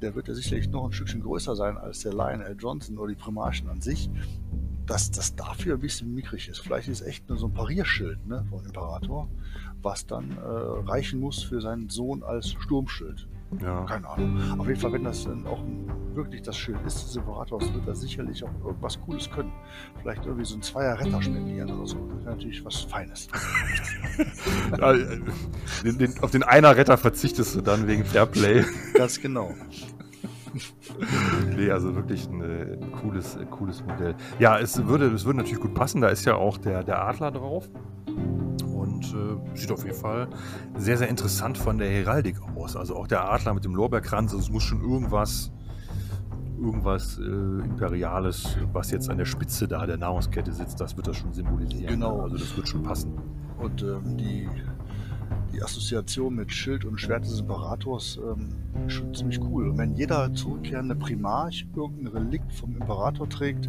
[0.00, 3.18] der wird ja sicherlich noch ein Stückchen größer sein als der Lionel Johnson oder die
[3.18, 4.10] Primarchen an sich,
[4.86, 6.58] dass das dafür ein bisschen mickrig ist.
[6.58, 9.28] Vielleicht ist es echt nur so ein Parierschild ne, vom Imperator,
[9.80, 13.28] was dann äh, reichen muss für seinen Sohn als Sturmschild.
[13.60, 13.84] Ja.
[13.84, 14.60] Keine Ahnung.
[14.60, 15.62] Auf jeden Fall, wenn das dann auch
[16.14, 19.52] wirklich das Schild ist des Imperators, wird er sicherlich auch irgendwas Cooles können.
[20.00, 21.98] Vielleicht irgendwie so ein Zweier-Retter spendieren oder so.
[22.08, 23.28] Das wäre natürlich was Feines.
[24.80, 25.20] Äh,
[25.84, 28.64] den, den, auf den einer Retter verzichtest du dann wegen Fairplay.
[28.94, 29.54] Ganz genau.
[31.56, 34.14] nee, also wirklich ein, ein cooles, ein cooles Modell.
[34.38, 36.00] Ja, es würde, es würde natürlich gut passen.
[36.00, 37.70] Da ist ja auch der, der Adler drauf
[39.06, 40.28] äh, sieht auf jeden Fall
[40.76, 42.76] sehr, sehr interessant von der Heraldik aus.
[42.76, 45.52] Also auch der Adler mit dem Lorbeerkranz, also es muss schon irgendwas,
[46.60, 51.16] irgendwas äh, Imperiales, was jetzt an der Spitze da der Nahrungskette sitzt, das wird das
[51.16, 51.94] schon symbolisieren.
[51.94, 52.20] Genau.
[52.20, 53.18] Also das wird schon passen.
[53.58, 54.48] Und ähm, die
[55.52, 58.48] die Assoziation mit Schild und Schwert des Imperators ähm,
[58.88, 59.68] schon ziemlich cool.
[59.68, 63.66] Und wenn jeder zurückkehrende Primarch irgendein Relikt vom Imperator trägt,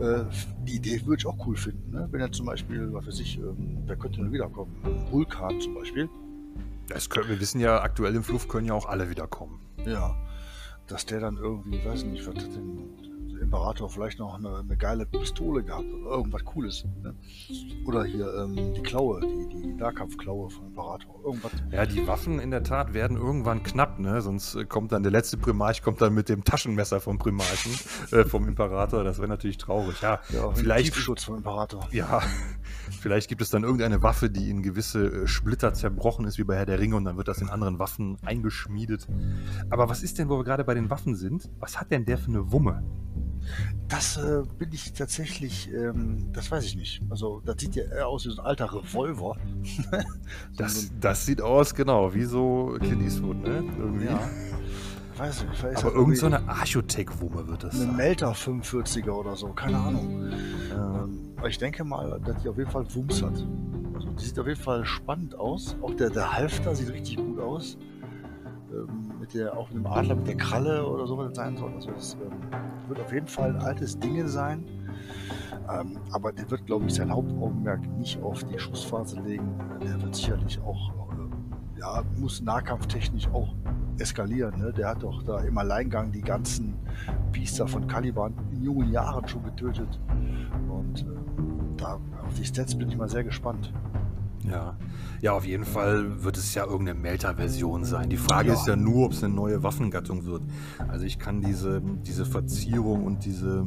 [0.00, 0.24] äh,
[0.66, 1.92] die Idee würde ich auch cool finden.
[1.92, 2.08] Ne?
[2.10, 4.74] Wenn er zum Beispiel, was weiß ich, ähm, wer könnte denn wiederkommen?
[5.10, 6.08] Vulkan zum Beispiel.
[6.88, 9.60] Das können, wir wissen ja, aktuell im Fluff können ja auch alle wiederkommen.
[9.86, 10.14] Ja,
[10.86, 13.13] dass der dann irgendwie, weiß nicht, was hat denn
[13.44, 16.84] Imperator vielleicht noch eine, eine, geile Pistole gehabt oder irgendwas Cooles.
[17.02, 17.14] Ne?
[17.86, 21.20] Oder hier ähm, die Klaue, die, die Nahkampfklaue vom Imperator.
[21.24, 21.52] Irgendwas.
[21.70, 24.20] Ja, die Waffen in der Tat werden irgendwann knapp, ne?
[24.20, 27.72] Sonst äh, kommt dann der letzte Primarch kommt dann mit dem Taschenmesser vom Primarchen,
[28.10, 29.04] äh, vom Imperator.
[29.04, 30.00] Das wäre natürlich traurig.
[30.00, 30.86] Ja, ja vielleicht.
[30.86, 31.86] Tiefschutz vom Imperator.
[31.92, 32.20] Ja,
[33.00, 36.56] vielleicht gibt es dann irgendeine Waffe, die in gewisse äh, Splitter zerbrochen ist, wie bei
[36.56, 39.06] Herr der Ringe, und dann wird das in anderen Waffen eingeschmiedet.
[39.70, 41.50] Aber was ist denn, wo wir gerade bei den Waffen sind?
[41.60, 42.82] Was hat denn der für eine Wumme?
[43.88, 47.02] Das äh, bin ich tatsächlich, ähm, das weiß ich nicht.
[47.10, 49.36] Also, das sieht ja eher aus wie so ein alter Revolver.
[50.56, 53.64] das, das sieht aus, genau, wie so Clint Eastwood, ne?
[53.78, 54.06] Irgendwie.
[54.06, 54.20] Ja.
[55.16, 57.96] Weiß nicht, Aber irgend so eine Archotech-Wumme wird das Eine sein.
[57.96, 60.32] Melter 45er oder so, keine Ahnung.
[60.70, 61.04] Ja.
[61.04, 63.46] Ähm, aber ich denke mal, dass die auf jeden Fall Wumms hat.
[63.94, 65.76] Also, die sieht auf jeden Fall spannend aus.
[65.82, 67.78] Auch der, der Halfter sieht richtig gut aus.
[68.74, 71.72] Ähm, mit der, auch mit dem Adler mit der Kralle oder so, was sein soll.
[71.74, 72.32] Also das ähm,
[72.88, 74.64] wird auf jeden Fall ein altes Ding sein.
[75.70, 79.54] Ähm, aber der wird, glaube ich, sein Hauptaugenmerk nicht auf die Schussphase legen.
[79.82, 83.54] Der wird sicherlich auch, äh, ja, muss nahkampftechnisch auch
[83.98, 84.58] eskalieren.
[84.58, 84.72] Ne?
[84.72, 86.74] Der hat doch da im Alleingang die ganzen
[87.32, 90.00] Biester von Caliban in jungen Jahren schon getötet.
[90.68, 91.04] Und äh,
[91.76, 93.72] da auf die Stats bin ich mal sehr gespannt.
[94.44, 94.76] Ja.
[95.22, 98.10] Ja, auf jeden Fall wird es ja irgendeine Melter-Version sein.
[98.10, 98.54] Die Frage Ja.
[98.54, 100.42] ist ja nur, ob es eine neue Waffengattung wird.
[100.88, 103.64] Also ich kann diese, diese Verzierung und diese,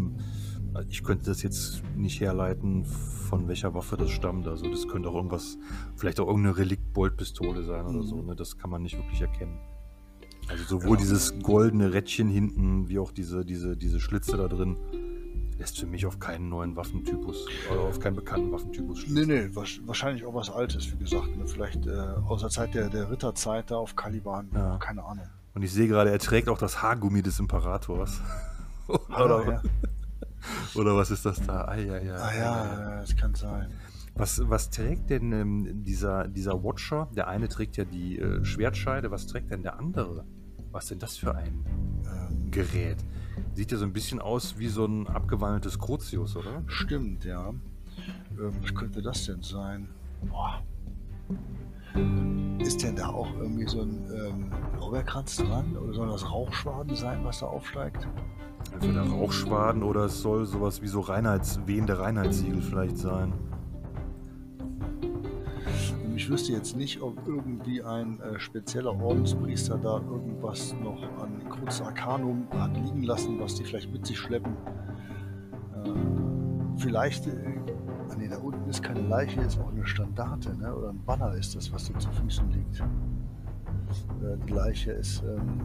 [0.90, 4.48] ich könnte das jetzt nicht herleiten, von welcher Waffe das stammt.
[4.48, 5.58] Also das könnte auch irgendwas,
[5.96, 8.22] vielleicht auch irgendeine Relikt-Boltpistole sein oder so.
[8.22, 8.36] Ne?
[8.36, 9.58] Das kann man nicht wirklich erkennen.
[10.50, 11.02] Also sowohl Genau.
[11.02, 14.78] dieses goldene Rädchen hinten, wie auch diese, diese, diese Schlitze da drin,
[15.58, 19.28] lässt für mich auf keinen neuen Waffentypus, oder auf keinen bekannten Waffentypus Nee, schließen.
[19.28, 21.36] nee, wasch- wahrscheinlich auch was Altes, wie gesagt.
[21.38, 21.48] Ne?
[21.48, 21.92] Vielleicht äh,
[22.28, 24.50] aus der Zeit der, der Ritterzeit da auf Caliban.
[24.54, 24.78] Ja.
[24.78, 25.26] Keine Ahnung.
[25.56, 28.22] Und ich sehe gerade, er trägt auch das Haargummi des Imperators.
[28.88, 29.62] oder, ja.
[30.76, 31.62] oder was ist das da?
[31.66, 32.16] Ah, ja, ja.
[32.16, 33.72] Ah ja, das kann sein.
[34.16, 37.08] Was, was trägt denn ähm, dieser, dieser Watcher?
[37.16, 39.12] Der eine trägt ja die äh, Schwertscheide.
[39.12, 40.26] Was trägt denn der andere?
[40.72, 41.66] Was denn das für ein
[42.06, 42.98] Ähm, Gerät?
[43.58, 46.62] Sieht ja so ein bisschen aus wie so ein abgewandeltes Crucius, oder?
[46.68, 47.50] stimmt, ja.
[47.50, 49.90] Ähm, was könnte das denn sein?
[50.30, 50.62] Boah.
[52.60, 55.76] Ist denn da auch irgendwie so ein ähm, Lorbeerkranz dran?
[55.76, 58.08] Oder soll das Rauchschwaden sein, was da aufsteigt?
[58.74, 63.34] Entweder Rauchschwaden oder es soll sowas wie so Reinheits, wehende Reinheitssiegel vielleicht sein.
[66.18, 71.80] Ich wüsste jetzt nicht, ob irgendwie ein äh, spezieller Ordenspriester da irgendwas noch an Crux
[71.80, 74.54] Arcanum hat liegen lassen, was die vielleicht mit sich schleppen.
[75.76, 75.90] Äh,
[76.78, 77.60] vielleicht, äh,
[78.10, 80.76] ah nee, da unten ist keine Leiche, ist auch eine Standarte, ne?
[80.76, 82.80] oder ein Banner ist das, was dir zu Füßen liegt.
[82.80, 85.62] Äh, die Leiche ist ähm,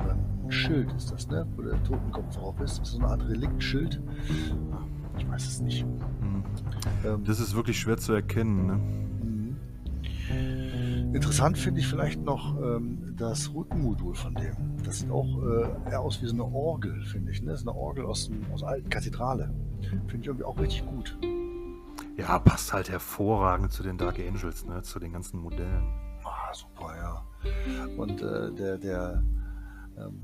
[0.00, 1.46] ein Schild, ist das, ne?
[1.54, 2.80] wo der Totenkopf drauf ist.
[2.80, 4.02] Das ist so eine Art Reliktschild.
[5.18, 5.82] Ich weiß es nicht.
[5.82, 6.42] Hm.
[7.04, 8.66] Ähm, Das ist wirklich schwer zu erkennen.
[8.66, 8.80] Ne?
[10.30, 14.56] Interessant finde ich vielleicht noch ähm, das Rückenmodul von dem.
[14.84, 17.42] Das sieht auch äh, eher aus wie so eine Orgel, finde ich.
[17.42, 17.50] Ne?
[17.50, 19.54] Das ist eine Orgel aus, dem, aus der alten Kathedrale.
[19.82, 21.16] Finde ich irgendwie auch richtig gut.
[22.16, 24.82] Ja, passt halt hervorragend zu den Dark Angels, ne?
[24.82, 25.84] zu den ganzen Modellen.
[26.24, 27.24] Ah, super, ja.
[27.96, 29.22] Und äh, der, der,
[29.98, 30.22] ähm,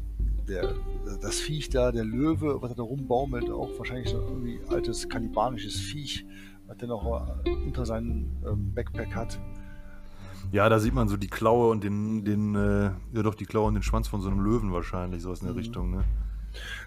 [0.48, 0.74] der,
[1.20, 5.76] das Viech da, der Löwe, was er da rumbaumelt, auch wahrscheinlich so irgendwie altes kannibanisches
[5.76, 6.26] Viech,
[6.66, 7.04] was der noch
[7.44, 9.38] äh, unter seinem ähm, Backpack hat.
[10.52, 13.68] Ja, da sieht man so die Klaue und den, den äh, ja doch, die Klaue
[13.68, 15.58] und den Schwanz von so einem Löwen wahrscheinlich, sowas in der Mhm.
[15.60, 16.04] Richtung, ne?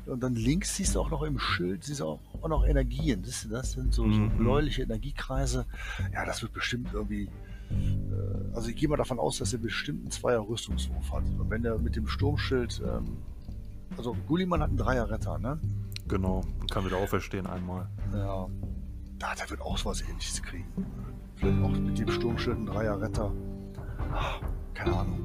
[0.06, 3.24] Und dann links siehst du auch noch im Schild, siehst du auch, auch noch Energien.
[3.24, 3.72] Siehst du das?
[3.72, 4.38] sind so, so Mhm.
[4.38, 5.66] bläuliche Energiekreise.
[6.14, 7.30] Ja, das wird bestimmt irgendwie.
[7.72, 11.24] Äh, also ich gehe mal davon aus, dass er bestimmt einen Zweier Rüstungswurf hat.
[11.40, 12.82] Und wenn er mit dem Sturmschild.
[12.86, 13.18] Ähm,
[13.96, 15.60] also Gulliman hat einen Dreier Retter, ne?
[16.10, 17.88] Genau, kann wieder auferstehen einmal.
[18.12, 18.48] Ja.
[19.20, 20.66] Da, der wird auch sowas ähnliches kriegen.
[21.38, 23.32] Vielleicht auch mit dem Sturmschild ein Dreier Retter.
[24.74, 25.20] Keine Ahnung.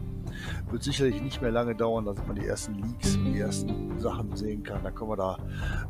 [0.71, 4.63] Wird sicherlich nicht mehr lange dauern, dass man die ersten Leaks die ersten Sachen sehen
[4.63, 4.83] kann.
[4.83, 5.39] Da können wir da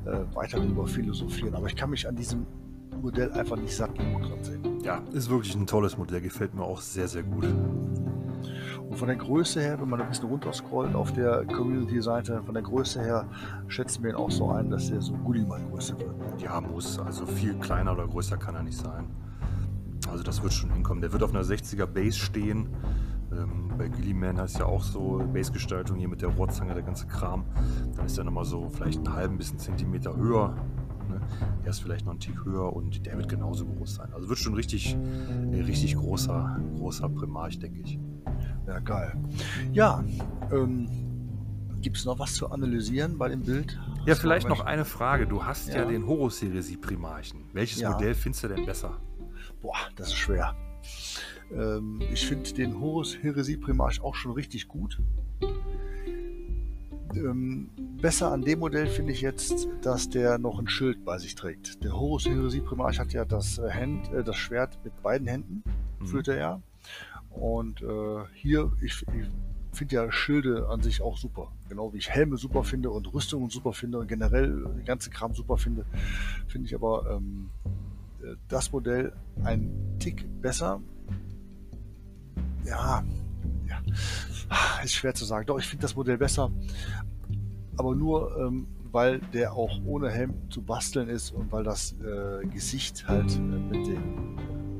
[0.06, 1.54] äh, weiter drüber philosophieren.
[1.54, 2.46] Aber ich kann mich an diesem
[3.02, 4.80] Modell einfach nicht satt genug dran sehen.
[4.82, 7.44] Ja, ist wirklich ein tolles Modell, gefällt mir auch sehr, sehr gut.
[7.44, 12.62] Und von der Größe her, wenn man ein bisschen runterscrollt auf der Community-Seite, von der
[12.62, 13.26] Größe her
[13.66, 16.40] schätzen wir ihn auch so ein, dass er so Gulliman-Größe wird.
[16.40, 19.06] Ja, muss, also viel kleiner oder größer kann er nicht sein.
[20.10, 21.00] Also das wird schon hinkommen.
[21.00, 22.68] Der wird auf einer 60er Base stehen.
[23.30, 27.44] Ähm, bei Gilliman heißt ja auch so Base-Gestaltung hier mit der Rohrzange, der ganze Kram.
[27.96, 30.54] Dann ist er nochmal so vielleicht einen halben bis einen Zentimeter höher.
[31.08, 31.20] Ne?
[31.62, 34.12] Der ist vielleicht noch einen Tick höher und der wird genauso groß sein.
[34.14, 34.96] Also wird schon richtig,
[35.52, 37.98] äh, richtig großer, großer Primarch, denke ich.
[38.66, 39.14] Ja, geil.
[39.72, 40.02] Ja,
[40.50, 40.88] ähm,
[41.80, 43.78] gibt es noch was zu analysieren bei dem Bild?
[44.06, 45.26] Ja, vielleicht noch eine Frage.
[45.26, 45.84] Du hast ja, Ja.
[45.84, 47.44] den Horus-Heresie-Primarchen.
[47.52, 47.90] Welches Ja.
[47.92, 48.98] Modell findest du denn besser?
[49.60, 50.54] Boah, das ist schwer.
[51.52, 55.00] Ähm, ich finde den Horus Heresie Primarch auch schon richtig gut.
[57.14, 57.70] Ähm,
[58.00, 61.82] besser an dem Modell finde ich jetzt, dass der noch ein Schild bei sich trägt.
[61.82, 65.62] Der Horus Heresie Primarch hat ja das, äh, Hand, äh, das Schwert mit beiden Händen,
[66.00, 66.06] Mhm.
[66.06, 66.62] führt er ja.
[67.30, 69.28] Und äh, hier, ich, ich
[69.72, 71.52] finde ja Schilde an sich auch super.
[71.68, 75.34] Genau wie ich Helme super finde und Rüstungen super finde und generell den ganzen Kram
[75.34, 75.84] super finde,
[76.46, 77.68] finde ich aber ähm, äh,
[78.48, 79.12] das Modell
[79.44, 80.80] ein Tick besser.
[82.64, 83.02] Ja,
[83.68, 83.80] ja,
[84.84, 85.46] ist schwer zu sagen.
[85.46, 86.50] Doch, ich finde das Modell besser,
[87.76, 92.46] aber nur, ähm, weil der auch ohne Helm zu basteln ist und weil das äh,
[92.46, 94.36] Gesicht halt äh, mit, den,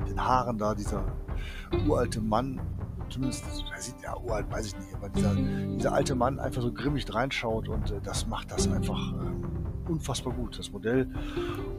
[0.08, 1.04] den Haaren da, dieser
[1.86, 2.60] uralte Mann,
[3.10, 3.44] zumindest,
[3.74, 7.12] er sieht ja uralt, weiß ich nicht, aber dieser, dieser alte Mann einfach so grimmig
[7.12, 9.57] reinschaut und äh, das macht das einfach äh,
[9.88, 11.08] unfassbar gut, das Modell.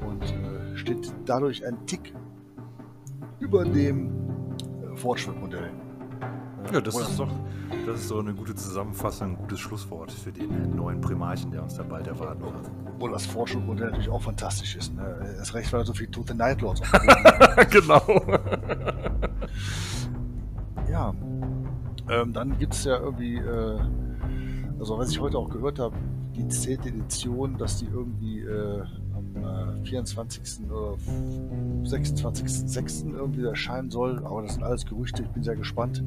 [0.06, 2.14] Und äh, steht dadurch ein Tick
[3.40, 5.72] über dem äh, Fortschrittmodell.
[6.72, 7.30] Ja, das ist doch
[7.86, 11.76] das ist so eine gute Zusammenfassung, ein gutes Schlusswort für den neuen Primarchen, der uns
[11.76, 12.72] da bald erwarten wird.
[12.86, 14.94] Obwohl das Fortschrittmodell natürlich auch fantastisch ist.
[14.96, 15.36] Ne?
[15.38, 16.82] Das recht, weil da so viele tote dem Boden
[17.72, 18.02] genau.
[20.90, 21.14] Ja,
[22.10, 23.80] ähm, dann gibt es ja irgendwie, äh,
[24.80, 25.96] also was ich heute auch gehört habe,
[26.40, 26.80] die 10.
[26.82, 28.82] Edition, dass die irgendwie äh,
[29.14, 30.66] am äh, 24.
[30.70, 30.96] oder
[31.84, 33.14] 26.06.
[33.14, 34.20] irgendwie erscheinen soll.
[34.26, 36.04] Aber das sind alles Gerüchte, ich bin sehr gespannt.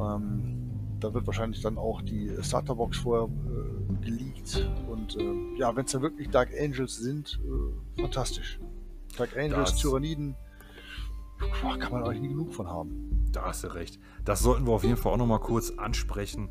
[0.00, 0.54] Ähm,
[1.00, 4.68] da wird wahrscheinlich dann auch die Starterbox vorher äh, geleakt.
[4.90, 8.58] Und äh, ja, wenn es dann wirklich Dark Angels sind, äh, fantastisch.
[9.16, 10.34] Dark Angels, Das- Tyranniden,
[11.78, 13.28] kann man eigentlich nie genug von haben.
[13.32, 14.00] Da hast du recht.
[14.24, 16.48] Das sollten wir auf jeden Fall auch nochmal kurz ansprechen.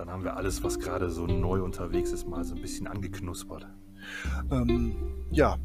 [0.00, 3.66] Dann haben wir alles, was gerade so neu unterwegs ist, mal so ein bisschen angeknuspert.
[4.50, 4.96] Ähm,
[5.30, 5.58] ja,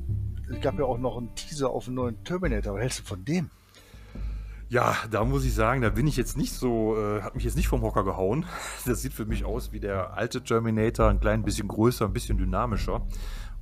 [0.52, 2.74] es gab ja auch noch einen Teaser auf einen neuen Terminator.
[2.74, 3.49] Was hältst du von dem?
[4.68, 7.56] Ja, da muss ich sagen, da bin ich jetzt nicht so, äh, hat mich jetzt
[7.56, 8.45] nicht vom Hocker gehauen.
[8.86, 12.38] Das sieht für mich aus wie der alte Terminator, ein klein bisschen größer, ein bisschen
[12.38, 13.07] dynamischer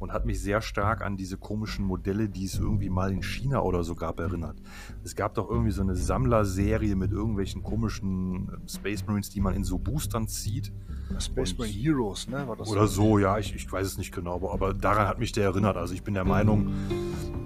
[0.03, 3.61] und hat mich sehr stark an diese komischen Modelle, die es irgendwie mal in China
[3.61, 4.61] oder so gab, erinnert.
[5.01, 9.55] Es gab doch irgendwie so eine Sammlerserie mit irgendwelchen komischen äh, Space Marines, die man
[9.55, 10.73] in so Boostern zieht.
[11.19, 12.45] Space Marine Heroes, ne?
[12.45, 15.19] War das Oder so, ja, ich, ich weiß es nicht genau, aber, aber daran hat
[15.19, 15.77] mich der erinnert.
[15.77, 16.73] Also ich bin der Meinung,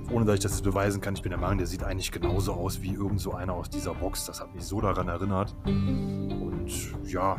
[0.10, 2.82] ohne dass ich das beweisen kann, ich bin der Meinung, der sieht eigentlich genauso aus
[2.82, 4.26] wie irgend so einer aus dieser Box.
[4.26, 5.56] Das hat mich so daran erinnert.
[5.66, 6.72] Und
[7.04, 7.38] ja,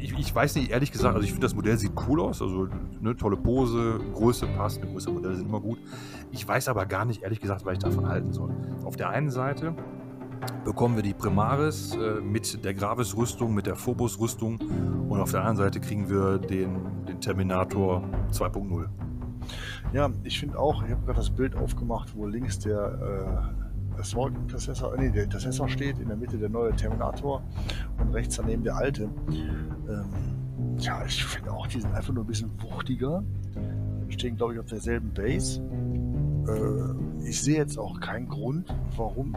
[0.00, 2.68] ich, ich weiß nicht, ehrlich gesagt, also ich finde das Modell sieht cool aus, also
[3.00, 5.78] eine tolle Pose, Größe passt, eine größere Modelle sind immer gut.
[6.30, 8.50] Ich weiß aber gar nicht, ehrlich gesagt, was ich davon halten soll.
[8.84, 9.74] Auf der einen Seite
[10.64, 14.58] bekommen wir die Primaris äh, mit der Gravis-Rüstung, mit der Phobos-Rüstung
[15.08, 18.02] und auf der anderen Seite kriegen wir den, den Terminator
[18.32, 18.86] 2.0.
[19.92, 23.54] Ja, ich finde auch, ich habe gerade das Bild aufgemacht, wo links der
[23.98, 27.42] Assault Intercessor, nee, der Intercessor steht, in der Mitte der neue Terminator
[27.98, 29.08] und rechts daneben der alte.
[29.28, 33.22] Ähm, ja, ich finde auch, die sind einfach nur ein bisschen wuchtiger.
[34.06, 35.60] Wir stehen, glaube ich, auf derselben Base.
[36.48, 39.34] Äh, ich sehe jetzt auch keinen Grund, warum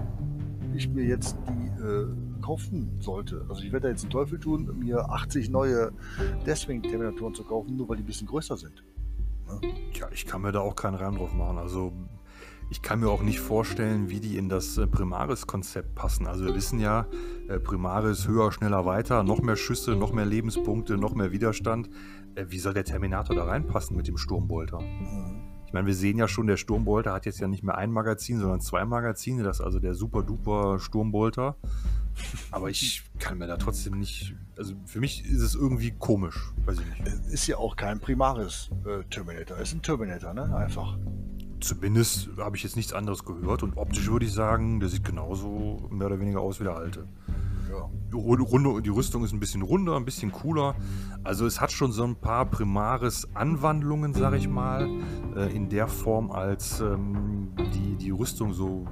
[0.74, 2.08] ich mir jetzt die äh,
[2.42, 3.46] kaufen sollte.
[3.50, 5.92] Also ich werde da jetzt den Teufel tun, mir 80 neue
[6.46, 8.84] Deathwing-Terminatoren zu kaufen, nur weil die ein bisschen größer sind.
[9.94, 11.58] Ja, ich kann mir da auch keinen Reim drauf machen.
[11.58, 11.92] Also
[12.72, 16.26] ich kann mir auch nicht vorstellen, wie die in das äh, Primaris-Konzept passen.
[16.26, 17.06] Also wir wissen ja,
[17.50, 21.90] äh, Primaris höher, schneller, weiter, noch mehr Schüsse, noch mehr Lebenspunkte, noch mehr Widerstand.
[22.36, 24.80] Äh, Wie soll der Terminator da reinpassen mit dem Sturmbolter?
[24.80, 25.42] Mhm.
[25.68, 28.40] Ich meine, wir sehen ja schon, der Sturmbolter hat jetzt ja nicht mehr ein Magazin,
[28.40, 29.44] sondern zwei Magazine.
[29.44, 31.58] Das ist also der super-duper Sturmbolter.
[32.52, 34.34] Aber ich kann mir da trotzdem nicht.
[34.58, 36.52] Also für mich ist es irgendwie komisch.
[36.66, 37.08] Weiß ich nicht.
[37.08, 39.58] Es ist ja auch kein Primaris äh, Terminator.
[39.58, 40.56] Es ist ein Terminator, ne?
[40.56, 40.98] Einfach.
[41.62, 43.64] Zumindest habe ich jetzt nichts anderes gehört.
[43.64, 47.08] Und optisch würde ich sagen, der sieht genauso mehr oder weniger aus wie der alte.
[47.70, 47.90] Ja.
[48.12, 50.76] Die Ru- Runde, die Rüstung ist ein bisschen runder, ein bisschen cooler.
[51.24, 54.90] Also es hat schon so ein paar Primaris-Anwandlungen, sag ich mal,
[55.38, 58.86] äh, in der Form, als ähm, die, die Rüstung so,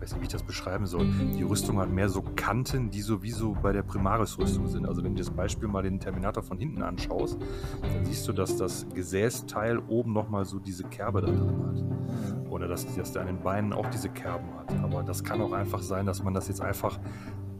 [0.00, 1.06] weiß nicht, wie ich das beschreiben soll.
[1.36, 4.86] Die Rüstung hat mehr so Kanten, die sowieso bei der Primaris-Rüstung sind.
[4.86, 7.38] Also wenn du das Beispiel mal den Terminator von hinten anschaust,
[7.82, 12.50] dann siehst du, dass das Gesäßteil oben nochmal so diese Kerbe da drin hat.
[12.50, 14.72] Oder dass, dass der an den Beinen auch diese Kerben hat.
[14.82, 16.98] Aber das kann auch einfach sein, dass man das jetzt einfach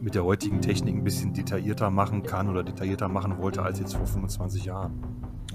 [0.01, 3.97] mit der heutigen Technik ein bisschen detaillierter machen kann oder detaillierter machen wollte als jetzt
[3.97, 4.93] vor 25 Jahren.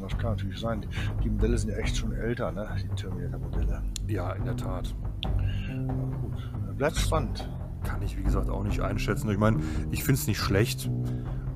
[0.02, 0.86] Das kann natürlich sein.
[1.24, 2.68] Die, Modelle sind ja echt schon älter, ne?
[2.78, 3.82] Die Terminator-Modelle.
[4.08, 4.94] Ja, in der Tat.
[5.24, 6.52] Aber gut.
[6.78, 7.50] Bleibt spannend.
[7.84, 9.30] Kann ich, wie gesagt, auch nicht einschätzen.
[9.30, 9.60] Ich meine,
[9.92, 10.90] ich finde es nicht schlecht,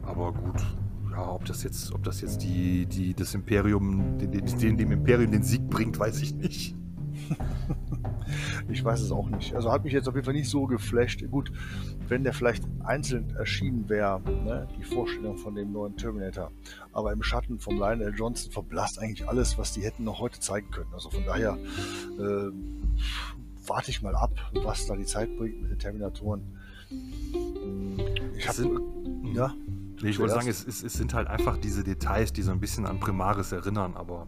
[0.04, 0.64] aber gut.
[1.12, 5.32] Ja, ob das jetzt, ob das jetzt die, die, das Imperium, den, den, dem Imperium
[5.32, 6.76] den Sieg bringt, weiß ich nicht.
[8.70, 9.54] Ich weiß es auch nicht.
[9.56, 11.24] Also hat mich jetzt auf jeden Fall nicht so geflasht.
[11.30, 11.52] Gut,
[12.08, 14.68] wenn der vielleicht einzeln erschienen wäre, ne?
[14.78, 16.52] die Vorstellung von dem neuen Terminator.
[16.92, 20.70] Aber im Schatten von Lionel Johnson verblasst eigentlich alles, was die hätten noch heute zeigen
[20.72, 20.94] können.
[20.94, 21.58] Also von daher
[22.20, 22.52] äh,
[23.68, 26.58] warte ich mal ab, was da die Zeit bringt mit den Terminatoren.
[28.38, 28.82] Ich habe
[29.34, 29.54] ja,
[30.02, 32.60] Nee, ich wollte sagen, es, es, es sind halt einfach diese Details, die so ein
[32.60, 34.28] bisschen an Primaris erinnern, aber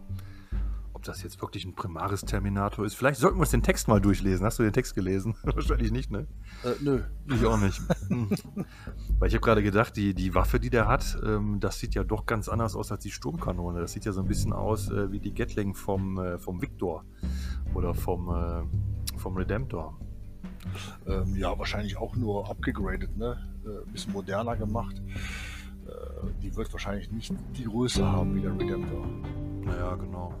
[0.92, 4.44] ob das jetzt wirklich ein Primaris-Terminator ist, vielleicht sollten wir uns den Text mal durchlesen.
[4.44, 5.34] Hast du den Text gelesen?
[5.42, 6.26] Wahrscheinlich nicht, ne?
[6.64, 7.00] äh, nö.
[7.28, 7.80] Ich auch nicht.
[8.08, 8.28] Hm.
[9.18, 12.04] Weil ich habe gerade gedacht, die, die Waffe, die der hat, ähm, das sieht ja
[12.04, 13.80] doch ganz anders aus als die Sturmkanone.
[13.80, 17.04] Das sieht ja so ein bisschen aus äh, wie die Gatling vom, äh, vom Victor
[17.72, 18.89] oder vom, äh,
[19.20, 19.98] vom Redemptor.
[21.06, 23.38] Ähm, ja, wahrscheinlich auch nur abgegradet, ne?
[23.64, 25.00] Äh, bisschen moderner gemacht.
[25.86, 25.90] Äh,
[26.42, 29.06] die wird wahrscheinlich nicht die Größe haben wie der Redemptor.
[29.64, 30.34] Naja, genau.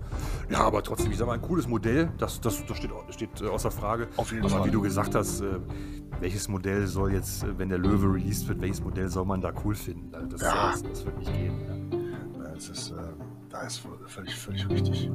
[0.50, 3.46] Ja, aber trotzdem, ich sag mal, ein cooles Modell, das, das, das steht, steht äh,
[3.48, 4.08] außer Frage.
[4.16, 4.66] Auf jeden aber Fall.
[4.66, 5.58] wie du gesagt hast, äh,
[6.20, 9.52] welches Modell soll jetzt, äh, wenn der Löwe released wird, welches Modell soll man da
[9.64, 10.14] cool finden?
[10.14, 10.70] Also Das, Ja.
[10.70, 11.60] das, das wird nicht gehen.
[12.38, 12.44] Ja.
[12.44, 12.94] Ja, Es ist, äh,
[13.50, 15.10] das ist völlig, völlig richtig.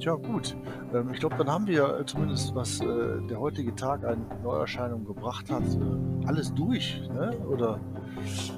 [0.00, 0.56] Tja, gut.
[0.92, 5.50] Ähm, ich glaube, dann haben wir zumindest, was äh, der heutige Tag an Neuerscheinungen gebracht
[5.50, 7.00] hat, äh, alles durch.
[7.12, 7.32] Ne?
[7.46, 7.80] Oder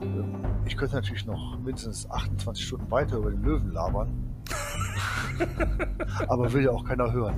[0.02, 4.34] ähm, ich könnte natürlich noch mindestens 28 Stunden weiter über den Löwen labern.
[6.28, 7.36] Aber will ja auch keiner hören.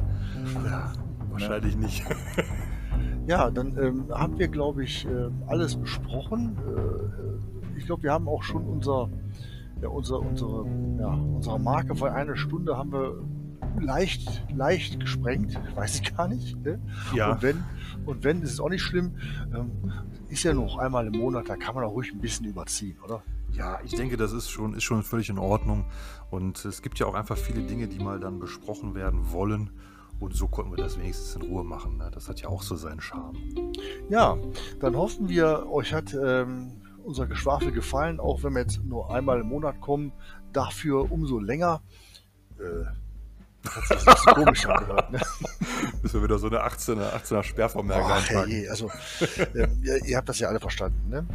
[0.64, 0.92] Ja,
[1.30, 1.80] wahrscheinlich ja.
[1.80, 2.04] nicht.
[3.26, 6.56] ja, dann ähm, haben wir, glaube ich, äh, alles besprochen.
[6.56, 9.08] Äh, ich glaube, wir haben auch schon unser,
[9.80, 10.66] ja, unser, unsere,
[10.98, 13.22] ja, unsere Marke von einer Stunde haben wir
[13.80, 15.58] leicht, leicht gesprengt.
[15.74, 16.60] Weiß ich gar nicht.
[16.64, 16.80] Ne?
[17.14, 17.32] Ja.
[17.32, 17.64] Und wenn,
[18.06, 19.16] und wenn, ist es auch nicht schlimm.
[19.54, 19.70] Ähm,
[20.28, 23.22] ist ja noch einmal im Monat, da kann man auch ruhig ein bisschen überziehen, oder?
[23.52, 25.86] Ja, ich denke, das ist schon, ist schon völlig in Ordnung.
[26.30, 29.70] Und es gibt ja auch einfach viele Dinge, die mal dann besprochen werden wollen.
[30.20, 31.96] Und so konnten wir das wenigstens in Ruhe machen.
[31.96, 32.10] Ne?
[32.12, 33.36] Das hat ja auch so seinen Charme.
[34.10, 34.36] Ja,
[34.80, 36.72] dann hoffen wir, euch hat ähm,
[37.08, 40.12] unser Geschwafel gefallen, auch wenn wir jetzt nur einmal im Monat kommen.
[40.52, 41.82] Dafür umso länger.
[42.58, 42.84] Äh,
[43.62, 45.20] das ist so komisch angehört, ne?
[46.02, 48.50] Müssen wir wieder so eine 18er, 18er Sperrvermerkung eintragen.
[48.50, 48.90] Hey, also,
[49.20, 51.26] äh, ihr, ihr, habt das ja alle verstanden, ne?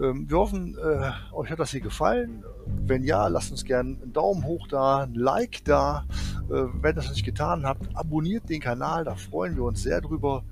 [0.00, 2.44] Ähm, wir hoffen, äh, euch hat das hier gefallen.
[2.86, 6.06] Wenn ja, lasst uns gerne einen Daumen hoch da, ein Like da.
[6.48, 10.00] Äh, wenn ihr das nicht getan habt, abonniert den Kanal, da freuen wir uns sehr
[10.00, 10.44] drüber.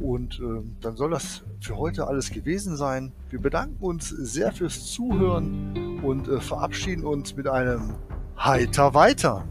[0.00, 3.12] Und äh, dann soll das für heute alles gewesen sein.
[3.30, 7.94] Wir bedanken uns sehr fürs Zuhören und äh, verabschieden uns mit einem
[8.36, 9.44] Heiter weiter.